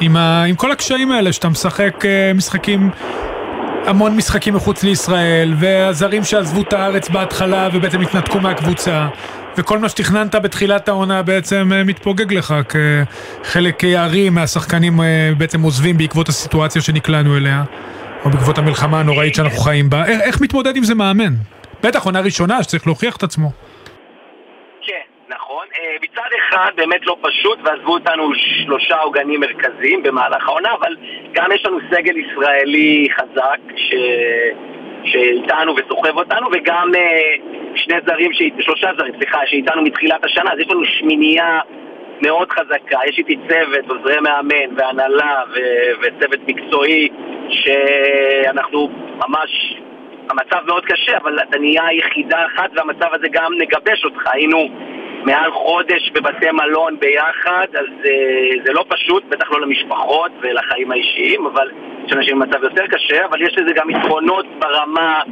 עם, 0.00 0.16
ה, 0.16 0.44
עם 0.44 0.54
כל 0.54 0.70
הקשיים 0.70 1.12
האלה 1.12 1.32
שאתה 1.32 1.48
משחק 1.48 2.04
אה, 2.04 2.32
משחקים, 2.34 2.90
המון 3.86 4.16
משחקים 4.16 4.54
מחוץ 4.54 4.84
לישראל, 4.84 5.52
והזרים 5.56 6.24
שעזבו 6.24 6.62
את 6.62 6.72
הארץ 6.72 7.08
בהתחלה 7.08 7.68
ובעצם 7.72 8.00
התנתקו 8.00 8.40
מהקבוצה, 8.40 9.06
וכל 9.58 9.78
מה 9.78 9.88
שתכננת 9.88 10.34
בתחילת 10.34 10.88
העונה 10.88 11.22
בעצם 11.22 11.68
אה, 11.72 11.84
מתפוגג 11.84 12.32
לך, 12.32 12.54
כחלק 12.68 13.82
יערי 13.82 14.30
מהשחקנים 14.30 15.00
אה, 15.00 15.30
בעצם 15.38 15.62
עוזבים 15.62 15.98
בעקבות 15.98 16.28
הסיטואציה 16.28 16.82
שנקלענו 16.82 17.36
אליה, 17.36 17.62
או 18.24 18.30
בעקבות 18.30 18.58
המלחמה 18.58 19.00
הנוראית 19.00 19.34
שאנחנו 19.34 19.58
חיים 19.58 19.90
בה. 19.90 20.04
איך, 20.06 20.20
איך 20.20 20.40
מתמודד 20.40 20.76
עם 20.76 20.82
זה 20.82 20.94
מאמן? 20.94 21.34
בטח 21.82 22.04
עונה 22.04 22.20
ראשונה 22.20 22.62
שצריך 22.62 22.86
להוכיח 22.86 23.16
את 23.16 23.22
עצמו. 23.22 23.50
נכון. 25.28 25.66
אה, 25.78 25.96
מצד 26.02 26.30
אחד 26.38 26.70
באמת 26.76 27.06
לא 27.06 27.16
פשוט, 27.22 27.58
ועזבו 27.64 27.92
אותנו 27.92 28.30
שלושה 28.34 28.96
עוגנים 28.96 29.40
מרכזיים 29.40 30.02
במהלך 30.02 30.48
העונה, 30.48 30.68
אבל 30.80 30.96
גם 31.32 31.48
יש 31.54 31.66
לנו 31.66 31.78
סגל 31.90 32.16
ישראלי 32.16 33.08
חזק 33.16 33.58
ש... 33.76 33.94
שאיתנו 35.08 35.74
וסוחב 35.76 36.18
אותנו, 36.18 36.48
וגם 36.52 36.90
אה, 36.94 37.34
שני 37.74 37.94
זרים, 38.06 38.32
ש... 38.32 38.42
שלושה 38.60 38.90
זרים, 38.98 39.12
סליחה, 39.16 39.38
שאיתנו 39.46 39.82
מתחילת 39.82 40.24
השנה, 40.24 40.52
אז 40.52 40.58
יש 40.58 40.70
לנו 40.70 40.84
שמינייה 40.84 41.60
מאוד 42.22 42.50
חזקה. 42.50 42.98
יש 43.08 43.18
איתי 43.18 43.36
צוות, 43.48 43.90
עוזרי 43.90 44.20
מאמן 44.20 44.76
והנהלה 44.76 45.42
ו... 45.50 45.58
וצוות 46.00 46.40
מקצועי, 46.48 47.08
שאנחנו 47.48 48.88
ממש... 49.28 49.74
המצב 50.30 50.66
מאוד 50.66 50.84
קשה, 50.84 51.16
אבל 51.16 51.38
אתה 51.42 51.58
נהיה 51.58 51.82
יחידה 51.92 52.46
אחת 52.46 52.70
והמצב 52.74 53.08
הזה 53.12 53.26
גם 53.30 53.52
נגבש 53.58 54.04
אותך. 54.04 54.22
היינו 54.32 54.68
מעל 55.28 55.52
חודש 55.52 56.10
בבתי 56.14 56.46
מלון 56.52 56.96
ביחד, 57.00 57.66
אז 57.74 57.86
uh, 58.04 58.08
זה 58.64 58.72
לא 58.72 58.84
פשוט, 58.88 59.24
בטח 59.28 59.52
לא 59.52 59.60
למשפחות 59.60 60.32
ולחיים 60.40 60.92
האישיים, 60.92 61.46
אבל 61.46 61.70
יש 62.06 62.12
אנשים 62.12 62.38
במצב 62.38 62.62
יותר 62.62 62.86
קשה, 62.86 63.24
אבל 63.24 63.42
יש 63.42 63.58
לזה 63.58 63.72
גם 63.74 63.90
יתרונות 63.90 64.46
ברמה 64.58 65.22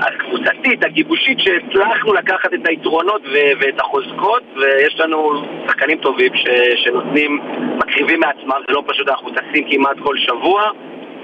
הקבוצתית, 0.00 0.84
הגיבושית, 0.84 1.38
שהצלחנו 1.40 2.12
לקחת 2.12 2.54
את 2.54 2.68
היתרונות 2.68 3.22
ו- 3.24 3.52
ואת 3.60 3.80
החוזקות, 3.80 4.42
ויש 4.56 5.00
לנו 5.00 5.32
שחקנים 5.66 5.98
טובים 5.98 6.32
ש- 6.34 6.84
שנותנים, 6.84 7.40
מקריבים 7.76 8.20
מעצמם, 8.20 8.60
זה 8.68 8.74
לא 8.74 8.82
פשוט, 8.86 9.08
אנחנו 9.08 9.30
טסים 9.30 9.64
כמעט 9.70 9.96
כל 10.02 10.16
שבוע. 10.16 10.70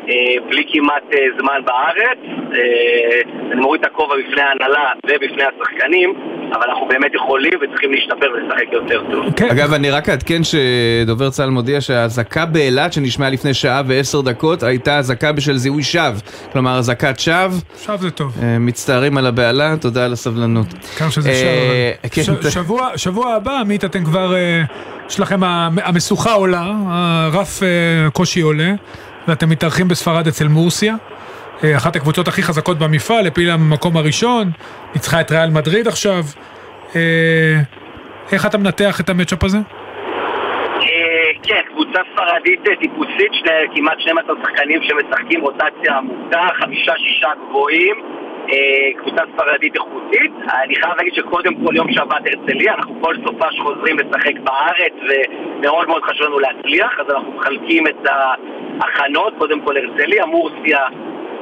אה, 0.08 0.34
בלי 0.48 0.64
כמעט 0.72 1.02
אה, 1.14 1.26
זמן 1.38 1.60
בארץ. 1.64 2.18
אני 3.52 3.60
מוריד 3.60 3.80
את 3.80 3.86
הכובע 3.86 4.14
בפני 4.16 4.42
ההנהלה 4.42 4.92
ובפני 5.06 5.42
השחקנים, 5.44 6.14
אבל 6.54 6.70
אנחנו 6.70 6.88
באמת 6.88 7.10
יכולים 7.14 7.52
וצריכים 7.62 7.92
להשתפר 7.92 8.26
ולשחק 8.34 8.72
יותר 8.72 9.02
טוב. 9.12 9.34
כן. 9.36 9.48
אגב, 9.50 9.72
אני 9.72 9.90
רק 9.90 10.08
אעדכן 10.08 10.40
שדובר 10.44 11.30
צה"ל 11.30 11.50
מודיע 11.50 11.80
שהאזעקה 11.80 12.46
באילת 12.46 12.92
שנשמעה 12.92 13.30
לפני 13.30 13.54
שעה 13.54 13.82
ועשר 13.86 14.20
דקות 14.20 14.62
הייתה 14.62 14.98
אזעקה 14.98 15.32
בשל 15.32 15.56
זיהוי 15.56 15.82
שווא. 15.82 16.20
כלומר, 16.52 16.78
אזעקת 16.78 17.18
שווא. 17.18 17.58
שווא 17.84 17.96
זה 17.96 18.10
טוב. 18.10 18.36
מצטערים 18.60 19.18
על 19.18 19.26
הבהלה, 19.26 19.76
תודה 19.80 20.04
על 20.04 20.12
הסבלנות. 20.12 20.66
כמה 20.96 21.10
שזה 21.10 21.30
שווא. 21.34 22.40
כן. 22.42 22.96
שבוע 22.96 23.34
הבא, 23.34 23.60
עמית, 23.60 23.84
אתם 23.84 24.04
כבר, 24.04 24.34
יש 25.08 25.20
לכם, 25.20 25.40
המשוכה 25.84 26.32
עולה, 26.32 26.72
הרף 26.88 27.62
קושי 28.12 28.40
עולה. 28.40 28.72
ואתם 29.28 29.48
מתארחים 29.48 29.88
בספרד 29.88 30.26
אצל 30.26 30.48
מורסיה. 30.48 30.94
אה, 31.64 31.76
אחת 31.76 31.96
הקבוצות 31.96 32.28
הכי 32.28 32.42
חזקות 32.42 32.78
במפעל, 32.78 33.26
הפילה 33.26 33.56
במקום 33.56 33.96
הראשון, 33.96 34.50
ניצחה 34.94 35.20
את 35.20 35.30
ריאל 35.30 35.50
מדריד 35.50 35.86
עכשיו. 35.88 36.22
אה, 36.96 37.56
איך 38.32 38.46
אתה 38.46 38.58
מנתח 38.58 39.00
את 39.00 39.08
המצ'אפ 39.08 39.44
הזה? 39.44 39.58
אה, 39.58 41.30
כן, 41.42 41.60
קבוצה 41.68 42.00
ספרדית 42.12 42.60
טיפוסית, 42.80 43.32
כמעט 43.74 44.00
12 44.00 44.36
שחקנים 44.42 44.80
שמשחקים 44.82 45.40
רוטציה 45.40 45.96
עמוקה, 45.96 46.48
חמישה-שישה 46.60 47.28
גבוהים. 47.48 47.94
קבוצה 48.98 49.22
ספרדית 49.34 49.74
איכותית. 49.74 50.32
אני 50.64 50.74
חייב 50.74 50.94
להגיד 50.96 51.14
שקודם 51.14 51.54
כל 51.54 51.76
יום 51.76 51.92
שבת 51.92 52.22
הרצליה, 52.26 52.74
אנחנו 52.74 52.94
כל 53.02 53.14
סופש 53.26 53.60
חוזרים 53.62 53.96
לשחק 53.98 54.32
בארץ 54.44 54.92
ומאוד 55.08 55.88
מאוד 55.88 56.02
חשוב 56.02 56.26
לנו 56.26 56.38
להצליח, 56.38 57.00
אז 57.00 57.14
אנחנו 57.14 57.32
מחלקים 57.32 57.86
את 57.86 58.08
ההכנות, 58.80 59.34
קודם 59.38 59.60
כל 59.60 59.76
הרצליה, 59.76 60.26
מורסיה 60.26 60.78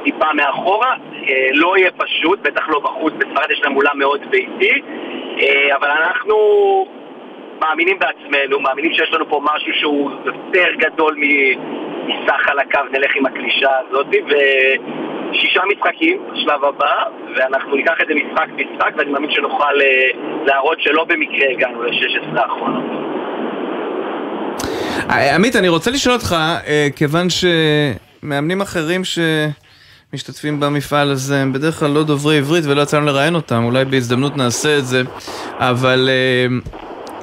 טיפה 0.03 0.33
מאחורה, 0.33 0.93
אה, 1.29 1.49
לא 1.53 1.77
יהיה 1.77 1.91
פשוט, 1.91 2.39
בטח 2.39 2.69
לא 2.69 2.79
בחוץ, 2.79 3.13
בספרד 3.17 3.51
יש 3.51 3.61
להם 3.63 3.75
אולם 3.75 3.99
מאוד 3.99 4.21
ביתי, 4.29 4.81
אה, 5.39 5.75
אבל 5.75 5.87
אנחנו 5.89 6.35
מאמינים 7.61 7.99
בעצמנו, 7.99 8.59
מאמינים 8.59 8.93
שיש 8.93 9.13
לנו 9.13 9.29
פה 9.29 9.41
משהו 9.43 9.73
שהוא 9.73 10.11
יותר 10.25 10.67
גדול 10.77 11.17
מסך 12.05 12.49
על 12.49 12.59
הקו, 12.59 12.79
נלך 12.91 13.11
עם 13.15 13.25
הקלישה 13.25 13.69
הזאת, 13.79 14.07
ושישה 14.07 15.61
משחקים 15.75 16.17
בשלב 16.31 16.65
הבא, 16.65 17.03
ואנחנו 17.35 17.75
ניקח 17.75 17.93
את 18.01 18.07
זה 18.07 18.13
משחק 18.13 18.47
משחק, 18.55 18.91
ואני 18.97 19.11
מאמין 19.11 19.31
שנוכל 19.31 19.81
אה, 19.81 20.09
להראות 20.45 20.81
שלא 20.81 21.03
במקרה 21.03 21.49
הגענו 21.51 21.83
ל-16 21.83 22.39
האחרונות. 22.39 22.83
עמית, 25.35 25.55
אני 25.55 25.69
רוצה 25.69 25.91
לשאול 25.91 26.15
אותך, 26.15 26.35
כיוון 26.95 27.27
שמאמנים 27.29 28.61
אחרים 28.61 29.01
שמשתתפים 30.13 30.59
במפעל 30.59 31.11
הזה 31.11 31.41
הם 31.41 31.53
בדרך 31.53 31.79
כלל 31.79 31.89
לא 31.89 32.03
דוברי 32.03 32.37
עברית 32.37 32.65
ולא 32.65 32.81
יצא 32.81 32.97
לנו 32.97 33.05
לראיין 33.05 33.35
אותם, 33.35 33.63
אולי 33.63 33.85
בהזדמנות 33.85 34.37
נעשה 34.37 34.77
את 34.77 34.85
זה, 34.85 35.01
אבל 35.57 36.09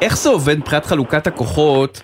איך 0.02 0.18
זה 0.18 0.28
עובד 0.28 0.58
מבחינת 0.58 0.86
חלוקת 0.86 1.26
הכוחות 1.26 2.02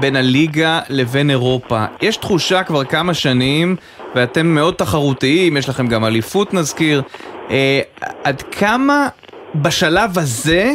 בין 0.00 0.16
הליגה 0.16 0.80
לבין 0.88 1.30
אירופה? 1.30 1.84
יש 2.02 2.16
תחושה 2.16 2.62
כבר 2.62 2.84
כמה 2.84 3.14
שנים, 3.14 3.76
ואתם 4.14 4.46
מאוד 4.46 4.74
תחרותיים, 4.74 5.56
יש 5.56 5.68
לכם 5.68 5.86
גם 5.86 6.04
אליפות 6.04 6.54
נזכיר, 6.54 7.02
אה, 7.50 7.80
עד 8.24 8.42
כמה 8.42 9.08
בשלב 9.54 10.18
הזה 10.18 10.74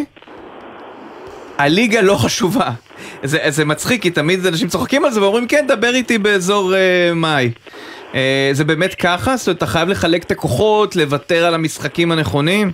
הליגה 1.58 2.02
לא 2.02 2.16
חשובה? 2.16 2.70
זה, 3.24 3.40
זה 3.48 3.66
מצחיק, 3.66 4.02
כי 4.02 4.12
תמיד 4.12 4.46
אנשים 4.46 4.68
צוחקים 4.68 5.06
על 5.06 5.12
זה 5.12 5.22
ואומרים, 5.22 5.48
כן, 5.48 5.66
דבר 5.68 5.96
איתי 5.96 6.18
באזור 6.18 6.76
אה, 6.76 7.14
מאי. 7.14 7.52
אה, 8.16 8.50
זה 8.52 8.64
באמת 8.66 8.96
ככה? 8.96 9.36
זאת 9.36 9.48
אומרת, 9.48 9.58
אתה 9.58 9.66
חייב 9.66 9.90
לחלק 9.90 10.24
את 10.24 10.32
הכוחות, 10.32 10.96
לוותר 10.96 11.46
על 11.46 11.54
המשחקים 11.54 12.12
הנכונים? 12.12 12.72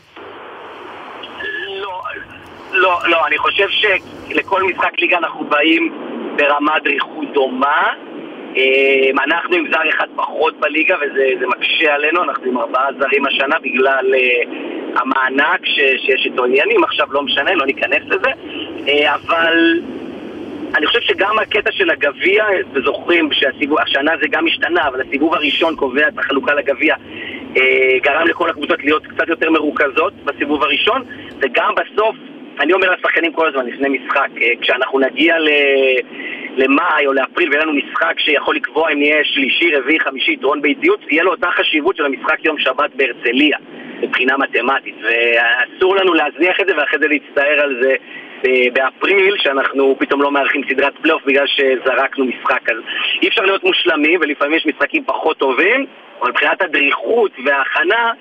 לא, 2.71 2.99
לא, 3.05 3.27
אני 3.27 3.37
חושב 3.37 3.67
שלכל 3.69 4.63
משחק 4.63 4.99
ליגה 4.99 5.17
אנחנו 5.17 5.45
באים 5.45 5.93
ברמת 6.35 6.83
דריכות 6.83 7.33
דומה. 7.33 7.87
אה, 8.57 9.23
אנחנו 9.25 9.55
עם 9.55 9.65
זר 9.71 9.89
אחד 9.89 10.07
פחות 10.15 10.59
בליגה 10.59 10.95
וזה 10.95 11.47
מקשה 11.47 11.93
עלינו, 11.93 12.23
אנחנו 12.23 12.45
עם 12.45 12.57
ארבעה 12.57 12.87
זרים 12.99 13.25
השנה 13.25 13.55
בגלל 13.63 14.05
אה, 14.13 14.41
המענק 14.95 15.65
שיש 15.65 16.25
איתו 16.25 16.45
עניינים, 16.45 16.83
עכשיו 16.83 17.07
לא 17.11 17.21
משנה, 17.21 17.53
לא 17.53 17.65
ניכנס 17.65 18.03
לזה, 18.07 18.31
אבל 19.13 19.79
אני 20.75 20.87
חושב 20.87 21.01
שגם 21.01 21.39
הקטע 21.39 21.71
של 21.71 21.89
הגביע, 21.89 22.45
וזוכרים 22.73 23.29
שהשנה 23.31 24.11
זה 24.21 24.27
גם 24.31 24.47
השתנה, 24.47 24.87
אבל 24.87 25.01
הסיבוב 25.01 25.33
הראשון 25.33 25.75
קובע 25.75 26.07
את 26.07 26.19
החלוקה 26.19 26.53
לגביע, 26.53 26.95
גרם 28.03 28.27
לכל 28.27 28.49
הקבוצות 28.49 28.83
להיות 28.83 29.07
קצת 29.07 29.27
יותר 29.27 29.49
מרוכזות 29.49 30.13
בסיבוב 30.25 30.63
הראשון, 30.63 31.03
וגם 31.39 31.73
בסוף 31.75 32.15
אני 32.59 32.73
אומר 32.73 32.91
לשחקנים 32.91 33.33
כל 33.33 33.47
הזמן 33.47 33.65
לפני 33.65 33.89
משחק, 33.89 34.29
אה, 34.41 34.47
כשאנחנו 34.61 34.99
נגיע 34.99 35.39
ל... 35.39 35.49
למאי 36.57 37.07
או 37.07 37.13
לאפריל 37.13 37.49
ויהיה 37.49 37.63
לנו 37.63 37.73
משחק 37.73 38.19
שיכול 38.19 38.55
לקבוע 38.55 38.91
אם 38.91 38.99
נהיה 38.99 39.23
שלישי, 39.23 39.75
רביעי, 39.75 39.99
חמישי, 39.99 40.31
יתרון 40.31 40.61
ביתיות, 40.61 40.99
יהיה 41.11 41.23
לו 41.23 41.31
אותה 41.31 41.47
חשיבות 41.51 41.97
של 41.97 42.05
המשחק 42.05 42.45
יום 42.45 42.59
שבת 42.59 42.89
בהרצליה, 42.95 43.57
מבחינה 44.01 44.37
מתמטית, 44.37 44.95
ואסור 45.01 45.95
לנו 45.95 46.13
להזניח 46.13 46.59
את 46.61 46.67
זה 46.67 46.73
ואחרי 46.77 46.99
זה 46.99 47.07
להצטער 47.07 47.61
על 47.61 47.79
זה 47.81 47.95
באפריל, 48.73 49.35
שאנחנו 49.37 49.95
פתאום 49.99 50.21
לא 50.21 50.31
מארחים 50.31 50.61
סדרת 50.69 50.93
פלייאוף 51.01 51.23
בגלל 51.25 51.47
שזרקנו 51.47 52.25
משחק. 52.25 52.69
אז 52.69 52.77
אי 53.21 53.27
אפשר 53.27 53.41
להיות 53.41 53.63
מושלמים, 53.63 54.19
ולפעמים 54.21 54.57
יש 54.57 54.65
משחקים 54.65 55.03
פחות 55.05 55.37
טובים, 55.37 55.85
אבל 56.21 56.29
מבחינת 56.29 56.61
הדריכות 56.61 57.31
וההכנה, 57.45 58.11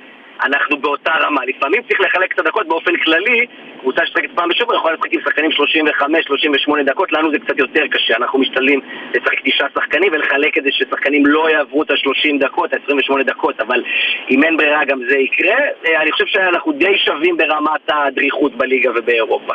אנחנו 0.42 0.76
באותה 0.76 1.12
רמה. 1.20 1.40
לפעמים 1.44 1.82
צריך 1.82 2.00
לחלק 2.00 2.32
את 2.32 2.38
הדקות 2.38 2.68
באופן 2.68 2.96
כללי, 2.96 3.46
קבוצה 3.80 4.06
ששחקה 4.06 4.30
פעם 4.34 4.48
בשבוע 4.48 4.76
יכולה 4.76 4.94
לשחק 4.94 5.12
עם 5.12 5.20
שחקנים 5.20 5.50
35-38 5.50 6.82
דקות, 6.84 7.12
לנו 7.12 7.30
זה 7.32 7.38
קצת 7.38 7.58
יותר 7.58 7.86
קשה, 7.86 8.16
אנחנו 8.16 8.38
משתדלים 8.38 8.80
לשחק 9.14 9.40
תשעה 9.44 9.68
שחקנים 9.74 10.12
ולחלק 10.12 10.58
את 10.58 10.62
זה 10.62 10.70
ששחקנים 10.72 11.26
לא 11.26 11.50
יעברו 11.50 11.82
את 11.82 11.90
ה-30 11.90 12.38
דקות, 12.40 12.72
ה-28 12.72 13.22
דקות, 13.22 13.60
אבל 13.60 13.82
אם 14.30 14.44
אין 14.44 14.56
ברירה 14.56 14.84
גם 14.84 14.98
זה 15.08 15.18
יקרה. 15.18 15.58
אה, 15.86 16.02
אני 16.02 16.12
חושב 16.12 16.26
שאנחנו 16.26 16.72
די 16.72 16.98
שווים 16.98 17.36
ברמת 17.36 17.80
הדריכות 17.88 18.54
בליגה 18.54 18.90
ובאירופה. 18.90 19.54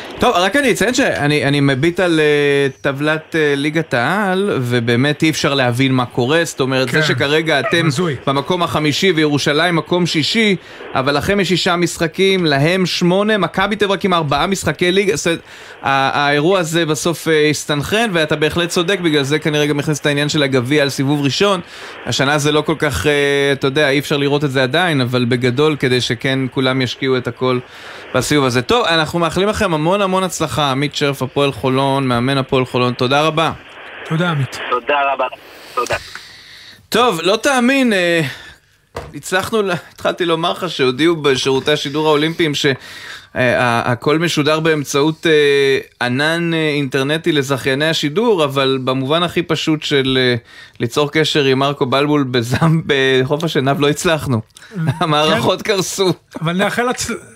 טוב, 0.21 0.35
רק 0.35 0.55
אני 0.55 0.71
אציין 0.71 0.93
שאני 0.93 1.45
אני 1.45 1.59
מביט 1.59 1.99
על 1.99 2.19
uh, 2.19 2.81
טבלת 2.81 3.35
uh, 3.35 3.35
ליגת 3.55 3.93
העל, 3.93 4.49
ובאמת 4.61 5.23
אי 5.23 5.29
אפשר 5.29 5.53
להבין 5.53 5.91
מה 5.93 6.05
קורה, 6.05 6.41
זאת 6.45 6.59
אומרת, 6.59 6.89
כן. 6.89 7.01
זה 7.01 7.07
שכרגע 7.07 7.59
אתם 7.59 7.87
מזוי. 7.87 8.15
במקום 8.27 8.63
החמישי 8.63 9.11
וירושלים 9.11 9.75
מקום 9.75 10.05
שישי, 10.05 10.55
אבל 10.95 11.17
לכם 11.17 11.39
יש 11.39 11.47
שישה 11.47 11.75
משחקים, 11.75 12.45
להם 12.45 12.85
שמונה, 12.85 13.37
מכבי 13.37 13.75
תל 13.75 13.85
אביב 13.85 13.99
עם 14.03 14.13
ארבעה 14.13 14.47
משחקי 14.47 14.91
ליגה, 14.91 15.15
זאת 15.15 15.27
אומרת, 15.27 15.39
האירוע 15.81 16.59
הזה 16.59 16.85
בסוף 16.85 17.27
uh, 17.27 17.31
הסתנכרן, 17.49 18.09
ואתה 18.13 18.35
בהחלט 18.35 18.69
צודק, 18.69 18.99
בגלל 18.99 19.23
זה 19.23 19.39
כנראה 19.39 19.65
גם 19.65 19.79
הכניס 19.79 19.99
את 19.99 20.05
העניין 20.05 20.29
של 20.29 20.43
הגביע 20.43 20.83
על 20.83 20.89
סיבוב 20.89 21.21
ראשון. 21.21 21.61
השנה 22.05 22.37
זה 22.37 22.51
לא 22.51 22.61
כל 22.61 22.75
כך, 22.79 23.05
uh, 23.05 23.07
אתה 23.53 23.67
יודע, 23.67 23.89
אי 23.89 23.99
אפשר 23.99 24.17
לראות 24.17 24.43
את 24.43 24.51
זה 24.51 24.63
עדיין, 24.63 25.01
אבל 25.01 25.25
בגדול, 25.25 25.75
כדי 25.79 26.01
שכן 26.01 26.39
כולם 26.51 26.81
ישקיעו 26.81 27.17
את 27.17 27.27
הכל 27.27 27.59
בסיבוב 28.15 28.45
הזה. 28.45 28.61
טוב, 28.61 28.85
אנחנו 28.85 29.19
מאחלים 29.19 29.47
לכם 29.47 29.73
המון 29.73 30.01
המון 30.01 30.10
הצלחה, 30.19 30.71
עמית 30.71 30.95
שרף, 30.95 31.21
הפועל 31.21 31.51
חולון, 31.51 32.07
מאמן 32.07 32.37
הפועל 32.37 32.65
חולון, 32.65 32.93
תודה 32.93 33.21
רבה. 33.21 33.51
תודה 34.05 34.29
עמית. 34.29 34.59
תודה 34.69 35.13
רבה, 35.13 35.25
תודה. 35.75 35.95
טוב, 36.89 37.19
לא 37.23 37.35
תאמין, 37.35 37.93
אה, 37.93 38.21
הצלחנו, 39.13 39.61
התחלתי 39.93 40.25
לומר 40.25 40.51
לך 40.51 40.69
שהודיעו 40.69 41.15
בשירותי 41.15 41.71
השידור 41.71 42.07
האולימפיים 42.07 42.51
שהכל 42.55 44.19
משודר 44.19 44.59
באמצעות 44.59 45.27
אה, 45.27 45.79
ענן 46.05 46.53
אה, 46.53 46.69
אינטרנטי 46.69 47.31
לזכייני 47.31 47.89
השידור, 47.89 48.43
אבל 48.43 48.79
במובן 48.83 49.23
הכי 49.23 49.41
פשוט 49.41 49.83
של 49.83 50.17
אה, 50.21 50.35
ליצור 50.79 51.11
קשר 51.11 51.43
עם 51.43 51.59
מרקו 51.59 51.85
בלבול 51.85 52.23
בזם 52.23 52.81
בחוף 52.85 53.43
השנהב 53.43 53.79
לא 53.79 53.89
הצלחנו. 53.89 54.41
המערכות 54.99 55.61
כן. 55.61 55.73
קרסו. 55.73 56.13
אבל 56.41 56.53
נאחל 56.53 56.89
הצלחה. 56.89 57.30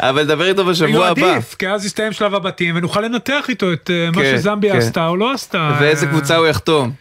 אבל 0.00 0.22
נדבר 0.22 0.48
איתו 0.48 0.64
בשבוע 0.64 1.08
הבא. 1.08 1.32
עדיף, 1.32 1.54
כי 1.58 1.68
אז 1.68 1.84
יסתיים 1.86 2.12
שלב 2.12 2.34
הבתים 2.34 2.76
ונוכל 2.76 3.00
לנתח 3.00 3.44
איתו 3.48 3.72
את 3.72 3.90
אה, 3.90 4.10
מה 4.10 4.22
כן, 4.22 4.36
שזמביה 4.36 4.72
כן. 4.72 4.78
עשתה 4.78 5.06
או 5.06 5.16
לא 5.16 5.32
עשתה. 5.32 5.76
ואיזה 5.80 6.06
קבוצה 6.06 6.36
הוא 6.36 6.46
יחתום. 6.46 6.92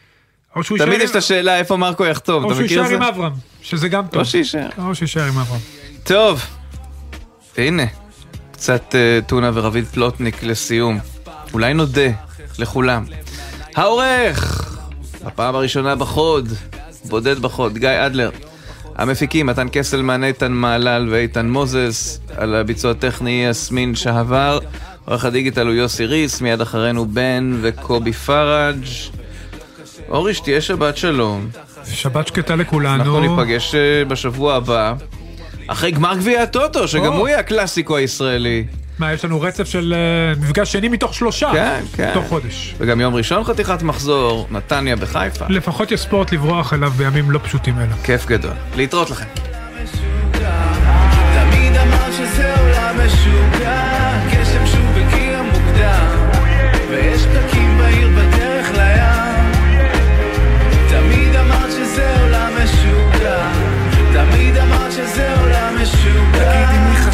תמיד 0.78 1.02
יש 1.02 1.12
את 1.12 1.16
השאלה 1.16 1.58
איפה 1.58 1.78
מרקו 1.78 2.06
יחתום, 2.06 2.45
אתה 2.45 2.54
מכיר 2.54 2.64
את 2.64 2.70
זה? 2.70 2.74
או 2.74 2.86
שהוא 2.86 2.93
יישאר 2.93 3.08
עם 3.08 3.14
אברהם, 3.16 3.34
שזה 3.62 3.88
גם 3.88 4.08
טוב. 4.08 4.20
או 4.20 4.26
שיישאר. 4.26 4.68
או 4.78 4.95
שיישאר 4.95 5.24
עם 5.24 5.38
אברהם. 5.38 5.60
טוב, 6.04 6.41
הנה, 7.58 7.84
קצת 8.52 8.95
uh, 8.95 9.26
טונה 9.26 9.52
ורביד 9.54 9.86
פלוטניק 9.86 10.43
לסיום. 10.43 10.99
אולי 11.54 11.74
נודה 11.74 12.08
לכולם. 12.60 13.06
העורך, 13.76 14.72
בפעם 15.26 15.56
הראשונה 15.56 15.95
בחוד, 15.95 16.54
בודד 17.06 17.39
בחוד, 17.39 17.78
גיא 17.78 18.06
אדלר. 18.06 18.30
המפיקים, 19.02 19.45
מתן 19.45 19.68
קסלמן, 19.72 20.24
איתן 20.24 20.52
מעלל 20.52 21.08
ואיתן 21.12 21.49
מוזס, 21.49 22.20
על 22.38 22.56
הביצוע 22.56 22.91
הטכני 22.91 23.45
יסמין 23.49 23.95
שהבר, 23.95 24.60
עורך 25.06 25.26
הדיגיטל 25.26 25.68
הוא 25.68 25.76
יוסי 25.76 26.06
ריס, 26.06 26.41
מיד 26.41 26.62
אחרינו 26.62 27.06
בן 27.06 27.58
וקובי 27.62 28.14
פראג'. 28.14 28.86
אורי, 30.10 30.34
שתהיה 30.34 30.62
שבת 30.62 30.97
שלום. 30.97 31.47
שבת 31.86 32.28
שקטה 32.28 32.56
לכולנו. 32.56 33.04
אנחנו 33.04 33.20
ניפגש 33.20 33.76
אה, 33.76 34.06
בשבוע 34.06 34.56
הבא, 34.56 34.93
אחרי 35.68 35.91
גמר 35.91 36.16
גביע 36.16 36.41
הטוטו, 36.41 36.88
שגם 36.88 37.14
הוא 37.14 37.28
יהיה 37.28 37.39
הקלאסיקו 37.39 37.97
הישראלי. 37.97 38.66
מה, 39.02 39.14
יש 39.14 39.26
לנו 39.26 39.41
רצף 39.41 39.64
של 39.64 39.93
uh, 40.38 40.39
מפגש 40.39 40.72
שני 40.72 40.89
מתוך 40.89 41.14
שלושה. 41.14 41.49
כן, 41.54 41.82
כן. 41.95 42.12
תוך 42.14 42.28
חודש. 42.28 42.76
וגם 42.78 43.02
יום 43.02 43.16
ראשון 43.16 43.43
חתיכת 43.43 43.84
מחזור, 43.84 44.47
נתניה 44.52 44.95
בחיפה. 44.95 45.45
לפחות 45.49 45.91
יש 45.91 46.02
ספורט 46.02 46.32
לברוח 46.32 46.74
אליו 46.74 46.91
בימים 46.91 47.32
לא 47.32 47.39
פשוטים 47.43 47.80
אלו. 47.80 47.95
כיף 48.04 48.26
גדול. 48.26 48.54
להתראות 48.76 49.10
לכם. 49.10 49.26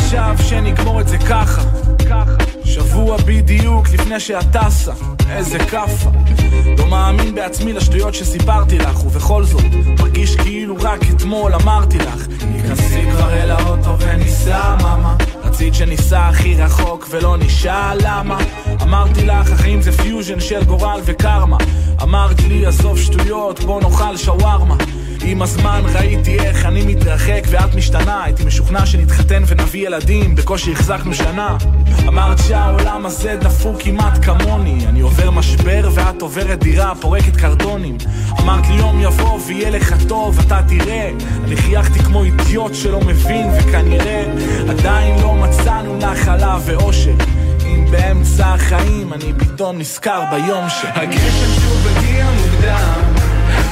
חשב 0.07 0.43
שנגמור 0.43 1.01
את 1.01 1.07
זה 1.07 1.17
ככה 1.17 1.76
שבוע 2.63 3.17
בדיוק 3.17 3.89
לפני 3.89 4.19
שאת 4.19 4.45
טסה, 4.51 4.91
איזה 5.29 5.59
כאפה. 5.59 6.09
לא 6.77 6.87
מאמין 6.87 7.35
בעצמי 7.35 7.73
לשטויות 7.73 8.13
שסיפרתי 8.13 8.77
לך 8.77 9.05
ובכל 9.05 9.43
זאת, 9.43 9.63
מרגיש 9.99 10.35
כאילו 10.35 10.75
רק 10.79 10.99
אתמול 11.15 11.53
אמרתי 11.53 11.97
לך. 11.97 12.27
נכנסי 12.55 13.01
כבר 13.11 13.33
אל 13.33 13.51
האוטו 13.51 13.99
וניסע 13.99 14.75
מאמה. 14.81 15.15
רצית 15.43 15.73
שניסע 15.73 16.27
הכי 16.27 16.55
רחוק 16.55 17.07
ולא 17.09 17.37
נשאל 17.37 17.97
למה. 18.01 18.37
אמרתי 18.81 19.25
לך 19.25 19.51
החיים 19.51 19.81
זה 19.81 19.91
פיוז'ן 19.91 20.39
של 20.39 20.63
גורל 20.63 20.99
וקרמה. 21.05 21.57
אמרת 22.01 22.41
לי 22.41 22.65
עזוב 22.65 22.99
שטויות 22.99 23.59
בוא 23.59 23.81
נאכל 23.81 24.17
שווארמה 24.17 24.75
עם 25.25 25.41
הזמן 25.41 25.81
ראיתי 25.93 26.39
איך 26.39 26.65
אני 26.65 26.83
מתרחק 26.85 27.41
ואת 27.49 27.75
משתנה. 27.75 28.23
הייתי 28.23 28.45
משוכנע 28.45 28.85
שנתחתן 28.85 29.43
ונביא 29.47 29.87
ילדים 29.87 30.35
בקושי 30.35 30.71
החזקנו 30.71 31.13
שנה. 31.13 31.57
אמרת 32.07 32.37
שהעולם 32.47 33.05
הזה 33.05 33.35
דפוק 33.39 33.81
כמעט 33.81 34.25
כמוני. 34.25 34.87
אני 34.87 35.01
עובר 35.01 35.31
משבר 35.31 35.89
ואת 35.93 36.21
עוברת 36.21 36.59
דירה 36.63 36.95
פורקת 36.95 37.35
קרטונים. 37.35 37.97
אמרת 38.41 38.67
לי 38.67 38.75
יום 38.75 39.01
יבוא 39.01 39.39
ויהיה 39.47 39.69
לך 39.69 39.95
טוב 40.07 40.39
אתה 40.39 40.59
תראה. 40.67 41.11
אני 41.43 41.57
חייכתי 41.57 41.99
כמו 41.99 42.23
אידיוט 42.23 42.75
שלא 42.75 43.01
מבין 43.01 43.47
וכנראה 43.59 44.25
עדיין 44.69 45.21
לא 45.21 45.33
מצאנו 45.33 45.97
נחלה 45.97 46.57
ואושר. 46.65 47.15
אם 47.65 47.85
באמצע 47.91 48.47
החיים 48.47 49.13
אני 49.13 49.33
פתאום 49.37 49.77
נזכר 49.77 50.23
ביום 50.31 50.69
ש... 50.69 50.85
הגשם 50.95 51.61
שוב 51.61 51.87
הגיע 51.87 52.25
מוקדם 52.31 53.26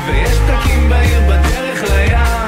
ויש 0.08 0.38
פקקים 0.38 0.90
בעיר 0.90 1.20
בדרך 1.22 1.84
לים 1.84 2.45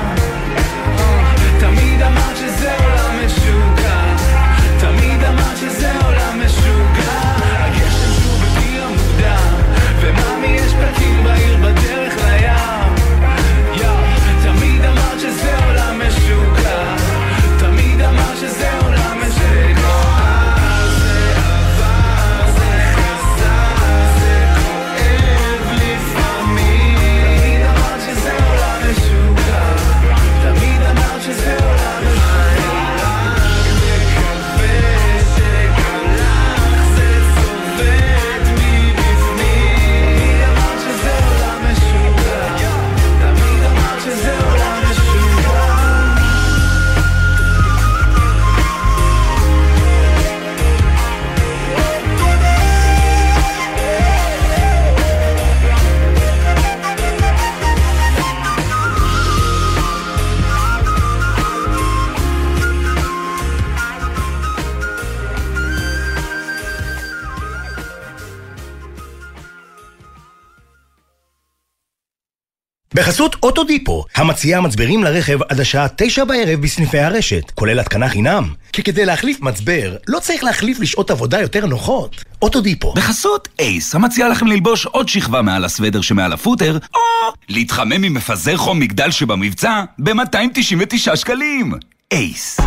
בחסות 72.97 73.35
אוטודיפו, 73.43 74.05
המציעה 74.15 74.61
מצברים 74.61 75.03
לרכב 75.03 75.39
עד 75.49 75.59
השעה 75.59 75.87
תשע 75.95 76.23
בערב 76.23 76.61
בסניפי 76.61 76.99
הרשת, 76.99 77.51
כולל 77.55 77.79
התקנה 77.79 78.09
חינם. 78.09 78.53
כי 78.73 78.83
כדי 78.83 79.05
להחליף 79.05 79.41
מצבר, 79.41 79.95
לא 80.07 80.19
צריך 80.19 80.43
להחליף 80.43 80.79
לשעות 80.79 81.11
עבודה 81.11 81.41
יותר 81.41 81.65
נוחות. 81.65 82.23
אוטודיפו. 82.41 82.93
בחסות 82.93 83.47
אייס, 83.59 83.95
המציעה 83.95 84.29
לכם 84.29 84.47
ללבוש 84.47 84.85
עוד 84.85 85.09
שכבה 85.09 85.41
מעל 85.41 85.65
הסוודר 85.65 86.01
שמעל 86.01 86.33
הפוטר, 86.33 86.77
או 86.95 87.01
להתחמם 87.49 88.03
עם 88.03 88.13
מפזר 88.13 88.57
חום 88.57 88.79
מגדל 88.79 89.11
שבמבצע 89.11 89.83
ב-299 89.99 91.15
שקלים. 91.15 91.73
אייס. 92.11 92.59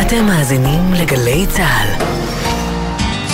אתם 0.00 0.26
מאזינים 0.26 0.92
לגלי 0.92 1.46
צה"ל. 1.46 2.37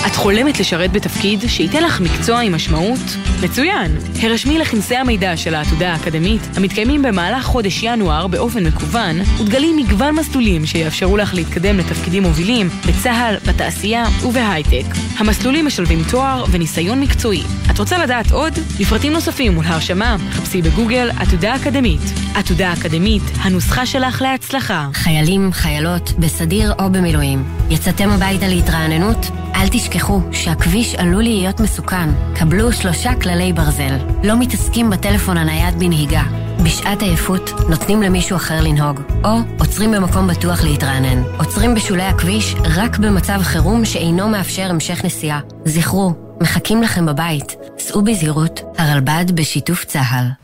את 0.06 0.16
חולמת 0.16 0.60
לשרת 0.60 0.92
בתפקיד 0.92 1.44
שייתן 1.46 1.82
לך 1.82 2.00
מקצוע 2.00 2.40
עם 2.40 2.54
משמעות? 2.54 3.00
מצוין! 3.42 3.96
הרשמי 4.22 4.58
לכנסי 4.58 4.96
המידע 4.96 5.36
של 5.36 5.54
העתודה 5.54 5.92
האקדמית, 5.92 6.40
המתקיימים 6.56 7.02
במהלך 7.02 7.44
חודש 7.44 7.82
ינואר 7.82 8.26
באופן 8.26 8.66
מקוון, 8.66 9.16
ותגלי 9.20 9.72
מגוון 9.76 10.14
מסלולים 10.14 10.66
שיאפשרו 10.66 11.16
לך 11.16 11.34
להתקדם 11.34 11.78
לתפקידים 11.78 12.22
מובילים 12.22 12.68
בצה"ל, 12.86 13.36
בתעשייה 13.48 14.04
ובהייטק. 14.22 14.84
המסלולים 15.18 15.66
משלבים 15.66 15.98
תואר 16.10 16.44
וניסיון 16.50 17.00
מקצועי. 17.00 17.42
את 17.70 17.78
רוצה 17.78 17.98
לדעת 17.98 18.32
עוד? 18.32 18.52
לפרטים 18.80 19.12
נוספים 19.12 19.58
ולהרשמה, 19.58 20.16
חפשי 20.30 20.62
בגוגל 20.62 21.10
עתודה 21.18 21.56
אקדמית. 21.56 22.02
עתודה 22.34 22.72
אקדמית, 22.72 23.22
הנוסחה 23.36 23.86
שלך 23.86 24.22
להצלחה. 24.22 24.88
חיילים, 24.92 25.52
חיילות, 25.52 26.12
בסדיר 26.18 26.72
או 26.78 26.92
במילואים. 26.92 27.44
יצאתם 27.70 28.10
הביתה 28.10 28.48
להתרעננות? 28.48 29.43
אל 29.54 29.68
תשכחו 29.70 30.20
שהכביש 30.32 30.94
עלול 30.94 31.22
להיות 31.22 31.60
מסוכן. 31.60 32.08
קבלו 32.34 32.72
שלושה 32.72 33.14
כללי 33.14 33.52
ברזל. 33.52 33.96
לא 34.24 34.40
מתעסקים 34.40 34.90
בטלפון 34.90 35.36
הנייד 35.36 35.78
בנהיגה. 35.78 36.22
בשעת 36.64 37.02
עייפות 37.02 37.50
נותנים 37.68 38.02
למישהו 38.02 38.36
אחר 38.36 38.60
לנהוג, 38.60 39.00
או 39.24 39.30
עוצרים 39.58 39.92
במקום 39.92 40.26
בטוח 40.26 40.64
להתרענן. 40.64 41.22
עוצרים 41.38 41.74
בשולי 41.74 42.02
הכביש 42.02 42.54
רק 42.76 42.98
במצב 42.98 43.40
חירום 43.42 43.84
שאינו 43.84 44.28
מאפשר 44.28 44.70
המשך 44.70 45.04
נסיעה. 45.04 45.40
זכרו, 45.64 46.12
מחכים 46.40 46.82
לכם 46.82 47.06
בבית. 47.06 47.56
סעו 47.78 48.02
בזהירות, 48.02 48.60
הרלב"ד 48.78 49.30
בשיתוף 49.34 49.84
צה"ל. 49.84 50.43